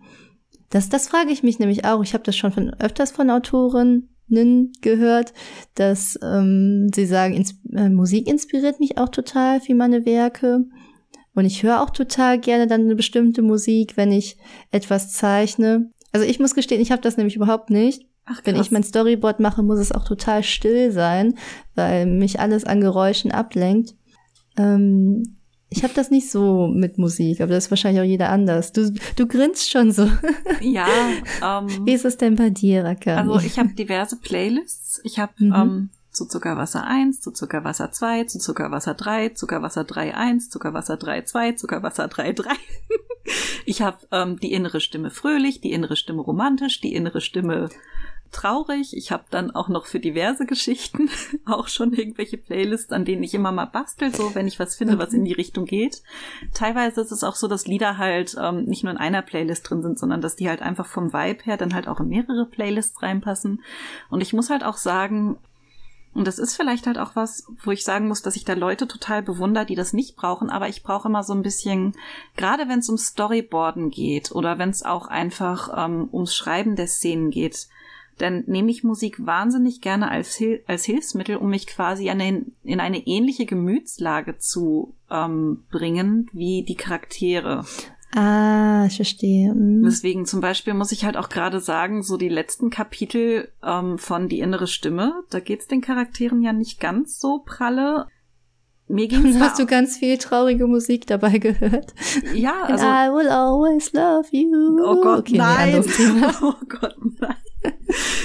das, 0.71 0.89
das 0.89 1.07
frage 1.07 1.31
ich 1.31 1.45
mich 1.45 1.61
nämlich 1.61 1.85
auch. 1.85 2.03
Ich 2.03 2.13
habe 2.13 2.25
das 2.25 2.37
schon 2.37 2.51
von 2.51 2.71
öfters 2.75 3.13
von 3.13 3.31
Autorinnen 3.31 4.09
gehört, 4.81 5.33
dass 5.75 6.19
ähm, 6.23 6.91
sie 6.95 7.07
sagen, 7.07 7.35
ins, 7.35 7.55
äh, 7.75 7.89
Musik 7.89 8.27
inspiriert 8.29 8.81
mich 8.81 8.99
auch 8.99 9.09
total 9.09 9.61
für 9.61 9.75
meine 9.75 10.07
Werke. 10.07 10.65
Und 11.35 11.45
ich 11.45 11.63
höre 11.63 11.83
auch 11.83 11.91
total 11.91 12.39
gerne 12.39 12.67
dann 12.67 12.83
eine 12.83 12.97
bestimmte 12.97 13.43
Musik, 13.43 13.97
wenn 13.97 14.13
ich 14.13 14.37
etwas 14.71 15.13
zeichne. 15.13 15.91
Also 16.13 16.27
ich 16.27 16.41
muss 16.41 16.55
gestehen, 16.55 16.81
ich 16.81 16.93
habe 16.93 17.03
das 17.03 17.17
nämlich 17.17 17.37
überhaupt 17.37 17.71
nicht. 17.71 18.07
Ach, 18.27 18.41
Wenn 18.45 18.61
ich 18.61 18.71
mein 18.71 18.85
Storyboard 18.85 19.41
mache, 19.41 19.63
muss 19.63 19.79
es 19.81 19.93
auch 19.93 20.05
total 20.05 20.43
still 20.43 20.93
sein, 20.93 21.35
weil 21.75 22.07
mich 22.07 22.39
alles 22.39 22.65
an 22.65 22.81
Geräuschen 22.81 23.33
ablenkt. 23.33 23.95
Ähm, 24.57 25.40
ich 25.71 25.85
habe 25.85 25.95
das 25.95 26.11
nicht 26.11 26.31
so 26.31 26.67
mit 26.67 26.99
Musik, 26.99 27.41
aber 27.41 27.53
das 27.55 27.65
ist 27.65 27.71
wahrscheinlich 27.71 28.03
auch 28.03 28.07
jeder 28.07 28.29
anders. 28.31 28.73
Du, 28.73 28.93
du 29.17 29.27
grinst 29.27 29.71
schon 29.71 29.93
so. 29.93 30.11
Ja. 30.61 30.87
Ähm, 31.43 31.87
Wie 31.87 31.93
ist 31.93 32.05
es 32.05 32.19
denn 32.19 32.35
bei 32.35 32.51
dir, 32.51 32.85
Rakami? 32.85 33.33
Also 33.33 33.47
ich 33.47 33.59
habe 33.59 33.71
diverse 33.71 34.17
Playlists. 34.17 35.01
Ich 35.05 35.19
habe 35.19 35.33
mhm. 35.39 35.55
ähm, 35.55 35.91
zu 36.11 36.27
Zuckerwasser 36.27 36.87
1, 36.87 37.21
zu 37.21 37.31
Zuckerwasser 37.31 37.93
2, 37.93 38.25
zu 38.25 38.39
Zuckerwasser 38.39 38.95
3, 38.95 39.31
Zuckerwasser 39.31 39.85
3 39.85 40.15
1, 40.15 40.51
Zuckerwasser 40.51 40.97
3 40.97 41.23
2, 41.23 41.53
Zuckerwasser 41.53 42.09
3 42.09 42.33
3. 42.33 42.51
ich 43.65 43.81
habe 43.81 43.99
ähm, 44.11 44.39
die 44.41 44.53
innere 44.53 44.81
Stimme 44.81 45.11
fröhlich, 45.11 45.61
die 45.61 45.73
innere 45.73 45.97
Stimme 45.97 46.23
romantisch, 46.23 46.81
die 46.81 46.95
innere 46.95 47.21
Stimme 47.21 47.71
traurig. 48.31 48.97
Ich 48.97 49.13
habe 49.13 49.25
dann 49.31 49.51
auch 49.51 49.69
noch 49.69 49.87
für 49.87 50.01
diverse 50.01 50.47
Geschichten 50.47 51.11
auch 51.47 51.69
schon 51.69 51.93
irgendwelche 51.93 52.39
Playlists, 52.39 52.93
an 52.93 53.05
denen 53.05 53.23
ich 53.23 53.35
immer 53.35 53.53
mal 53.53 53.67
bastel, 53.67 54.15
so 54.15 54.35
wenn 54.35 54.47
ich 54.47 54.59
was 54.59 54.77
finde, 54.77 54.99
was 54.99 55.13
in 55.13 55.25
die 55.25 55.33
Richtung 55.33 55.65
geht. 55.65 56.03
Teilweise 56.55 57.01
ist 57.01 57.13
es 57.13 57.25
auch 57.25 57.37
so, 57.37 57.49
dass 57.49 57.67
Lieder 57.67 57.99
halt 57.99 58.37
ähm, 58.41 58.65
nicht 58.65 58.85
nur 58.85 58.93
in 58.93 58.99
einer 58.99 59.23
Playlist 59.23 59.69
drin 59.69 59.83
sind, 59.83 59.99
sondern 59.99 60.21
dass 60.21 60.37
die 60.37 60.49
halt 60.49 60.63
einfach 60.63 60.87
vom 60.87 61.13
Vibe 61.13 61.45
her 61.45 61.57
dann 61.57 61.75
halt 61.75 61.89
auch 61.89 62.01
in 62.01 62.09
mehrere 62.09 62.47
Playlists 62.47 63.03
reinpassen. 63.03 63.63
Und 64.09 64.21
ich 64.21 64.33
muss 64.33 64.51
halt 64.51 64.65
auch 64.65 64.77
sagen, 64.77 65.39
und 66.13 66.27
das 66.27 66.39
ist 66.39 66.57
vielleicht 66.57 66.87
halt 66.87 66.99
auch 66.99 67.15
was, 67.15 67.47
wo 67.63 67.71
ich 67.71 67.85
sagen 67.85 68.09
muss, 68.09 68.23
dass 68.23 68.35
ich 68.35 68.45
da 68.45 68.55
Leute 68.55 68.89
total 68.89 69.23
bewundere, 69.23 69.65
die 69.65 69.77
das 69.77 69.93
nicht 69.93 70.17
brauchen, 70.17 70.51
aber 70.51 70.69
ich 70.69 70.83
brauche 70.83 71.09
immer 71.09 71.23
so 71.23 71.33
ein 71.33 71.43
bisschen, 71.43 71.93
gerade 72.37 72.69
wenn 72.69 72.81
es 72.81 72.89
um 72.89 72.99
Storyboarden 72.99 73.91
geht 73.91 74.33
oder 74.33 74.59
wenn 74.59 74.71
es 74.71 74.83
auch 74.83 75.07
einfach 75.07 75.71
ähm, 75.77 76.09
ums 76.13 76.35
Schreiben 76.35 76.75
der 76.75 76.89
Szenen 76.89 77.31
geht, 77.31 77.69
dann 78.21 78.45
nehme 78.47 78.71
ich 78.71 78.85
Musik 78.85 79.25
wahnsinnig 79.25 79.81
gerne 79.81 80.11
als, 80.11 80.35
Hil 80.37 80.63
als 80.67 80.85
Hilfsmittel, 80.85 81.37
um 81.37 81.51
mich 81.51 81.67
quasi 81.67 82.11
eine, 82.11 82.45
in 82.63 82.81
eine 82.81 83.07
ähnliche 83.07 83.47
Gemütslage 83.47 84.39
zu 84.39 84.95
ähm, 85.11 85.65
bringen 85.71 86.29
wie 86.33 86.63
die 86.63 86.77
Charaktere. 86.77 87.65
Ah, 88.15 88.87
ich 88.87 88.97
verstehe. 88.97 89.55
Mhm. 89.55 89.85
Deswegen 89.85 90.27
zum 90.27 90.41
Beispiel 90.41 90.75
muss 90.75 90.93
ich 90.93 91.05
halt 91.05 91.17
auch 91.17 91.29
gerade 91.29 91.61
sagen, 91.61 92.03
so 92.03 92.17
die 92.17 92.29
letzten 92.29 92.71
Kapitel 92.71 93.49
ähm, 93.63 93.99
von 93.99 94.29
Die 94.29 94.41
innere 94.41 94.67
Stimme, 94.67 95.23
da 95.31 95.39
geht's 95.39 95.69
den 95.69 95.81
Charakteren 95.81 96.43
ja 96.43 96.53
nicht 96.53 96.81
ganz 96.81 97.21
so 97.21 97.43
pralle. 97.45 98.09
Mir 98.91 99.07
ging's 99.07 99.39
Hast 99.39 99.59
du 99.59 99.67
ganz 99.67 99.97
viel 99.97 100.19
traurige 100.19 100.67
Musik 100.67 101.07
dabei 101.07 101.39
gehört? 101.39 101.95
Ja, 102.35 102.65
also. 102.65 102.85
And 102.85 103.09
I 103.09 103.15
will 103.15 103.29
always 103.29 103.93
love 103.93 104.27
you. 104.33 104.81
Oh 104.85 105.01
Gott, 105.01 105.21
okay, 105.21 105.39
nein. 105.39 105.85
Nee, 105.87 106.27
oh 106.43 106.55
Gott, 106.69 106.97
nein. 107.21 107.37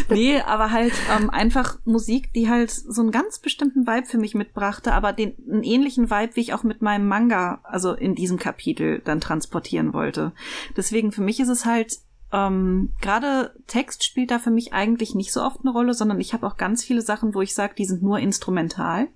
nee, 0.10 0.40
aber 0.40 0.72
halt 0.72 0.94
ähm, 1.16 1.30
einfach 1.30 1.78
Musik, 1.86 2.34
die 2.34 2.50
halt 2.50 2.72
so 2.72 3.02
einen 3.02 3.12
ganz 3.12 3.40
bestimmten 3.40 3.86
Vibe 3.86 4.08
für 4.08 4.18
mich 4.18 4.34
mitbrachte, 4.34 4.94
aber 4.94 5.14
den 5.14 5.36
einen 5.48 5.64
ähnlichen 5.64 6.10
Vibe, 6.10 6.36
wie 6.36 6.42
ich 6.42 6.54
auch 6.54 6.64
mit 6.64 6.82
meinem 6.82 7.08
Manga, 7.08 7.60
also 7.64 7.94
in 7.94 8.16
diesem 8.16 8.40
Kapitel 8.40 9.02
dann 9.06 9.22
transportieren 9.22 9.94
wollte. 9.94 10.32
Deswegen 10.76 11.12
für 11.12 11.22
mich 11.22 11.40
ist 11.40 11.50
es 11.50 11.66
halt 11.66 12.00
ähm, 12.32 12.92
gerade 13.02 13.56
Text 13.68 14.04
spielt 14.04 14.32
da 14.32 14.40
für 14.40 14.52
mich 14.52 14.74
eigentlich 14.74 15.14
nicht 15.14 15.32
so 15.32 15.44
oft 15.44 15.60
eine 15.62 15.72
Rolle, 15.72 15.94
sondern 15.94 16.20
ich 16.20 16.34
habe 16.34 16.48
auch 16.48 16.58
ganz 16.58 16.84
viele 16.84 17.02
Sachen, 17.02 17.36
wo 17.36 17.42
ich 17.42 17.54
sage, 17.54 17.76
die 17.78 17.86
sind 17.86 18.02
nur 18.02 18.20
instrumental. 18.20 19.08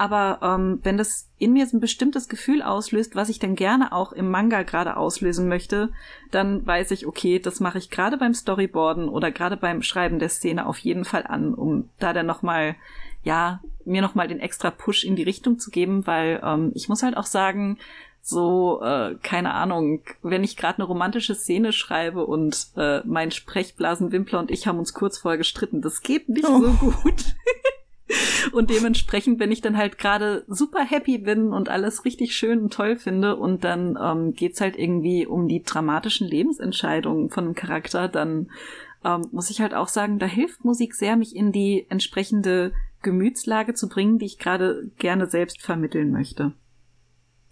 Aber 0.00 0.38
ähm, 0.40 0.80
wenn 0.82 0.96
das 0.96 1.28
in 1.36 1.52
mir 1.52 1.66
so 1.66 1.76
ein 1.76 1.80
bestimmtes 1.80 2.30
Gefühl 2.30 2.62
auslöst, 2.62 3.16
was 3.16 3.28
ich 3.28 3.38
dann 3.38 3.54
gerne 3.54 3.92
auch 3.92 4.12
im 4.12 4.30
Manga 4.30 4.62
gerade 4.62 4.96
auslösen 4.96 5.46
möchte, 5.46 5.90
dann 6.30 6.66
weiß 6.66 6.92
ich, 6.92 7.06
okay, 7.06 7.38
das 7.38 7.60
mache 7.60 7.76
ich 7.76 7.90
gerade 7.90 8.16
beim 8.16 8.32
Storyboarden 8.32 9.10
oder 9.10 9.30
gerade 9.30 9.58
beim 9.58 9.82
Schreiben 9.82 10.18
der 10.18 10.30
Szene 10.30 10.64
auf 10.64 10.78
jeden 10.78 11.04
Fall 11.04 11.26
an, 11.26 11.52
um 11.52 11.90
da 11.98 12.14
dann 12.14 12.24
nochmal, 12.24 12.76
ja, 13.24 13.60
mir 13.84 14.00
nochmal 14.00 14.26
den 14.26 14.40
extra 14.40 14.70
Push 14.70 15.04
in 15.04 15.16
die 15.16 15.22
Richtung 15.22 15.58
zu 15.58 15.70
geben, 15.70 16.06
weil 16.06 16.40
ähm, 16.42 16.72
ich 16.74 16.88
muss 16.88 17.02
halt 17.02 17.18
auch 17.18 17.26
sagen, 17.26 17.76
so, 18.22 18.80
äh, 18.82 19.16
keine 19.22 19.52
Ahnung, 19.52 20.00
wenn 20.22 20.44
ich 20.44 20.56
gerade 20.56 20.78
eine 20.78 20.84
romantische 20.84 21.34
Szene 21.34 21.74
schreibe 21.74 22.24
und 22.24 22.68
äh, 22.74 23.02
mein 23.04 23.32
Sprechblasenwimpler 23.32 24.38
und 24.38 24.50
ich 24.50 24.66
haben 24.66 24.78
uns 24.78 24.94
kurz 24.94 25.18
vorher 25.18 25.36
gestritten, 25.36 25.82
das 25.82 26.00
geht 26.00 26.30
nicht 26.30 26.48
oh. 26.48 26.58
so 26.58 26.72
gut. 26.72 27.22
Und 28.52 28.70
dementsprechend, 28.70 29.40
wenn 29.40 29.52
ich 29.52 29.60
dann 29.60 29.76
halt 29.76 29.98
gerade 29.98 30.44
super 30.48 30.84
happy 30.84 31.18
bin 31.18 31.52
und 31.52 31.68
alles 31.68 32.04
richtig 32.04 32.34
schön 32.34 32.60
und 32.60 32.72
toll 32.72 32.96
finde 32.96 33.36
und 33.36 33.64
dann 33.64 33.98
ähm, 34.02 34.34
geht's 34.34 34.60
halt 34.60 34.78
irgendwie 34.78 35.26
um 35.26 35.48
die 35.48 35.62
dramatischen 35.62 36.26
Lebensentscheidungen 36.26 37.30
von 37.30 37.44
einem 37.44 37.54
Charakter, 37.54 38.08
dann 38.08 38.50
ähm, 39.04 39.28
muss 39.32 39.50
ich 39.50 39.60
halt 39.60 39.74
auch 39.74 39.88
sagen, 39.88 40.18
da 40.18 40.26
hilft 40.26 40.64
Musik 40.64 40.94
sehr, 40.94 41.16
mich 41.16 41.34
in 41.34 41.52
die 41.52 41.86
entsprechende 41.88 42.72
Gemütslage 43.02 43.74
zu 43.74 43.88
bringen, 43.88 44.18
die 44.18 44.26
ich 44.26 44.38
gerade 44.38 44.90
gerne 44.98 45.26
selbst 45.26 45.62
vermitteln 45.62 46.10
möchte. 46.10 46.52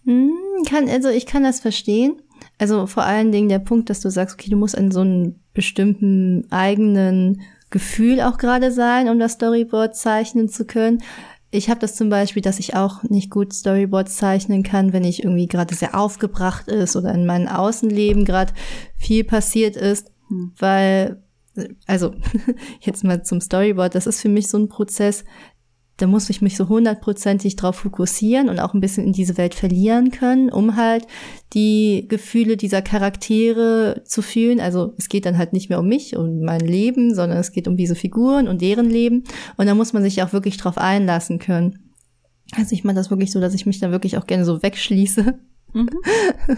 Hm, 0.05 0.33
kann, 0.69 0.89
also 0.89 1.09
ich 1.09 1.27
kann 1.27 1.43
das 1.43 1.61
verstehen. 1.61 2.23
Also 2.59 2.87
vor 2.87 3.05
allen 3.05 3.33
Dingen 3.33 3.49
der 3.49 3.59
Punkt, 3.59 3.91
dass 3.91 4.01
du 4.01 4.11
sagst, 4.11 4.39
okay, 4.39 4.51
du 4.51 4.57
musst 4.57 4.77
an 4.77 4.91
so 4.91 5.01
einen 5.01 5.41
bestimmten 5.55 6.47
eigenen 6.51 7.43
Gefühl 7.71 8.21
auch 8.21 8.39
gerade 8.39 8.73
sein, 8.73 9.09
um 9.09 9.19
das 9.19 9.33
Storyboard 9.33 9.97
zeichnen 9.97 10.49
zu 10.49 10.65
können. 10.65 11.03
Ich 11.51 11.71
habe 11.71 11.81
das 11.81 11.97
zum 11.97 12.11
Beispiel, 12.11 12.43
dass 12.43 12.59
ich 12.59 12.75
auch 12.75 13.03
nicht 13.05 13.31
gut 13.31 13.53
Storyboards 13.53 14.17
zeichnen 14.17 14.63
kann, 14.63 14.93
wenn 14.93 15.05
ich 15.05 15.23
irgendwie 15.23 15.47
gerade 15.47 15.75
sehr 15.75 15.99
aufgebracht 15.99 16.69
ist 16.69 16.95
oder 16.95 17.15
in 17.15 17.25
meinem 17.25 17.49
Außenleben 17.49 18.25
gerade 18.25 18.53
viel 18.99 19.25
passiert 19.25 19.77
ist, 19.77 20.11
hm. 20.29 20.53
weil 20.59 21.23
also 21.87 22.15
jetzt 22.81 23.05
mal 23.05 23.23
zum 23.23 23.41
Storyboard, 23.41 23.95
das 23.95 24.07
ist 24.07 24.21
für 24.21 24.29
mich 24.29 24.49
so 24.49 24.59
ein 24.59 24.69
Prozess, 24.69 25.25
da 25.99 26.07
muss 26.07 26.31
ich 26.31 26.41
mich 26.41 26.57
so 26.57 26.69
hundertprozentig 26.69 27.57
drauf 27.57 27.77
fokussieren 27.77 28.49
und 28.49 28.61
auch 28.61 28.73
ein 28.73 28.81
bisschen 28.81 29.05
in 29.05 29.13
diese 29.13 29.37
Welt 29.37 29.55
verlieren 29.55 30.13
können, 30.13 30.49
um 30.49 30.77
halt 30.77 31.07
die 31.53 32.07
Gefühle 32.09 32.57
dieser 32.57 32.83
Charaktere 32.83 34.03
zu 34.05 34.23
fühlen. 34.23 34.61
Also 34.61 34.95
es 34.97 35.09
geht 35.09 35.27
dann 35.27 35.37
halt 35.37 35.53
nicht 35.53 35.69
mehr 35.69 35.81
um 35.81 35.89
mich 35.89 36.17
und 36.17 36.41
mein 36.41 36.61
Leben, 36.61 37.15
sondern 37.15 37.39
es 37.39 37.51
geht 37.51 37.67
um 37.67 37.77
diese 37.77 37.97
Figuren 37.97 38.47
und 38.47 38.63
deren 38.63 38.89
Leben. 38.89 39.25
Und 39.57 39.67
da 39.67 39.75
muss 39.75 39.93
man 39.93 40.05
sich 40.05 40.23
auch 40.23 40.33
wirklich 40.33 40.57
drauf 40.57 40.79
einlassen 40.79 41.41
können. 41.41 41.91
Also 42.57 42.75
ich 42.75 42.85
mache 42.85 42.97
das 42.97 43.11
wirklich 43.11 43.33
so, 43.33 43.41
dass 43.41 43.55
ich 43.55 43.67
mich 43.67 43.81
da 43.81 43.91
wirklich 43.91 44.17
auch 44.17 44.27
gerne 44.27 44.45
so 44.45 44.63
wegschließe. 44.63 45.39
Mhm, 45.75 45.91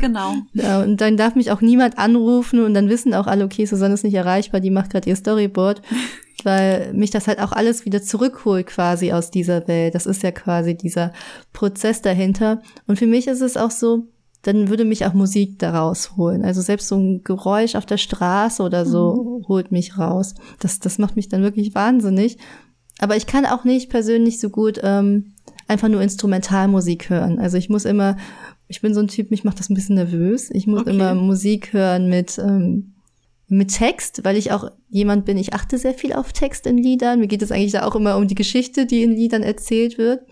genau. 0.01 0.34
ja, 0.53 0.82
und 0.82 1.01
dann 1.01 1.16
darf 1.16 1.34
mich 1.34 1.51
auch 1.51 1.62
niemand 1.62 1.99
anrufen 1.99 2.62
und 2.62 2.74
dann 2.74 2.88
wissen 2.88 3.14
auch 3.14 3.26
alle, 3.26 3.45
okay, 3.45 3.64
Susanne 3.64 3.95
ist 3.95 4.05
nicht 4.05 4.14
erreichbar, 4.14 4.61
die 4.61 4.70
macht 4.70 4.91
gerade 4.91 5.09
ihr 5.09 5.16
Storyboard 5.16 5.82
weil 6.45 6.93
mich 6.93 7.11
das 7.11 7.28
halt 7.28 7.41
auch 7.41 7.53
alles 7.53 7.84
wieder 7.84 8.03
zurückholt 8.03 8.66
quasi 8.66 9.12
aus 9.12 9.30
dieser 9.30 9.66
Welt. 9.68 9.95
Das 9.95 10.07
ist 10.07 10.22
ja 10.22 10.30
quasi 10.30 10.76
dieser 10.76 11.12
Prozess 11.53 12.03
dahinter. 12.03 12.62
Und 12.86 12.99
für 12.99 13.07
mich 13.07 13.26
ist 13.26 13.41
es 13.41 13.57
auch 13.57 13.70
so, 13.70 14.05
dann 14.43 14.68
würde 14.68 14.84
mich 14.84 15.05
auch 15.05 15.12
Musik 15.12 15.59
da 15.59 15.78
rausholen. 15.78 16.45
Also 16.45 16.62
selbst 16.62 16.88
so 16.88 16.97
ein 16.97 17.22
Geräusch 17.24 17.74
auf 17.74 17.86
der 17.86 17.99
Straße 17.99 18.62
oder 18.62 18.86
so 18.86 19.41
mhm. 19.41 19.49
holt 19.49 19.72
mich 19.72 19.99
raus. 19.99 20.34
Das, 20.59 20.78
das 20.78 20.99
macht 20.99 21.16
mich 21.16 21.28
dann 21.28 21.43
wirklich 21.43 21.74
wahnsinnig. 21.74 22.38
Aber 23.01 23.16
ich 23.16 23.26
kann 23.26 23.47
auch 23.47 23.64
nicht 23.64 23.91
persönlich 23.91 24.41
so 24.41 24.51
gut 24.51 24.80
ähm, 24.82 25.32
einfach 25.68 25.88
nur 25.88 26.03
Instrumentalmusik 26.03 27.11
hören. 27.11 27.38
Also 27.38 27.57
ich 27.57 27.68
muss 27.68 27.84
immer, 27.84 28.16
ich 28.68 28.80
bin 28.80 28.95
so 28.95 29.01
ein 29.01 29.09
Typ, 29.09 29.30
mich 29.30 29.45
macht 29.45 29.59
das 29.59 29.70
ein 29.70 29.74
bisschen 29.74 29.97
nervös. 29.97 30.51
Ich 30.51 30.66
muss 30.66 30.82
okay. 30.82 30.91
immer 30.91 31.14
Musik 31.14 31.72
hören 31.72 32.09
mit 32.09 32.38
ähm, 32.38 32.95
mit 33.51 33.74
Text, 33.74 34.24
weil 34.24 34.36
ich 34.36 34.53
auch 34.53 34.70
jemand 34.88 35.24
bin, 35.24 35.36
ich 35.36 35.55
achte 35.55 35.76
sehr 35.76 35.94
viel 35.94 36.12
auf 36.12 36.32
Text 36.32 36.66
in 36.66 36.78
Liedern. 36.78 37.18
Mir 37.18 37.26
geht 37.26 37.42
es 37.42 37.51
eigentlich 37.51 37.72
da 37.72 37.84
auch 37.84 37.96
immer 37.96 38.16
um 38.16 38.28
die 38.28 38.36
Geschichte, 38.36 38.86
die 38.86 39.03
in 39.03 39.11
Liedern 39.11 39.42
erzählt 39.42 39.98
wird. 39.98 40.22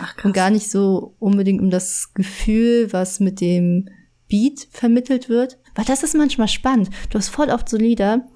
Ach. 0.00 0.24
Und 0.24 0.32
gar 0.32 0.50
nicht 0.50 0.70
so 0.70 1.16
unbedingt 1.18 1.60
um 1.60 1.70
das 1.70 2.12
Gefühl, 2.14 2.92
was 2.92 3.18
mit 3.18 3.40
dem 3.40 3.88
Beat 4.28 4.68
vermittelt 4.70 5.28
wird. 5.28 5.58
Weil 5.74 5.84
das 5.84 6.04
ist 6.04 6.14
manchmal 6.14 6.48
spannend. 6.48 6.90
Du 7.10 7.18
hast 7.18 7.28
voll 7.28 7.50
oft 7.50 7.68
so 7.68 7.76
Lieder, 7.76 8.28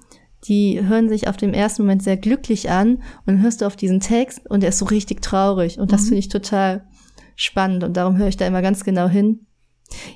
die 0.47 0.81
hören 0.83 1.09
sich 1.09 1.27
auf 1.27 1.37
dem 1.37 1.53
ersten 1.53 1.83
Moment 1.83 2.03
sehr 2.03 2.17
glücklich 2.17 2.69
an 2.69 2.95
und 2.97 3.27
dann 3.27 3.41
hörst 3.41 3.61
du 3.61 3.65
auf 3.65 3.75
diesen 3.75 4.01
Text 4.01 4.49
und 4.49 4.61
der 4.61 4.69
ist 4.69 4.79
so 4.79 4.85
richtig 4.85 5.21
traurig. 5.21 5.79
Und 5.79 5.91
das 5.91 6.01
mhm. 6.01 6.05
finde 6.07 6.19
ich 6.19 6.29
total 6.29 6.85
spannend 7.35 7.83
und 7.83 7.97
darum 7.97 8.17
höre 8.17 8.27
ich 8.27 8.37
da 8.37 8.45
immer 8.45 8.61
ganz 8.61 8.83
genau 8.83 9.07
hin. 9.07 9.47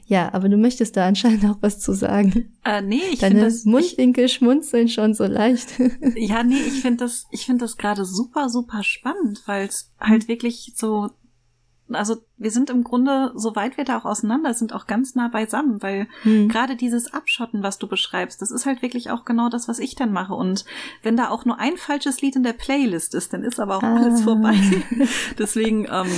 Ja, 0.06 0.34
aber 0.34 0.50
du 0.50 0.58
möchtest 0.58 0.98
da 0.98 1.08
anscheinend 1.08 1.46
auch 1.46 1.58
was 1.62 1.80
zu 1.80 1.94
sagen. 1.94 2.54
Äh, 2.66 2.82
nee, 2.82 3.02
ich 3.12 3.20
finde 3.20 3.42
das 3.42 3.66
Mundwinkel 3.66 4.26
ich, 4.26 4.34
schmunzeln 4.34 4.88
schon 4.88 5.14
so 5.14 5.26
leicht. 5.26 5.80
ja, 6.16 6.44
nee, 6.44 6.60
ich 6.60 6.82
finde 6.82 7.06
das, 7.06 7.26
ich 7.32 7.46
finde 7.46 7.66
das 7.66 7.78
gerade 7.78 8.06
super, 8.06 8.50
super 8.50 8.84
spannend, 8.84 9.44
weil 9.46 9.68
es 9.68 9.92
halt 10.00 10.28
wirklich 10.28 10.74
so, 10.76 11.10
also 11.92 12.18
wir 12.38 12.52
sind 12.52 12.70
im 12.70 12.84
Grunde, 12.84 13.32
soweit 13.36 13.78
wir 13.78 13.84
da 13.84 13.98
auch 13.98 14.06
auseinander 14.06 14.54
sind, 14.54 14.74
auch 14.74 14.88
ganz 14.88 15.16
nah 15.16 15.28
beisammen, 15.28 15.82
weil 15.82 16.08
hm. 16.24 16.50
gerade 16.50 16.76
dieses 16.76 17.14
Abschotten, 17.14 17.64
was 17.64 17.78
du 17.78 17.88
beschreibst, 17.88 18.42
das 18.42 18.52
ist 18.52 18.66
halt 18.66 18.82
wirklich 18.82 19.12
auch 19.12 19.26
genau 19.26 19.50
das, 19.50 19.68
was 19.68 19.80
ich 19.80 19.96
dann 19.96 20.12
mache. 20.12 20.34
Und 20.34 20.66
wenn 21.04 21.18
da 21.18 21.30
auch 21.30 21.46
nur 21.46 21.60
ein 21.60 21.78
falsches 21.78 22.22
Lied 22.22 22.36
in 22.36 22.44
der 22.44 22.54
Playlist 22.54 23.16
ist, 23.16 23.34
dann 23.34 23.44
ist 23.44 23.60
aber 23.60 23.78
auch 23.78 23.84
ah. 23.84 23.96
alles 23.96 24.22
vorbei. 24.22 24.58
Deswegen, 25.38 25.86
ähm, 25.86 26.10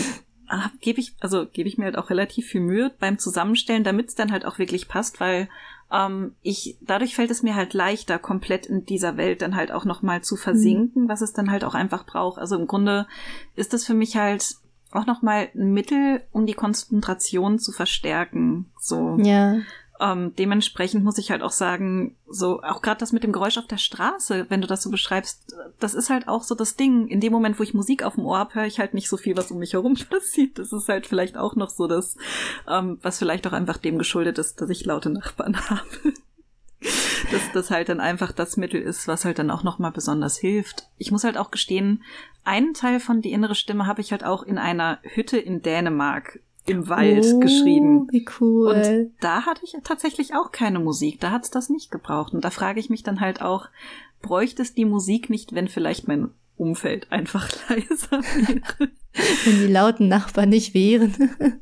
gebe 0.82 0.99
ich, 0.99 1.16
also 1.20 1.45
gebe 1.45 1.70
ich 1.70 1.78
mir 1.78 1.86
halt 1.86 1.97
auch 1.97 2.10
relativ 2.10 2.47
viel 2.47 2.62
Mühe 2.62 2.91
beim 2.99 3.20
Zusammenstellen, 3.20 3.84
damit 3.84 4.10
es 4.10 4.16
dann 4.16 4.32
halt 4.32 4.45
auch 4.45 4.60
wirklich 4.60 4.88
passt, 4.88 5.20
weil 5.20 5.49
ähm, 5.91 6.34
ich, 6.41 6.78
dadurch 6.82 7.16
fällt 7.16 7.32
es 7.32 7.43
mir 7.43 7.56
halt 7.56 7.74
leichter, 7.74 8.20
komplett 8.20 8.66
in 8.66 8.86
dieser 8.86 9.18
Welt 9.18 9.41
dann 9.41 9.56
halt 9.56 9.72
auch 9.72 9.86
nochmal 9.86 10.22
zu 10.22 10.36
versinken, 10.36 11.04
mhm. 11.04 11.10
was 11.10 11.22
es 11.22 11.34
dann 11.34 11.52
halt 11.52 11.64
auch 11.64 11.74
einfach 11.74 12.06
braucht. 12.06 12.39
Also 12.39 12.58
im 12.58 12.68
Grunde 12.68 13.08
ist 13.56 13.74
das 13.74 13.86
für 13.86 13.93
mich 13.93 14.16
halt 14.16 14.56
auch 14.91 15.06
nochmal 15.06 15.49
ein 15.56 15.74
Mittel, 15.74 16.22
um 16.32 16.45
die 16.45 16.54
Konzentration 16.54 17.60
zu 17.60 17.72
verstärken. 17.72 18.66
So. 18.80 19.18
Ja. 19.22 19.60
Ähm, 20.02 20.34
dementsprechend 20.36 21.04
muss 21.04 21.20
ich 21.20 21.30
halt 21.30 21.43
auch 21.43 21.52
sagen, 21.52 22.16
so 22.28 22.64
auch 22.64 22.82
gerade 22.82 22.99
das 22.99 23.12
mit 23.12 23.24
dem 23.24 23.32
Geräusch 23.32 23.60
auf 23.60 23.68
der 23.68 23.78
Straße, 23.78 24.47
wenn 24.49 24.60
du 24.60 24.68
das 24.68 24.82
so 24.82 24.89
beschreibst, 24.89 25.56
das 25.80 25.93
ist 25.93 26.10
halt 26.10 26.28
auch 26.28 26.41
so 26.41 26.56
das 26.56 26.76
Ding. 26.76 27.08
In 27.08 27.22
dem 27.22 27.32
Moment, 27.32 27.60
wo 27.60 27.64
ich 27.64 27.76
Musik 27.76 28.02
auf 28.02 28.16
dem 28.16 28.26
Ohr 28.26 28.39
habe, 28.39 28.56
höre 28.56 28.66
ich 28.66 28.80
halt 28.80 28.95
nicht 28.95 29.08
so 29.08 29.16
viel, 29.16 29.38
was 29.38 29.52
um 29.52 29.60
mich 29.60 29.74
herum 29.74 29.95
passiert. 30.10 30.58
Das 30.58 30.74
ist 30.74 30.89
halt 30.89 31.06
vielleicht 31.06 31.38
auch 31.38 31.56
noch 31.56 31.70
so 31.70 31.86
das, 31.86 32.18
ähm, 32.68 32.97
was 33.04 33.20
vielleicht 33.20 33.45
auch 33.45 33.54
einfach 33.54 33.78
dem 33.78 33.99
geschuldet 33.99 34.39
ist, 34.39 34.60
dass 34.60 34.72
ich 34.72 34.86
laute 34.86 35.12
Nachbarn 35.12 35.56
habe. 35.70 35.86
Das, 37.30 37.52
das 37.54 37.70
halt 37.70 37.89
dann 37.89 37.99
einfach 37.99 38.32
das 38.32 38.58
Mittel 38.58 38.82
ist, 38.82 39.08
was 39.08 39.24
halt 39.24 39.38
dann 39.38 39.52
auch 39.52 39.62
nochmal 39.62 39.91
besonders 39.91 40.38
hilft. 40.38 40.88
Ich 40.97 41.12
muss 41.12 41.24
halt 41.24 41.38
auch 41.38 41.52
gestehen, 41.52 42.04
einen 42.43 42.74
Teil 42.74 42.99
von 42.99 43.22
Die 43.22 43.34
innere 43.34 43.54
Stimme 43.54 43.86
habe 43.86 44.02
ich 44.02 44.12
halt 44.12 44.24
auch 44.24 44.41
in 44.41 44.58
einer 44.58 44.97
Hütte 45.04 45.38
in 45.38 45.62
Dänemark 45.62 46.39
im 46.66 46.88
Wald 46.89 47.26
oh, 47.26 47.39
geschrieben. 47.39 48.07
Wie 48.12 48.26
cool. 48.39 48.74
Und 48.74 49.12
da 49.20 49.45
hatte 49.45 49.62
ich 49.64 49.76
tatsächlich 49.84 50.36
auch 50.36 50.51
keine 50.51 50.80
Musik. 50.80 51.20
Da 51.20 51.32
hat's 51.32 51.51
das 51.51 51.70
nicht 51.70 51.91
gebraucht. 51.91 52.34
Und 52.34 52.43
da 52.43 52.49
frage 52.49 52.80
ich 52.80 52.89
mich 52.89 53.03
dann 53.03 53.20
halt 53.20 53.41
auch, 53.41 53.68
bräuchte 54.22 54.62
es 54.62 54.74
die 54.74 54.86
Musik 54.86 55.30
nicht, 55.30 55.53
wenn 55.53 55.68
vielleicht 55.68 56.07
mein 56.07 56.30
Umfeld 56.57 57.12
einfach 57.12 57.49
leiser 57.70 58.22
wäre? 58.22 58.91
wenn 59.45 59.59
die 59.59 59.72
lauten 59.72 60.07
Nachbarn 60.07 60.49
nicht 60.49 60.74
wären. 60.74 61.16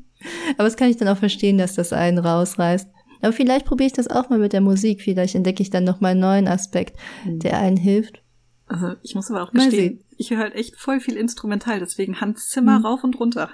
Aber 0.58 0.66
das 0.66 0.76
kann 0.76 0.90
ich 0.90 0.98
dann 0.98 1.08
auch 1.08 1.18
verstehen, 1.18 1.58
dass 1.58 1.76
das 1.76 1.94
einen 1.94 2.18
rausreißt. 2.18 2.90
Aber 3.22 3.34
vielleicht 3.34 3.66
probiere 3.66 3.88
ich 3.88 3.94
das 3.94 4.10
auch 4.10 4.30
mal 4.30 4.40
mit 4.40 4.54
der 4.54 4.62
Musik. 4.62 5.02
Vielleicht 5.02 5.36
entdecke 5.36 5.62
ich 5.62 5.70
dann 5.70 5.86
noch 5.86 6.02
mal 6.02 6.10
einen 6.10 6.20
neuen 6.20 6.48
Aspekt, 6.48 6.98
mhm. 7.26 7.40
der 7.40 7.58
einen 7.58 7.78
hilft. 7.78 8.22
Also 8.68 8.96
ich 9.02 9.16
muss 9.16 9.32
aber 9.32 9.44
auch 9.44 9.52
gestehen, 9.52 10.04
ich 10.16 10.30
höre 10.30 10.40
halt 10.40 10.54
echt 10.54 10.76
voll 10.76 11.00
viel 11.00 11.16
Instrumental, 11.16 11.80
deswegen 11.80 12.22
Hans 12.22 12.50
Zimmer 12.50 12.76
hm. 12.76 12.86
rauf 12.86 13.04
und 13.04 13.20
runter. 13.20 13.50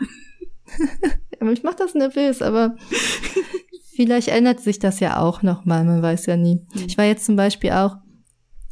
ich 1.52 1.64
mache 1.64 1.76
das 1.78 1.94
nervös, 1.94 2.42
aber 2.42 2.76
vielleicht 3.96 4.28
ändert 4.30 4.60
sich 4.60 4.80
das 4.80 5.00
ja 5.00 5.20
auch 5.20 5.42
noch 5.42 5.66
mal, 5.66 5.84
man 5.84 6.02
weiß 6.02 6.26
ja 6.26 6.38
nie. 6.38 6.66
Mhm. 6.74 6.84
Ich 6.88 6.98
war 6.98 7.06
jetzt 7.06 7.26
zum 7.26 7.36
Beispiel 7.36 7.72
auch 7.72 7.98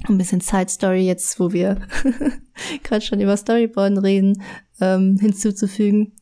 ein 0.09 0.17
bisschen 0.17 0.41
Side 0.41 0.69
Story 0.69 1.05
jetzt, 1.05 1.39
wo 1.39 1.53
wir 1.53 1.79
gerade 2.83 3.01
schon 3.01 3.21
über 3.21 3.37
Storyboarden 3.37 3.97
reden, 3.97 4.41
ähm, 4.81 5.17
hinzuzufügen. 5.19 6.13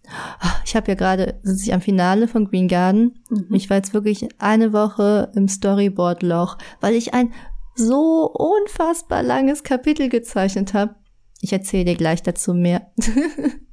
Ich 0.65 0.75
habe 0.75 0.89
ja 0.89 0.95
gerade, 0.95 1.39
sitze 1.41 1.65
ich 1.65 1.73
am 1.73 1.81
Finale 1.81 2.27
von 2.27 2.45
Green 2.45 2.67
Garden. 2.67 3.19
Mhm. 3.29 3.53
Ich 3.53 3.69
war 3.69 3.77
jetzt 3.77 3.93
wirklich 3.93 4.27
eine 4.39 4.73
Woche 4.73 5.31
im 5.35 5.47
Storyboard-Loch, 5.47 6.57
weil 6.79 6.93
ich 6.95 7.13
ein 7.13 7.33
so 7.75 8.29
unfassbar 8.31 9.23
langes 9.23 9.63
Kapitel 9.63 10.09
gezeichnet 10.09 10.73
habe. 10.73 10.95
Ich 11.41 11.51
erzähle 11.51 11.85
dir 11.85 11.95
gleich 11.95 12.21
dazu 12.21 12.53
mehr. 12.53 12.91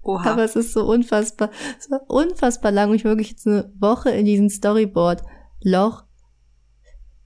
Oha. 0.02 0.24
Aber 0.32 0.44
es 0.44 0.56
ist 0.56 0.72
so 0.72 0.84
unfassbar, 0.86 1.50
es 1.78 1.90
war 1.90 2.02
unfassbar 2.08 2.72
lang. 2.72 2.92
Ich 2.94 3.04
wirklich 3.04 3.30
jetzt 3.30 3.46
eine 3.46 3.72
Woche 3.78 4.10
in 4.10 4.24
diesem 4.24 4.48
Storyboard-Loch. 4.48 6.04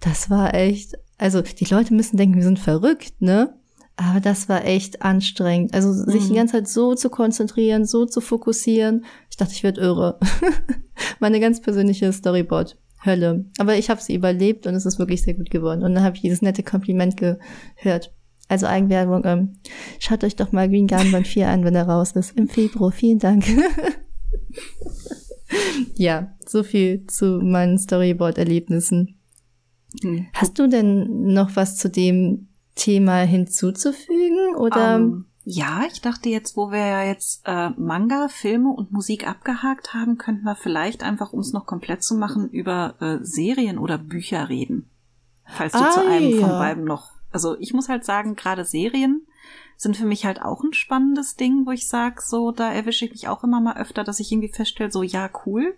Das 0.00 0.30
war 0.30 0.54
echt, 0.54 0.94
also 1.16 1.42
die 1.42 1.64
Leute 1.64 1.94
müssen 1.94 2.16
denken, 2.16 2.36
wir 2.36 2.42
sind 2.42 2.58
verrückt, 2.58 3.14
ne? 3.20 3.56
Aber 3.96 4.20
das 4.20 4.48
war 4.48 4.64
echt 4.64 5.02
anstrengend. 5.02 5.74
Also 5.74 5.92
sich 5.92 6.24
mhm. 6.24 6.28
die 6.28 6.34
ganze 6.34 6.54
Zeit 6.54 6.68
so 6.68 6.94
zu 6.94 7.08
konzentrieren, 7.10 7.84
so 7.84 8.06
zu 8.06 8.20
fokussieren. 8.20 9.04
Ich 9.30 9.36
dachte, 9.36 9.52
ich 9.52 9.62
werde 9.62 9.80
irre. 9.80 10.18
Meine 11.20 11.40
ganz 11.40 11.60
persönliche 11.60 12.12
Storyboard. 12.12 12.78
Hölle. 13.04 13.46
Aber 13.58 13.76
ich 13.76 13.90
habe 13.90 14.00
sie 14.00 14.14
überlebt 14.14 14.66
und 14.66 14.74
es 14.74 14.86
ist 14.86 14.98
wirklich 14.98 15.22
sehr 15.22 15.34
gut 15.34 15.50
geworden. 15.50 15.82
Und 15.82 15.94
dann 15.94 16.04
habe 16.04 16.16
ich 16.16 16.22
dieses 16.22 16.42
nette 16.42 16.62
Kompliment 16.62 17.16
gehört. 17.16 18.14
Also 18.48 18.66
Eigenwerbung, 18.66 19.22
ähm, 19.24 19.56
schaut 19.98 20.24
euch 20.24 20.36
doch 20.36 20.52
mal 20.52 20.68
Green 20.68 20.86
Garden 20.86 21.12
Band 21.12 21.26
4 21.26 21.48
an, 21.48 21.64
wenn 21.64 21.74
er 21.74 21.88
raus 21.88 22.12
ist. 22.12 22.36
Im 22.36 22.48
Februar. 22.48 22.92
Vielen 22.92 23.18
Dank. 23.18 23.44
ja, 25.94 26.34
so 26.46 26.62
viel 26.62 27.06
zu 27.06 27.40
meinen 27.42 27.78
Storyboard-Erlebnissen. 27.78 29.18
Hm. 30.02 30.26
Hast 30.34 30.58
du 30.58 30.68
denn 30.68 31.32
noch 31.32 31.56
was 31.56 31.76
zu 31.76 31.88
dem 31.88 32.48
Thema 32.74 33.22
hinzuzufügen 33.22 34.54
oder? 34.56 34.96
Um, 34.96 35.02
ähm, 35.02 35.24
ja, 35.44 35.82
ich 35.92 36.00
dachte 36.00 36.28
jetzt, 36.28 36.56
wo 36.56 36.70
wir 36.70 36.86
ja 36.86 37.04
jetzt 37.04 37.42
äh, 37.46 37.70
Manga, 37.70 38.28
Filme 38.28 38.70
und 38.70 38.92
Musik 38.92 39.26
abgehakt 39.26 39.92
haben, 39.92 40.16
könnten 40.16 40.44
wir 40.44 40.54
vielleicht 40.54 41.02
einfach, 41.02 41.32
um 41.32 41.40
es 41.40 41.52
noch 41.52 41.66
komplett 41.66 42.04
zu 42.04 42.14
machen, 42.14 42.48
über 42.48 42.94
äh, 43.00 43.18
Serien 43.22 43.78
oder 43.78 43.98
Bücher 43.98 44.48
reden. 44.48 44.88
Falls 45.44 45.72
du 45.72 45.80
ah, 45.80 45.90
zu 45.90 46.06
einem 46.06 46.30
ja. 46.30 46.46
von 46.46 46.50
beiden 46.50 46.84
noch. 46.84 47.11
Also 47.32 47.56
ich 47.58 47.72
muss 47.72 47.88
halt 47.88 48.04
sagen, 48.04 48.36
gerade 48.36 48.64
Serien 48.64 49.26
sind 49.76 49.96
für 49.96 50.06
mich 50.06 50.24
halt 50.24 50.40
auch 50.42 50.62
ein 50.62 50.74
spannendes 50.74 51.36
Ding, 51.36 51.66
wo 51.66 51.70
ich 51.70 51.88
sage, 51.88 52.22
so, 52.22 52.52
da 52.52 52.72
erwische 52.72 53.04
ich 53.04 53.12
mich 53.12 53.28
auch 53.28 53.42
immer 53.42 53.60
mal 53.60 53.76
öfter, 53.76 54.04
dass 54.04 54.20
ich 54.20 54.30
irgendwie 54.30 54.52
feststelle, 54.52 54.92
so, 54.92 55.02
ja, 55.02 55.28
cool, 55.44 55.74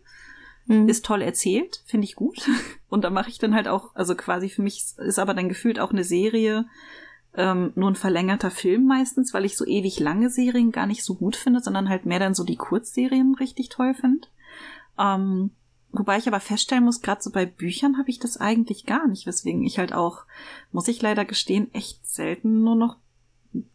mhm. 0.66 0.88
ist 0.88 1.04
toll 1.04 1.22
erzählt, 1.22 1.82
finde 1.86 2.04
ich 2.04 2.14
gut. 2.14 2.48
Und 2.88 3.02
da 3.02 3.10
mache 3.10 3.30
ich 3.30 3.38
dann 3.38 3.54
halt 3.54 3.68
auch, 3.68 3.94
also 3.94 4.14
quasi 4.14 4.48
für 4.48 4.62
mich 4.62 4.84
ist 4.98 5.18
aber 5.18 5.34
dann 5.34 5.48
gefühlt 5.48 5.80
auch 5.80 5.90
eine 5.90 6.04
Serie 6.04 6.66
ähm, 7.36 7.72
nur 7.74 7.90
ein 7.90 7.96
verlängerter 7.96 8.50
Film 8.50 8.86
meistens, 8.86 9.34
weil 9.34 9.44
ich 9.44 9.56
so 9.56 9.66
ewig 9.66 9.98
lange 9.98 10.30
Serien 10.30 10.70
gar 10.70 10.86
nicht 10.86 11.04
so 11.04 11.14
gut 11.14 11.34
finde, 11.36 11.60
sondern 11.60 11.88
halt 11.88 12.06
mehr 12.06 12.20
dann 12.20 12.34
so 12.34 12.44
die 12.44 12.56
Kurzserien 12.56 13.34
richtig 13.34 13.70
toll 13.70 13.94
finde. 13.94 14.28
Ähm, 14.98 15.50
wobei 15.98 16.18
ich 16.18 16.28
aber 16.28 16.40
feststellen 16.40 16.84
muss, 16.84 17.00
gerade 17.00 17.22
so 17.22 17.30
bei 17.30 17.46
Büchern 17.46 17.98
habe 17.98 18.10
ich 18.10 18.18
das 18.18 18.36
eigentlich 18.36 18.86
gar 18.86 19.06
nicht, 19.06 19.26
weswegen 19.26 19.64
ich 19.64 19.78
halt 19.78 19.92
auch, 19.92 20.24
muss 20.72 20.88
ich 20.88 21.02
leider 21.02 21.24
gestehen, 21.24 21.72
echt 21.74 22.06
selten 22.06 22.62
nur 22.62 22.76
noch 22.76 22.96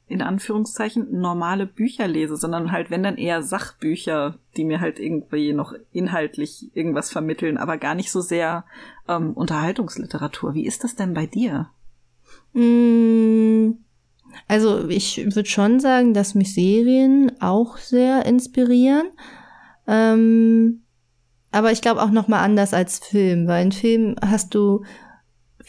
in 0.08 0.22
Anführungszeichen 0.22 1.20
normale 1.20 1.66
Bücher 1.66 2.08
lese, 2.08 2.36
sondern 2.36 2.72
halt 2.72 2.90
wenn 2.90 3.04
dann 3.04 3.18
eher 3.18 3.44
Sachbücher, 3.44 4.38
die 4.58 4.66
mir 4.66 4.82
halt 4.82 5.00
irgendwie 5.00 5.54
noch 5.54 5.74
inhaltlich 5.92 6.70
irgendwas 6.74 7.12
vermitteln, 7.12 7.58
aber 7.58 7.78
gar 7.78 7.96
nicht 7.96 8.12
so 8.12 8.20
sehr 8.20 8.66
ähm, 9.08 9.34
Unterhaltungsliteratur. 9.34 10.54
Wie 10.54 10.66
ist 10.66 10.84
das 10.84 10.96
denn 10.96 11.14
bei 11.14 11.28
dir? 11.28 11.70
Mm, 12.54 13.74
also 14.48 14.88
ich 14.90 15.24
würde 15.36 15.50
schon 15.50 15.80
sagen, 15.80 16.14
dass 16.14 16.36
mich 16.36 16.54
Serien 16.54 17.32
auch 17.40 17.78
sehr 17.78 18.26
inspirieren. 18.26 19.08
Ähm, 19.88 20.82
aber 21.52 21.72
ich 21.72 21.82
glaube 21.82 22.02
auch 22.02 22.12
noch 22.12 22.28
mal 22.28 22.42
anders 22.42 22.74
als 22.74 23.00
Film, 23.00 23.48
weil 23.48 23.66
in 23.66 23.72
Film 23.72 24.16
hast 24.22 24.54
du 24.54 24.84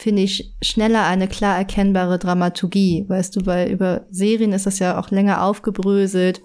finde 0.00 0.22
ich, 0.22 0.54
schneller 0.62 1.04
eine 1.04 1.28
klar 1.28 1.58
erkennbare 1.58 2.18
Dramaturgie, 2.18 3.04
weißt 3.06 3.36
du, 3.36 3.44
weil 3.44 3.70
über 3.70 4.06
Serien 4.10 4.52
ist 4.52 4.64
das 4.64 4.78
ja 4.78 4.98
auch 4.98 5.10
länger 5.10 5.44
aufgebröselt. 5.44 6.40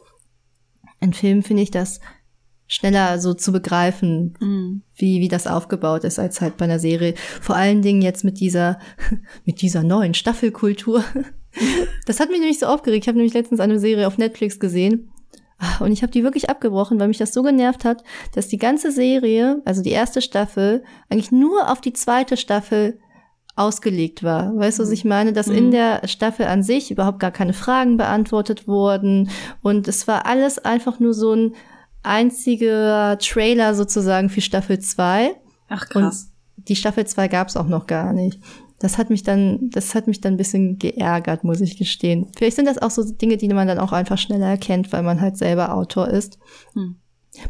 In 0.99 1.13
Filmen 1.13 1.41
finde 1.41 1.63
ich 1.63 1.71
das 1.71 2.01
schneller 2.67 3.19
so 3.19 3.33
zu 3.33 3.53
begreifen, 3.53 4.35
mm. 4.39 4.81
wie, 4.95 5.21
wie 5.21 5.27
das 5.29 5.47
aufgebaut 5.47 6.03
ist, 6.03 6.19
als 6.19 6.41
halt 6.41 6.57
bei 6.57 6.65
einer 6.65 6.79
Serie. 6.79 7.13
Vor 7.41 7.55
allen 7.55 7.81
Dingen 7.81 8.01
jetzt 8.01 8.25
mit 8.25 8.39
dieser, 8.39 8.79
mit 9.45 9.61
dieser 9.61 9.83
neuen 9.83 10.13
Staffelkultur. 10.13 11.03
Das 12.05 12.19
hat 12.19 12.29
mich 12.29 12.39
nämlich 12.39 12.59
so 12.59 12.65
aufgeregt. 12.65 13.05
Ich 13.05 13.07
habe 13.07 13.17
nämlich 13.17 13.33
letztens 13.33 13.61
eine 13.61 13.79
Serie 13.79 14.07
auf 14.07 14.17
Netflix 14.17 14.59
gesehen. 14.59 15.09
Ah, 15.57 15.83
und 15.83 15.91
ich 15.91 16.01
habe 16.01 16.11
die 16.11 16.23
wirklich 16.23 16.49
abgebrochen, 16.49 16.99
weil 16.99 17.07
mich 17.07 17.17
das 17.17 17.33
so 17.33 17.41
genervt 17.41 17.85
hat, 17.85 18.03
dass 18.33 18.47
die 18.47 18.57
ganze 18.57 18.91
Serie, 18.91 19.61
also 19.63 19.81
die 19.81 19.91
erste 19.91 20.21
Staffel, 20.21 20.83
eigentlich 21.09 21.31
nur 21.31 21.71
auf 21.71 21.79
die 21.79 21.93
zweite 21.93 22.35
Staffel 22.35 22.99
ausgelegt 23.55 24.21
war. 24.21 24.55
Weißt 24.55 24.79
du, 24.79 24.83
was 24.83 24.89
mhm. 24.89 24.95
ich 24.95 25.05
meine? 25.05 25.33
Dass 25.33 25.47
mhm. 25.47 25.55
in 25.55 25.71
der 25.71 26.07
Staffel 26.07 26.45
an 26.45 26.61
sich 26.61 26.91
überhaupt 26.91 27.19
gar 27.19 27.31
keine 27.31 27.53
Fragen 27.53 27.97
beantwortet 27.97 28.67
wurden 28.67 29.29
und 29.61 29.87
es 29.87 30.07
war 30.07 30.25
alles 30.25 30.59
einfach 30.59 30.99
nur 30.99 31.13
so 31.13 31.33
ein 31.33 31.55
einziger 32.03 33.17
Trailer 33.19 33.73
sozusagen 33.73 34.29
für 34.29 34.41
Staffel 34.41 34.79
2. 34.79 35.35
Ach 35.69 35.87
krass. 35.87 36.31
Und 36.57 36.69
die 36.69 36.75
Staffel 36.75 37.05
2 37.07 37.27
gab 37.29 37.47
es 37.47 37.57
auch 37.57 37.67
noch 37.67 37.87
gar 37.87 38.13
nicht. 38.13 38.39
Das 38.79 38.97
hat 38.97 39.09
mich 39.09 39.23
dann, 39.23 39.69
das 39.69 39.95
hat 39.95 40.07
mich 40.07 40.21
dann 40.21 40.33
ein 40.33 40.37
bisschen 40.37 40.77
geärgert, 40.79 41.43
muss 41.43 41.61
ich 41.61 41.77
gestehen. 41.77 42.27
Vielleicht 42.35 42.57
sind 42.57 42.65
das 42.65 42.77
auch 42.77 42.91
so 42.91 43.03
Dinge, 43.03 43.37
die 43.37 43.47
man 43.47 43.67
dann 43.67 43.79
auch 43.79 43.93
einfach 43.93 44.17
schneller 44.17 44.47
erkennt, 44.47 44.91
weil 44.91 45.03
man 45.03 45.21
halt 45.21 45.37
selber 45.37 45.73
Autor 45.73 46.09
ist. 46.09 46.39
Hm. 46.73 46.97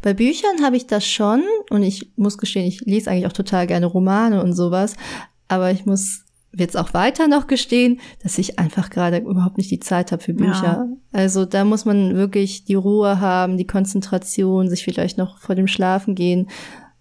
Bei 0.02 0.14
Büchern 0.14 0.64
habe 0.64 0.78
ich 0.78 0.88
das 0.88 1.06
schon 1.06 1.44
und 1.70 1.84
ich 1.84 2.12
muss 2.16 2.38
gestehen, 2.38 2.66
ich 2.66 2.82
lese 2.82 3.10
eigentlich 3.10 3.28
auch 3.28 3.34
total 3.34 3.68
gerne 3.68 3.86
Romane 3.86 4.44
und 4.44 4.54
sowas, 4.54 4.96
aber 5.48 5.72
ich 5.72 5.86
muss 5.86 6.26
jetzt 6.58 6.78
auch 6.78 6.94
weiter 6.94 7.28
noch 7.28 7.48
gestehen, 7.48 8.00
dass 8.24 8.38
ich 8.38 8.60
einfach 8.60 8.90
gerade 8.90 9.18
überhaupt 9.18 9.58
nicht 9.58 9.72
die 9.72 9.80
Zeit 9.80 10.12
habe 10.12 10.24
für 10.24 10.34
Bücher. 10.34 10.64
Ja. 10.64 10.88
Also 11.12 11.46
da 11.46 11.66
muss 11.66 11.86
man 11.86 12.16
wirklich 12.16 12.66
die 12.66 12.76
Ruhe 12.76 13.20
haben, 13.20 13.58
die 13.58 13.68
Konzentration, 13.68 14.70
sich 14.70 14.84
vielleicht 14.84 15.18
noch 15.18 15.38
vor 15.40 15.56
dem 15.56 15.68
Schlafen 15.68 16.16
gehen, 16.16 16.48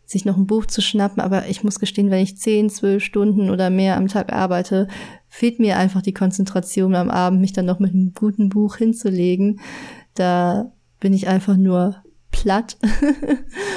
sich 0.06 0.24
noch 0.24 0.36
ein 0.36 0.46
Buch 0.46 0.66
zu 0.66 0.80
schnappen. 0.80 1.20
Aber 1.20 1.48
ich 1.48 1.64
muss 1.64 1.80
gestehen, 1.80 2.10
wenn 2.10 2.22
ich 2.22 2.36
zehn, 2.36 2.70
zwölf 2.70 3.02
Stunden 3.02 3.50
oder 3.50 3.70
mehr 3.70 3.96
am 3.96 4.08
Tag 4.08 4.32
arbeite, 4.32 4.88
fehlt 5.28 5.58
mir 5.58 5.78
einfach 5.78 6.02
die 6.02 6.14
Konzentration 6.14 6.94
am 6.94 7.10
Abend, 7.10 7.40
mich 7.40 7.52
dann 7.52 7.66
noch 7.66 7.78
mit 7.78 7.92
einem 7.92 8.12
guten 8.14 8.48
Buch 8.48 8.76
hinzulegen. 8.76 9.60
Da 10.14 10.72
bin 11.00 11.12
ich 11.12 11.28
einfach 11.28 11.56
nur 11.56 11.96
platt. 12.30 12.76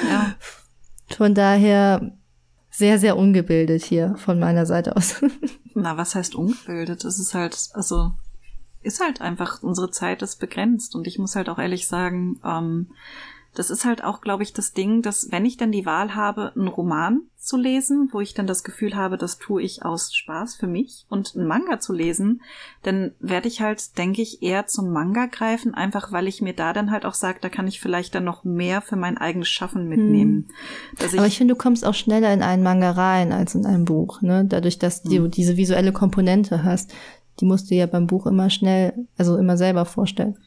Ja. 0.10 0.36
Von 1.16 1.34
daher 1.34 2.18
sehr, 2.70 3.00
sehr 3.00 3.18
ungebildet 3.18 3.84
hier 3.84 4.16
von 4.18 4.40
meiner 4.40 4.68
Seite 4.68 4.96
aus. 4.96 5.16
Na, 5.74 5.98
was 5.98 6.14
heißt 6.14 6.36
ungebildet? 6.36 7.06
Es 7.06 7.18
ist 7.18 7.34
halt, 7.34 7.58
also, 7.74 8.12
ist 8.82 9.02
halt 9.02 9.20
einfach, 9.20 9.64
unsere 9.64 9.90
Zeit 9.90 10.22
ist 10.22 10.40
begrenzt 10.40 10.94
und 10.94 11.08
ich 11.08 11.18
muss 11.18 11.36
halt 11.36 11.50
auch 11.50 11.58
ehrlich 11.58 11.88
sagen, 11.88 12.40
ähm, 12.44 12.92
das 13.58 13.72
ist 13.72 13.86
halt 13.86 14.04
auch, 14.04 14.22
glaube 14.22 14.44
ich, 14.44 14.54
das 14.54 14.74
Ding, 14.74 15.02
dass 15.02 15.32
wenn 15.32 15.44
ich 15.44 15.58
dann 15.58 15.72
die 15.72 15.88
Wahl 15.88 16.14
habe, 16.14 16.52
einen 16.56 16.68
Roman 16.68 17.22
zu 17.38 17.58
lesen, 17.58 18.10
wo 18.12 18.22
ich 18.22 18.36
dann 18.36 18.46
das 18.46 18.64
Gefühl 18.64 18.96
habe, 18.96 19.18
das 19.18 19.40
tue 19.40 19.64
ich 19.64 19.84
aus 19.84 20.14
Spaß 20.14 20.56
für 20.56 20.68
mich 20.68 21.08
und 21.10 21.36
einen 21.36 21.48
Manga 21.48 21.80
zu 21.80 21.92
lesen, 21.92 22.42
dann 22.84 23.14
werde 23.20 23.48
ich 23.48 23.60
halt, 23.60 23.98
denke 23.98 24.22
ich, 24.22 24.44
eher 24.44 24.68
zum 24.68 24.92
Manga 24.92 25.26
greifen, 25.26 25.74
einfach 25.74 26.12
weil 26.12 26.28
ich 26.28 26.40
mir 26.40 26.54
da 26.54 26.72
dann 26.72 26.92
halt 26.92 27.04
auch 27.04 27.16
sage, 27.16 27.40
da 27.42 27.50
kann 27.50 27.66
ich 27.66 27.82
vielleicht 27.82 28.14
dann 28.14 28.26
noch 28.26 28.44
mehr 28.44 28.82
für 28.82 28.96
mein 28.96 29.18
eigenes 29.18 29.50
Schaffen 29.50 29.90
mitnehmen. 29.90 30.50
Hm. 31.00 31.08
Ich 31.10 31.18
Aber 31.18 31.26
ich 31.26 31.40
finde, 31.40 31.56
du 31.56 31.58
kommst 31.58 31.84
auch 31.84 31.96
schneller 31.96 32.32
in 32.32 32.44
einen 32.44 32.62
Manga 32.62 32.92
rein 32.92 33.32
als 33.32 33.56
in 33.56 33.66
ein 33.66 33.86
Buch, 33.86 34.22
ne? 34.22 34.46
Dadurch, 34.48 34.78
dass 34.78 35.04
hm. 35.04 35.10
du 35.10 35.28
diese 35.30 35.58
visuelle 35.58 35.94
Komponente 35.94 36.64
hast. 36.64 36.94
Die 37.40 37.46
musst 37.46 37.72
du 37.72 37.76
ja 37.76 37.88
beim 37.88 38.06
Buch 38.06 38.28
immer 38.28 38.52
schnell, 38.52 39.08
also 39.18 39.36
immer 39.38 39.58
selber 39.58 39.86
vorstellen 39.86 40.38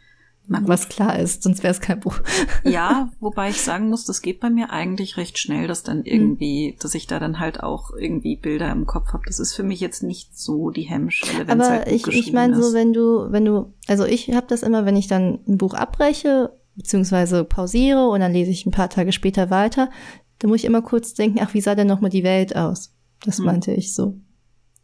was 0.51 0.89
klar 0.89 1.19
ist, 1.19 1.43
sonst 1.43 1.63
wäre 1.63 1.73
es 1.73 1.81
kein 1.81 2.01
Buch. 2.01 2.21
Ja, 2.65 3.11
wobei 3.21 3.51
ich 3.51 3.63
sagen 3.63 3.89
muss, 3.89 4.05
das 4.05 4.23
geht 4.23 4.41
bei 4.41 4.51
mir 4.51 4.71
eigentlich 4.71 5.17
recht 5.17 5.39
schnell, 5.39 5.67
dass 5.67 5.83
dann 5.83 6.05
irgendwie, 6.05 6.77
dass 6.81 6.95
ich 6.95 7.07
da 7.07 7.19
dann 7.19 7.39
halt 7.39 7.63
auch 7.63 7.91
irgendwie 7.97 8.37
Bilder 8.37 8.71
im 8.71 8.87
Kopf 8.87 9.13
habe. 9.13 9.23
Das 9.27 9.39
ist 9.39 9.55
für 9.55 9.63
mich 9.63 9.81
jetzt 9.81 10.03
nicht 10.03 10.37
so 10.37 10.71
die 10.71 10.83
Hemmschwelle. 10.83 11.49
Aber 11.49 11.69
halt 11.69 11.89
ich, 11.89 12.07
ich 12.07 12.33
meine 12.33 12.61
so, 12.61 12.75
wenn 12.75 12.93
du, 12.93 13.31
wenn 13.31 13.45
du, 13.45 13.73
also 13.87 14.05
ich 14.05 14.31
habe 14.33 14.47
das 14.49 14.63
immer, 14.63 14.85
wenn 14.85 14.97
ich 14.97 15.07
dann 15.07 15.41
ein 15.49 15.59
Buch 15.59 15.75
abbreche 15.75 16.53
beziehungsweise 16.77 17.45
pausiere 17.45 18.09
und 18.09 18.21
dann 18.21 18.33
lese 18.33 18.51
ich 18.51 18.67
ein 18.67 18.73
paar 18.73 18.91
Tage 18.91 19.13
später 19.13 19.51
weiter, 19.51 19.91
dann 20.39 20.51
muss 20.51 20.61
ich 20.61 20.67
immer 20.67 20.83
kurz 20.83 21.15
denken, 21.15 21.39
ach, 21.43 21.55
wie 21.55 21.61
sah 21.61 21.75
denn 21.75 21.87
nochmal 21.87 22.11
die 22.11 22.25
Welt 22.25 22.57
aus? 22.57 22.95
Das 23.25 23.39
hm. 23.39 23.45
meinte 23.47 23.73
ich 23.73 23.95
so. 23.95 24.19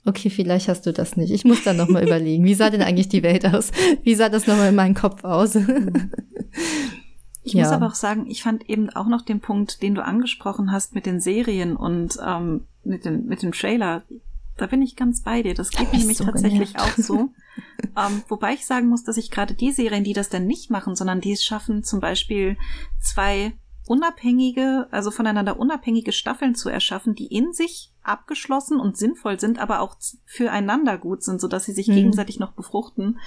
Okay, 0.07 0.31
vielleicht 0.31 0.69
hast 0.69 0.87
du 0.87 0.93
das 0.93 1.17
nicht. 1.17 1.33
Ich 1.33 1.45
muss 1.45 1.65
dann 1.65 1.77
noch 1.77 1.89
mal 1.89 2.03
überlegen, 2.07 2.45
wie 2.45 2.55
sah 2.55 2.71
denn 2.71 2.83
eigentlich 2.83 3.09
die 3.09 3.23
Welt 3.23 3.45
aus? 3.45 3.73
Wie 4.05 4.15
sah 4.15 4.29
das 4.29 4.47
noch 4.47 4.57
mal 4.57 4.69
in 4.69 4.75
meinem 4.75 4.95
Kopf 4.95 5.25
aus? 5.25 5.59
Ich 7.43 7.53
ja. 7.53 7.63
muss 7.63 7.73
aber 7.73 7.87
auch 7.87 7.95
sagen, 7.95 8.27
ich 8.29 8.43
fand 8.43 8.69
eben 8.69 8.91
auch 8.91 9.07
noch 9.07 9.23
den 9.23 9.39
Punkt, 9.39 9.81
den 9.81 9.95
du 9.95 10.05
angesprochen 10.05 10.73
hast 10.73 10.97
mit 10.97 11.07
den 11.07 11.21
Serien 11.21 11.77
und 11.77 12.19
ähm, 12.21 12.65
mit, 12.83 13.05
dem, 13.05 13.27
mit 13.27 13.41
dem 13.45 13.53
Trailer. 13.53 14.03
Da 14.57 14.67
bin 14.67 14.83
ich 14.83 14.97
ganz 14.97 15.23
bei 15.23 15.45
dir. 15.45 15.55
Das 15.55 15.71
geht 15.71 15.93
mir 15.93 15.99
nämlich 16.01 16.19
so 16.19 16.25
tatsächlich 16.25 16.73
genervt. 16.73 16.99
auch 16.99 17.05
so. 17.05 17.31
ähm, 17.97 18.25
wobei 18.27 18.55
ich 18.55 18.67
sagen 18.67 18.89
muss, 18.89 19.05
dass 19.05 19.17
ich 19.17 19.31
gerade 19.31 19.55
die 19.55 19.71
Serien, 19.71 20.03
die 20.03 20.13
das 20.13 20.29
dann 20.29 20.49
nicht 20.49 20.73
machen, 20.73 20.97
sondern 20.97 21.21
die 21.21 21.31
es 21.31 21.45
schaffen, 21.45 21.85
zum 21.85 22.01
Beispiel 22.01 22.57
zwei 22.99 23.53
unabhängige, 23.87 24.89
also 24.91 25.11
voneinander 25.11 25.59
unabhängige 25.59 26.12
Staffeln 26.12 26.55
zu 26.55 26.68
erschaffen, 26.68 27.14
die 27.14 27.26
in 27.26 27.53
sich 27.53 27.93
abgeschlossen 28.03 28.80
und 28.80 28.97
sinnvoll 28.97 29.41
sind, 29.41 29.59
aber 29.59 29.80
auch 29.80 29.97
füreinander 30.24 30.99
gut 30.99 31.22
sind, 31.22 31.41
so 31.41 31.49
dass 31.49 31.64
sie 31.64 31.72
sich 31.72 31.89
mhm. 31.89 31.95
gegenseitig 31.95 32.39
noch 32.39 32.53
befruchten. 32.53 33.18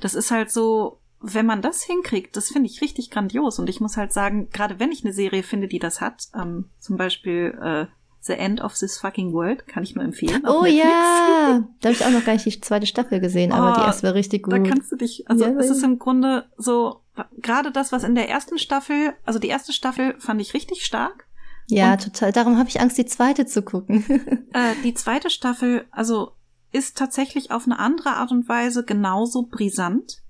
Das 0.00 0.14
ist 0.14 0.30
halt 0.30 0.50
so, 0.50 1.00
wenn 1.20 1.46
man 1.46 1.62
das 1.62 1.82
hinkriegt, 1.82 2.36
das 2.36 2.50
finde 2.50 2.68
ich 2.68 2.80
richtig 2.80 3.10
grandios. 3.10 3.58
Und 3.58 3.68
ich 3.68 3.80
muss 3.80 3.96
halt 3.96 4.12
sagen, 4.12 4.48
gerade 4.50 4.78
wenn 4.78 4.92
ich 4.92 5.04
eine 5.04 5.12
Serie 5.12 5.42
finde, 5.42 5.68
die 5.68 5.80
das 5.80 6.00
hat, 6.00 6.28
ähm, 6.34 6.66
zum 6.78 6.96
Beispiel 6.96 7.58
äh, 7.60 7.86
The 8.20 8.34
End 8.34 8.60
of 8.60 8.76
This 8.76 8.98
Fucking 8.98 9.32
World, 9.32 9.66
kann 9.66 9.82
ich 9.82 9.94
nur 9.94 10.04
empfehlen. 10.04 10.44
Oh 10.46 10.64
ja, 10.64 11.64
da 11.80 11.88
habe 11.88 11.92
ich 11.92 12.04
auch 12.04 12.10
noch 12.10 12.24
gar 12.24 12.32
nicht 12.32 12.46
die 12.46 12.60
zweite 12.60 12.86
Staffel 12.86 13.20
gesehen, 13.20 13.52
aber 13.52 13.72
oh, 13.72 13.80
die 13.80 13.86
erste 13.86 14.06
war 14.06 14.14
richtig 14.14 14.42
gut. 14.42 14.52
Da 14.52 14.58
kannst 14.58 14.90
du 14.92 14.96
dich, 14.96 15.28
also 15.30 15.44
ja, 15.44 15.52
es 15.58 15.70
ist 15.70 15.82
im 15.82 15.98
Grunde 15.98 16.46
so, 16.56 17.00
gerade 17.38 17.70
das, 17.70 17.92
was 17.92 18.04
in 18.04 18.14
der 18.14 18.28
ersten 18.28 18.58
Staffel, 18.58 19.14
also 19.24 19.38
die 19.38 19.48
erste 19.48 19.72
Staffel 19.72 20.14
fand 20.18 20.40
ich 20.40 20.54
richtig 20.54 20.84
stark. 20.84 21.26
Ja, 21.68 21.92
und, 21.92 22.02
total. 22.02 22.32
Darum 22.32 22.58
habe 22.58 22.68
ich 22.68 22.80
Angst, 22.80 22.98
die 22.98 23.06
zweite 23.06 23.46
zu 23.46 23.62
gucken. 23.62 24.04
äh, 24.52 24.74
die 24.84 24.94
zweite 24.94 25.30
Staffel, 25.30 25.84
also 25.90 26.32
ist 26.72 26.96
tatsächlich 26.96 27.50
auf 27.50 27.64
eine 27.64 27.78
andere 27.78 28.10
Art 28.10 28.30
und 28.30 28.48
Weise 28.48 28.84
genauso 28.84 29.44
brisant. 29.44 30.22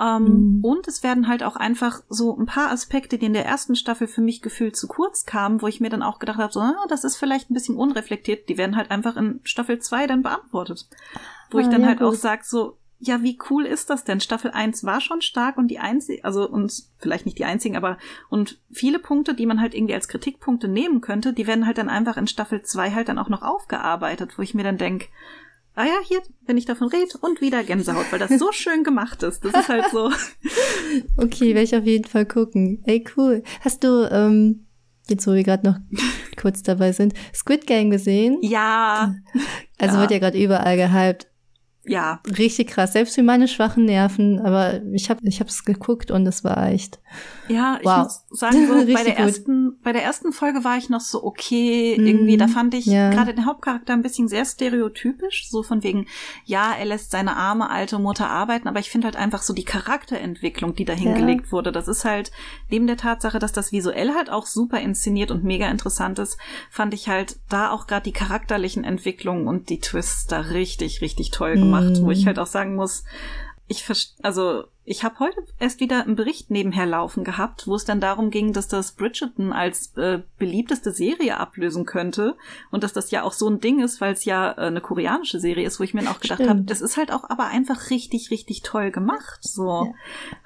Ähm, 0.00 0.58
mhm. 0.58 0.64
Und 0.64 0.86
es 0.86 1.02
werden 1.02 1.26
halt 1.26 1.42
auch 1.42 1.56
einfach 1.56 2.02
so 2.08 2.36
ein 2.36 2.46
paar 2.46 2.70
Aspekte, 2.70 3.18
die 3.18 3.26
in 3.26 3.32
der 3.32 3.46
ersten 3.46 3.74
Staffel 3.74 4.06
für 4.06 4.20
mich 4.20 4.42
gefühlt 4.42 4.76
zu 4.76 4.86
kurz 4.86 5.24
kamen, 5.24 5.60
wo 5.60 5.66
ich 5.66 5.80
mir 5.80 5.90
dann 5.90 6.02
auch 6.02 6.18
gedacht 6.18 6.38
habe, 6.38 6.52
so, 6.52 6.60
ah, 6.60 6.86
das 6.88 7.04
ist 7.04 7.16
vielleicht 7.16 7.50
ein 7.50 7.54
bisschen 7.54 7.76
unreflektiert, 7.76 8.48
die 8.48 8.58
werden 8.58 8.76
halt 8.76 8.90
einfach 8.90 9.16
in 9.16 9.40
Staffel 9.42 9.80
2 9.80 10.06
dann 10.06 10.22
beantwortet. 10.22 10.88
Wo 11.50 11.58
ah, 11.58 11.60
ich 11.62 11.68
dann 11.68 11.82
ja, 11.82 11.88
halt 11.88 11.98
gut. 11.98 12.08
auch 12.08 12.14
sag, 12.14 12.44
so, 12.44 12.76
ja, 13.00 13.22
wie 13.22 13.38
cool 13.50 13.64
ist 13.64 13.90
das 13.90 14.04
denn? 14.04 14.20
Staffel 14.20 14.50
1 14.50 14.84
war 14.84 15.00
schon 15.00 15.20
stark 15.20 15.56
und 15.56 15.68
die 15.68 15.78
einzige, 15.78 16.24
also 16.24 16.48
und 16.48 16.72
vielleicht 16.98 17.26
nicht 17.26 17.38
die 17.38 17.44
einzigen, 17.44 17.76
aber 17.76 17.96
und 18.28 18.58
viele 18.72 18.98
Punkte, 18.98 19.34
die 19.34 19.46
man 19.46 19.60
halt 19.60 19.74
irgendwie 19.74 19.94
als 19.94 20.08
Kritikpunkte 20.08 20.68
nehmen 20.68 21.00
könnte, 21.00 21.32
die 21.32 21.46
werden 21.46 21.66
halt 21.66 21.78
dann 21.78 21.88
einfach 21.88 22.16
in 22.16 22.26
Staffel 22.26 22.62
2 22.62 22.92
halt 22.92 23.08
dann 23.08 23.18
auch 23.18 23.28
noch 23.28 23.42
aufgearbeitet, 23.42 24.36
wo 24.36 24.42
ich 24.42 24.54
mir 24.54 24.64
dann 24.64 24.78
denk, 24.78 25.08
ah 25.78 25.86
ja, 25.86 25.98
hier, 26.04 26.20
wenn 26.44 26.56
ich 26.56 26.64
davon 26.64 26.88
rede 26.88 27.16
und 27.20 27.40
wieder 27.40 27.62
Gänsehaut, 27.62 28.10
weil 28.10 28.18
das 28.18 28.36
so 28.36 28.50
schön 28.52 28.82
gemacht 28.82 29.22
ist. 29.22 29.44
Das 29.44 29.54
ist 29.54 29.68
halt 29.68 29.86
so. 29.92 30.10
okay, 31.16 31.54
werde 31.54 31.62
ich 31.62 31.76
auf 31.76 31.84
jeden 31.84 32.04
Fall 32.04 32.26
gucken. 32.26 32.82
Ey, 32.84 33.04
cool. 33.16 33.44
Hast 33.60 33.84
du, 33.84 34.08
ähm, 34.10 34.66
jetzt 35.08 35.26
wo 35.26 35.34
wir 35.34 35.44
gerade 35.44 35.66
noch 35.66 35.78
kurz 36.36 36.62
dabei 36.62 36.92
sind, 36.92 37.14
Squid 37.32 37.66
Game 37.66 37.90
gesehen? 37.90 38.38
Ja. 38.42 39.14
Also 39.78 39.94
ja. 39.94 40.00
wird 40.00 40.10
ja 40.10 40.18
gerade 40.18 40.42
überall 40.42 40.76
gehypt 40.76 41.28
ja. 41.84 42.20
Richtig 42.26 42.68
krass. 42.68 42.92
Selbst 42.92 43.14
für 43.14 43.22
meine 43.22 43.48
schwachen 43.48 43.84
Nerven. 43.84 44.40
Aber 44.40 44.82
ich 44.92 45.10
habe 45.10 45.20
ich 45.24 45.40
hab's 45.40 45.64
geguckt 45.64 46.10
und 46.10 46.26
es 46.26 46.44
war 46.44 46.68
echt. 46.68 47.00
Ja, 47.48 47.78
wow. 47.82 48.02
ich 48.02 48.02
muss 48.02 48.40
sagen, 48.40 48.66
so 48.66 48.74
bei 48.92 49.04
der 49.04 49.18
ersten, 49.18 49.78
bei 49.82 49.92
der 49.92 50.02
ersten 50.02 50.32
Folge 50.32 50.64
war 50.64 50.76
ich 50.76 50.90
noch 50.90 51.00
so 51.00 51.24
okay. 51.24 51.96
Mm, 51.98 52.06
irgendwie, 52.06 52.36
da 52.36 52.48
fand 52.48 52.74
ich 52.74 52.86
ja. 52.86 53.10
gerade 53.10 53.32
den 53.34 53.46
Hauptcharakter 53.46 53.92
ein 53.92 54.02
bisschen 54.02 54.28
sehr 54.28 54.44
stereotypisch. 54.44 55.48
So 55.48 55.62
von 55.62 55.82
wegen, 55.82 56.06
ja, 56.44 56.72
er 56.78 56.84
lässt 56.84 57.10
seine 57.10 57.36
arme 57.36 57.70
alte 57.70 57.98
Mutter 57.98 58.28
arbeiten, 58.28 58.68
aber 58.68 58.80
ich 58.80 58.90
finde 58.90 59.06
halt 59.06 59.16
einfach 59.16 59.42
so 59.42 59.54
die 59.54 59.64
Charakterentwicklung, 59.64 60.74
die 60.74 60.84
da 60.84 60.92
hingelegt 60.92 61.46
ja. 61.46 61.52
wurde. 61.52 61.72
Das 61.72 61.88
ist 61.88 62.04
halt, 62.04 62.30
neben 62.70 62.86
der 62.86 62.96
Tatsache, 62.96 63.38
dass 63.38 63.52
das 63.52 63.72
visuell 63.72 64.14
halt 64.14 64.30
auch 64.30 64.46
super 64.46 64.80
inszeniert 64.80 65.30
und 65.30 65.44
mega 65.44 65.68
interessant 65.68 66.18
ist, 66.18 66.38
fand 66.70 66.92
ich 66.92 67.08
halt 67.08 67.36
da 67.48 67.70
auch 67.70 67.86
gerade 67.86 68.04
die 68.04 68.12
charakterlichen 68.12 68.84
Entwicklungen 68.84 69.48
und 69.48 69.70
die 69.70 69.80
Twists 69.80 70.26
da 70.26 70.40
richtig, 70.40 71.00
richtig 71.00 71.30
toll 71.30 71.54
gemacht 71.54 71.67
gemacht, 71.68 72.02
wo 72.02 72.10
ich 72.10 72.22
mhm. 72.22 72.26
halt 72.26 72.38
auch 72.38 72.46
sagen 72.46 72.74
muss, 72.74 73.04
ich 73.68 73.84
also 74.22 74.64
ich 74.86 75.04
habe 75.04 75.18
heute 75.18 75.36
erst 75.58 75.80
wieder 75.80 76.02
einen 76.02 76.16
Bericht 76.16 76.50
nebenher 76.50 76.86
laufen 76.86 77.22
gehabt, 77.22 77.66
wo 77.66 77.74
es 77.74 77.84
dann 77.84 78.00
darum 78.00 78.30
ging, 78.30 78.54
dass 78.54 78.68
das 78.68 78.92
Bridgerton 78.92 79.52
als 79.52 79.94
äh, 79.98 80.20
beliebteste 80.38 80.92
Serie 80.92 81.38
ablösen 81.38 81.84
könnte 81.84 82.36
und 82.70 82.82
dass 82.82 82.94
das 82.94 83.10
ja 83.10 83.22
auch 83.22 83.34
so 83.34 83.50
ein 83.50 83.60
Ding 83.60 83.80
ist, 83.80 84.00
weil 84.00 84.14
es 84.14 84.24
ja 84.24 84.52
äh, 84.52 84.62
eine 84.62 84.80
koreanische 84.80 85.40
Serie 85.40 85.66
ist, 85.66 85.78
wo 85.78 85.84
ich 85.84 85.92
mir 85.92 86.10
auch 86.10 86.20
gedacht 86.20 86.48
habe, 86.48 86.62
das 86.62 86.80
ist 86.80 86.96
halt 86.96 87.12
auch 87.12 87.28
aber 87.28 87.48
einfach 87.48 87.90
richtig, 87.90 88.30
richtig 88.30 88.62
toll 88.62 88.90
gemacht. 88.90 89.40
So 89.42 89.84
ja. 89.84 89.92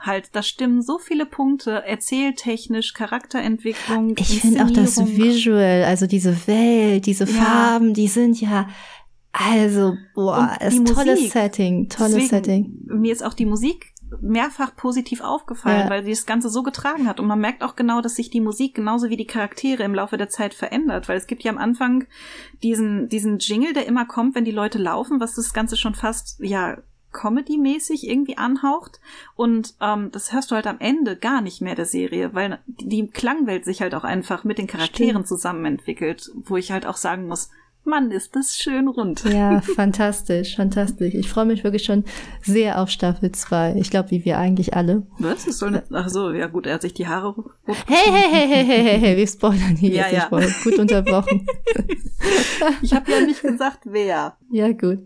halt, 0.00 0.30
da 0.32 0.42
stimmen 0.42 0.82
so 0.82 0.98
viele 0.98 1.24
Punkte, 1.24 1.84
erzähltechnisch, 1.84 2.94
Charakterentwicklung. 2.94 4.16
Ich 4.18 4.40
finde 4.40 4.64
auch 4.64 4.70
das 4.70 4.98
Visual, 4.98 5.84
also 5.84 6.08
diese 6.08 6.48
Welt, 6.48 7.06
diese 7.06 7.24
ja. 7.24 7.30
Farben, 7.30 7.94
die 7.94 8.08
sind 8.08 8.40
ja 8.40 8.66
also, 9.32 9.96
boah, 10.14 10.56
ist 10.60 10.78
Musik, 10.78 10.94
tolles 10.94 11.30
Setting, 11.30 11.88
tolles 11.88 12.12
deswegen, 12.12 12.28
Setting. 12.28 12.78
Mir 12.84 13.12
ist 13.12 13.24
auch 13.24 13.34
die 13.34 13.46
Musik 13.46 13.92
mehrfach 14.20 14.76
positiv 14.76 15.22
aufgefallen, 15.22 15.84
ja. 15.84 15.90
weil 15.90 16.04
sie 16.04 16.10
das 16.10 16.26
Ganze 16.26 16.50
so 16.50 16.62
getragen 16.62 17.08
hat. 17.08 17.18
Und 17.18 17.26
man 17.26 17.40
merkt 17.40 17.62
auch 17.62 17.76
genau, 17.76 18.00
dass 18.00 18.16
sich 18.16 18.30
die 18.30 18.40
Musik 18.40 18.74
genauso 18.74 19.08
wie 19.08 19.16
die 19.16 19.26
Charaktere 19.26 19.82
im 19.84 19.94
Laufe 19.94 20.16
der 20.16 20.28
Zeit 20.28 20.54
verändert, 20.54 21.08
weil 21.08 21.16
es 21.16 21.26
gibt 21.26 21.42
ja 21.42 21.50
am 21.50 21.58
Anfang 21.58 22.06
diesen, 22.62 23.08
diesen 23.08 23.38
Jingle, 23.38 23.72
der 23.72 23.86
immer 23.86 24.04
kommt, 24.04 24.34
wenn 24.34 24.44
die 24.44 24.50
Leute 24.50 24.78
laufen, 24.78 25.20
was 25.20 25.34
das 25.34 25.54
Ganze 25.54 25.76
schon 25.76 25.94
fast, 25.94 26.38
ja, 26.40 26.78
Comedy-mäßig 27.12 28.08
irgendwie 28.08 28.38
anhaucht. 28.38 28.98
Und 29.36 29.74
ähm, 29.82 30.10
das 30.12 30.32
hörst 30.32 30.50
du 30.50 30.54
halt 30.54 30.66
am 30.66 30.80
Ende 30.80 31.16
gar 31.16 31.42
nicht 31.42 31.60
mehr 31.60 31.74
der 31.74 31.84
Serie, 31.84 32.34
weil 32.34 32.58
die 32.66 33.06
Klangwelt 33.06 33.66
sich 33.66 33.82
halt 33.82 33.94
auch 33.94 34.04
einfach 34.04 34.44
mit 34.44 34.56
den 34.56 34.66
Charakteren 34.66 35.10
Stimmt. 35.10 35.28
zusammen 35.28 35.64
entwickelt, 35.66 36.30
wo 36.34 36.56
ich 36.56 36.72
halt 36.72 36.86
auch 36.86 36.96
sagen 36.96 37.28
muss, 37.28 37.50
Mann, 37.84 38.12
ist 38.12 38.36
das 38.36 38.56
schön 38.56 38.86
rund. 38.86 39.24
Ja, 39.24 39.60
fantastisch, 39.76 40.54
fantastisch. 40.54 41.14
Ich 41.14 41.28
freue 41.28 41.46
mich 41.46 41.64
wirklich 41.64 41.84
schon 41.84 42.04
sehr 42.40 42.80
auf 42.80 42.90
Staffel 42.90 43.32
2. 43.32 43.74
Ich 43.76 43.90
glaube, 43.90 44.12
wie 44.12 44.24
wir 44.24 44.38
eigentlich 44.38 44.74
alle. 44.74 45.06
Was? 45.18 45.46
Das 45.46 45.58
soll 45.58 45.72
nicht, 45.72 45.84
ach 45.92 46.08
so, 46.08 46.30
ja 46.30 46.46
gut, 46.46 46.66
er 46.66 46.74
hat 46.74 46.82
sich 46.82 46.94
die 46.94 47.08
Haare 47.08 47.34
Hey, 47.66 47.76
hey, 47.86 48.28
hey, 48.30 48.48
hey, 48.48 48.64
hey, 48.64 48.84
hey, 48.84 49.00
hey, 49.00 49.16
wir 49.16 49.26
spoilern 49.26 49.76
hier 49.76 49.90
ja, 49.90 50.08
jetzt. 50.08 50.30
Ja. 50.30 50.38
Ich 50.38 50.62
gut 50.62 50.78
unterbrochen. 50.78 51.44
ich 52.82 52.92
habe 52.92 53.10
ja 53.10 53.20
nicht 53.20 53.42
gesagt, 53.42 53.80
wer. 53.84 54.36
Ja, 54.50 54.70
gut. 54.70 55.00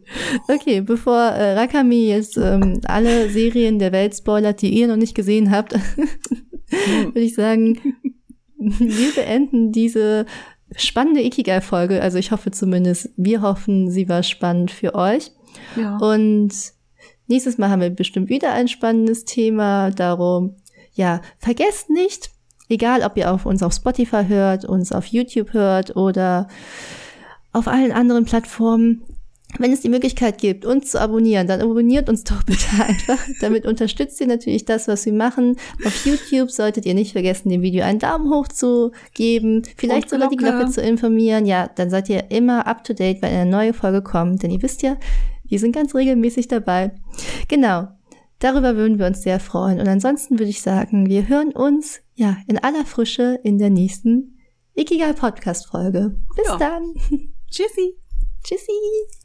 Okay, 0.46 0.82
bevor 0.82 1.18
äh, 1.18 1.58
Rakami 1.58 2.08
jetzt 2.08 2.36
ähm, 2.36 2.80
alle 2.84 3.30
Serien 3.30 3.78
der 3.78 3.92
Welt 3.92 4.14
spoilert, 4.14 4.60
die 4.60 4.70
ihr 4.70 4.86
noch 4.86 4.96
nicht 4.96 5.14
gesehen 5.14 5.50
habt, 5.50 5.72
würde 6.68 7.20
ich 7.20 7.34
sagen, 7.34 7.80
wir 8.58 9.12
beenden 9.14 9.72
diese 9.72 10.26
spannende 10.74 11.22
Ikigai-Folge. 11.22 12.02
Also 12.02 12.18
ich 12.18 12.32
hoffe 12.32 12.50
zumindest, 12.50 13.10
wir 13.16 13.42
hoffen, 13.42 13.90
sie 13.90 14.08
war 14.08 14.22
spannend 14.22 14.70
für 14.70 14.94
euch. 14.94 15.30
Ja. 15.76 15.96
Und 15.98 16.52
nächstes 17.28 17.58
Mal 17.58 17.70
haben 17.70 17.80
wir 17.80 17.90
bestimmt 17.90 18.28
wieder 18.28 18.52
ein 18.52 18.68
spannendes 18.68 19.24
Thema. 19.24 19.90
Darum, 19.90 20.56
ja, 20.94 21.20
vergesst 21.38 21.90
nicht, 21.90 22.30
egal 22.68 23.02
ob 23.02 23.16
ihr 23.16 23.32
auf 23.32 23.46
uns 23.46 23.62
auf 23.62 23.72
Spotify 23.72 24.24
hört, 24.26 24.64
uns 24.64 24.92
auf 24.92 25.06
YouTube 25.06 25.52
hört 25.52 25.94
oder 25.94 26.48
auf 27.52 27.68
allen 27.68 27.92
anderen 27.92 28.24
Plattformen, 28.24 29.02
wenn 29.58 29.72
es 29.72 29.80
die 29.80 29.88
Möglichkeit 29.88 30.38
gibt, 30.38 30.64
uns 30.64 30.90
zu 30.90 31.00
abonnieren, 31.00 31.46
dann 31.46 31.60
abonniert 31.60 32.08
uns 32.08 32.24
doch 32.24 32.42
bitte 32.46 32.66
einfach. 32.78 33.18
Damit 33.40 33.66
unterstützt 33.66 34.20
ihr 34.20 34.26
natürlich 34.26 34.64
das, 34.64 34.88
was 34.88 35.06
wir 35.06 35.12
machen. 35.12 35.56
Auf 35.84 36.06
YouTube 36.06 36.50
solltet 36.50 36.86
ihr 36.86 36.94
nicht 36.94 37.12
vergessen, 37.12 37.50
dem 37.50 37.62
Video 37.62 37.84
einen 37.84 37.98
Daumen 37.98 38.32
hoch 38.32 38.48
zu 38.48 38.92
geben, 39.14 39.62
vielleicht 39.76 40.10
sogar 40.10 40.28
die 40.28 40.36
Glocke 40.36 40.68
zu 40.70 40.80
informieren. 40.80 41.46
Ja, 41.46 41.68
dann 41.74 41.90
seid 41.90 42.08
ihr 42.08 42.30
immer 42.30 42.66
up 42.66 42.84
to 42.84 42.94
date, 42.94 43.22
wenn 43.22 43.32
eine 43.32 43.50
neue 43.50 43.72
Folge 43.72 44.02
kommt. 44.02 44.42
Denn 44.42 44.50
ihr 44.50 44.62
wisst 44.62 44.82
ja, 44.82 44.96
wir 45.44 45.58
sind 45.58 45.72
ganz 45.72 45.94
regelmäßig 45.94 46.48
dabei. 46.48 46.92
Genau. 47.48 47.88
Darüber 48.38 48.76
würden 48.76 48.98
wir 48.98 49.06
uns 49.06 49.22
sehr 49.22 49.40
freuen. 49.40 49.80
Und 49.80 49.88
ansonsten 49.88 50.38
würde 50.38 50.50
ich 50.50 50.60
sagen, 50.60 51.08
wir 51.08 51.28
hören 51.28 51.52
uns 51.52 52.00
ja 52.14 52.36
in 52.48 52.58
aller 52.58 52.84
Frische 52.84 53.38
in 53.42 53.58
der 53.58 53.70
nächsten 53.70 54.38
Ikigai 54.74 55.14
Podcast 55.14 55.68
Folge. 55.68 56.16
Bis 56.36 56.46
ja. 56.46 56.58
dann. 56.58 56.94
Tschüssi. 57.50 57.96
Tschüssi. 58.44 59.16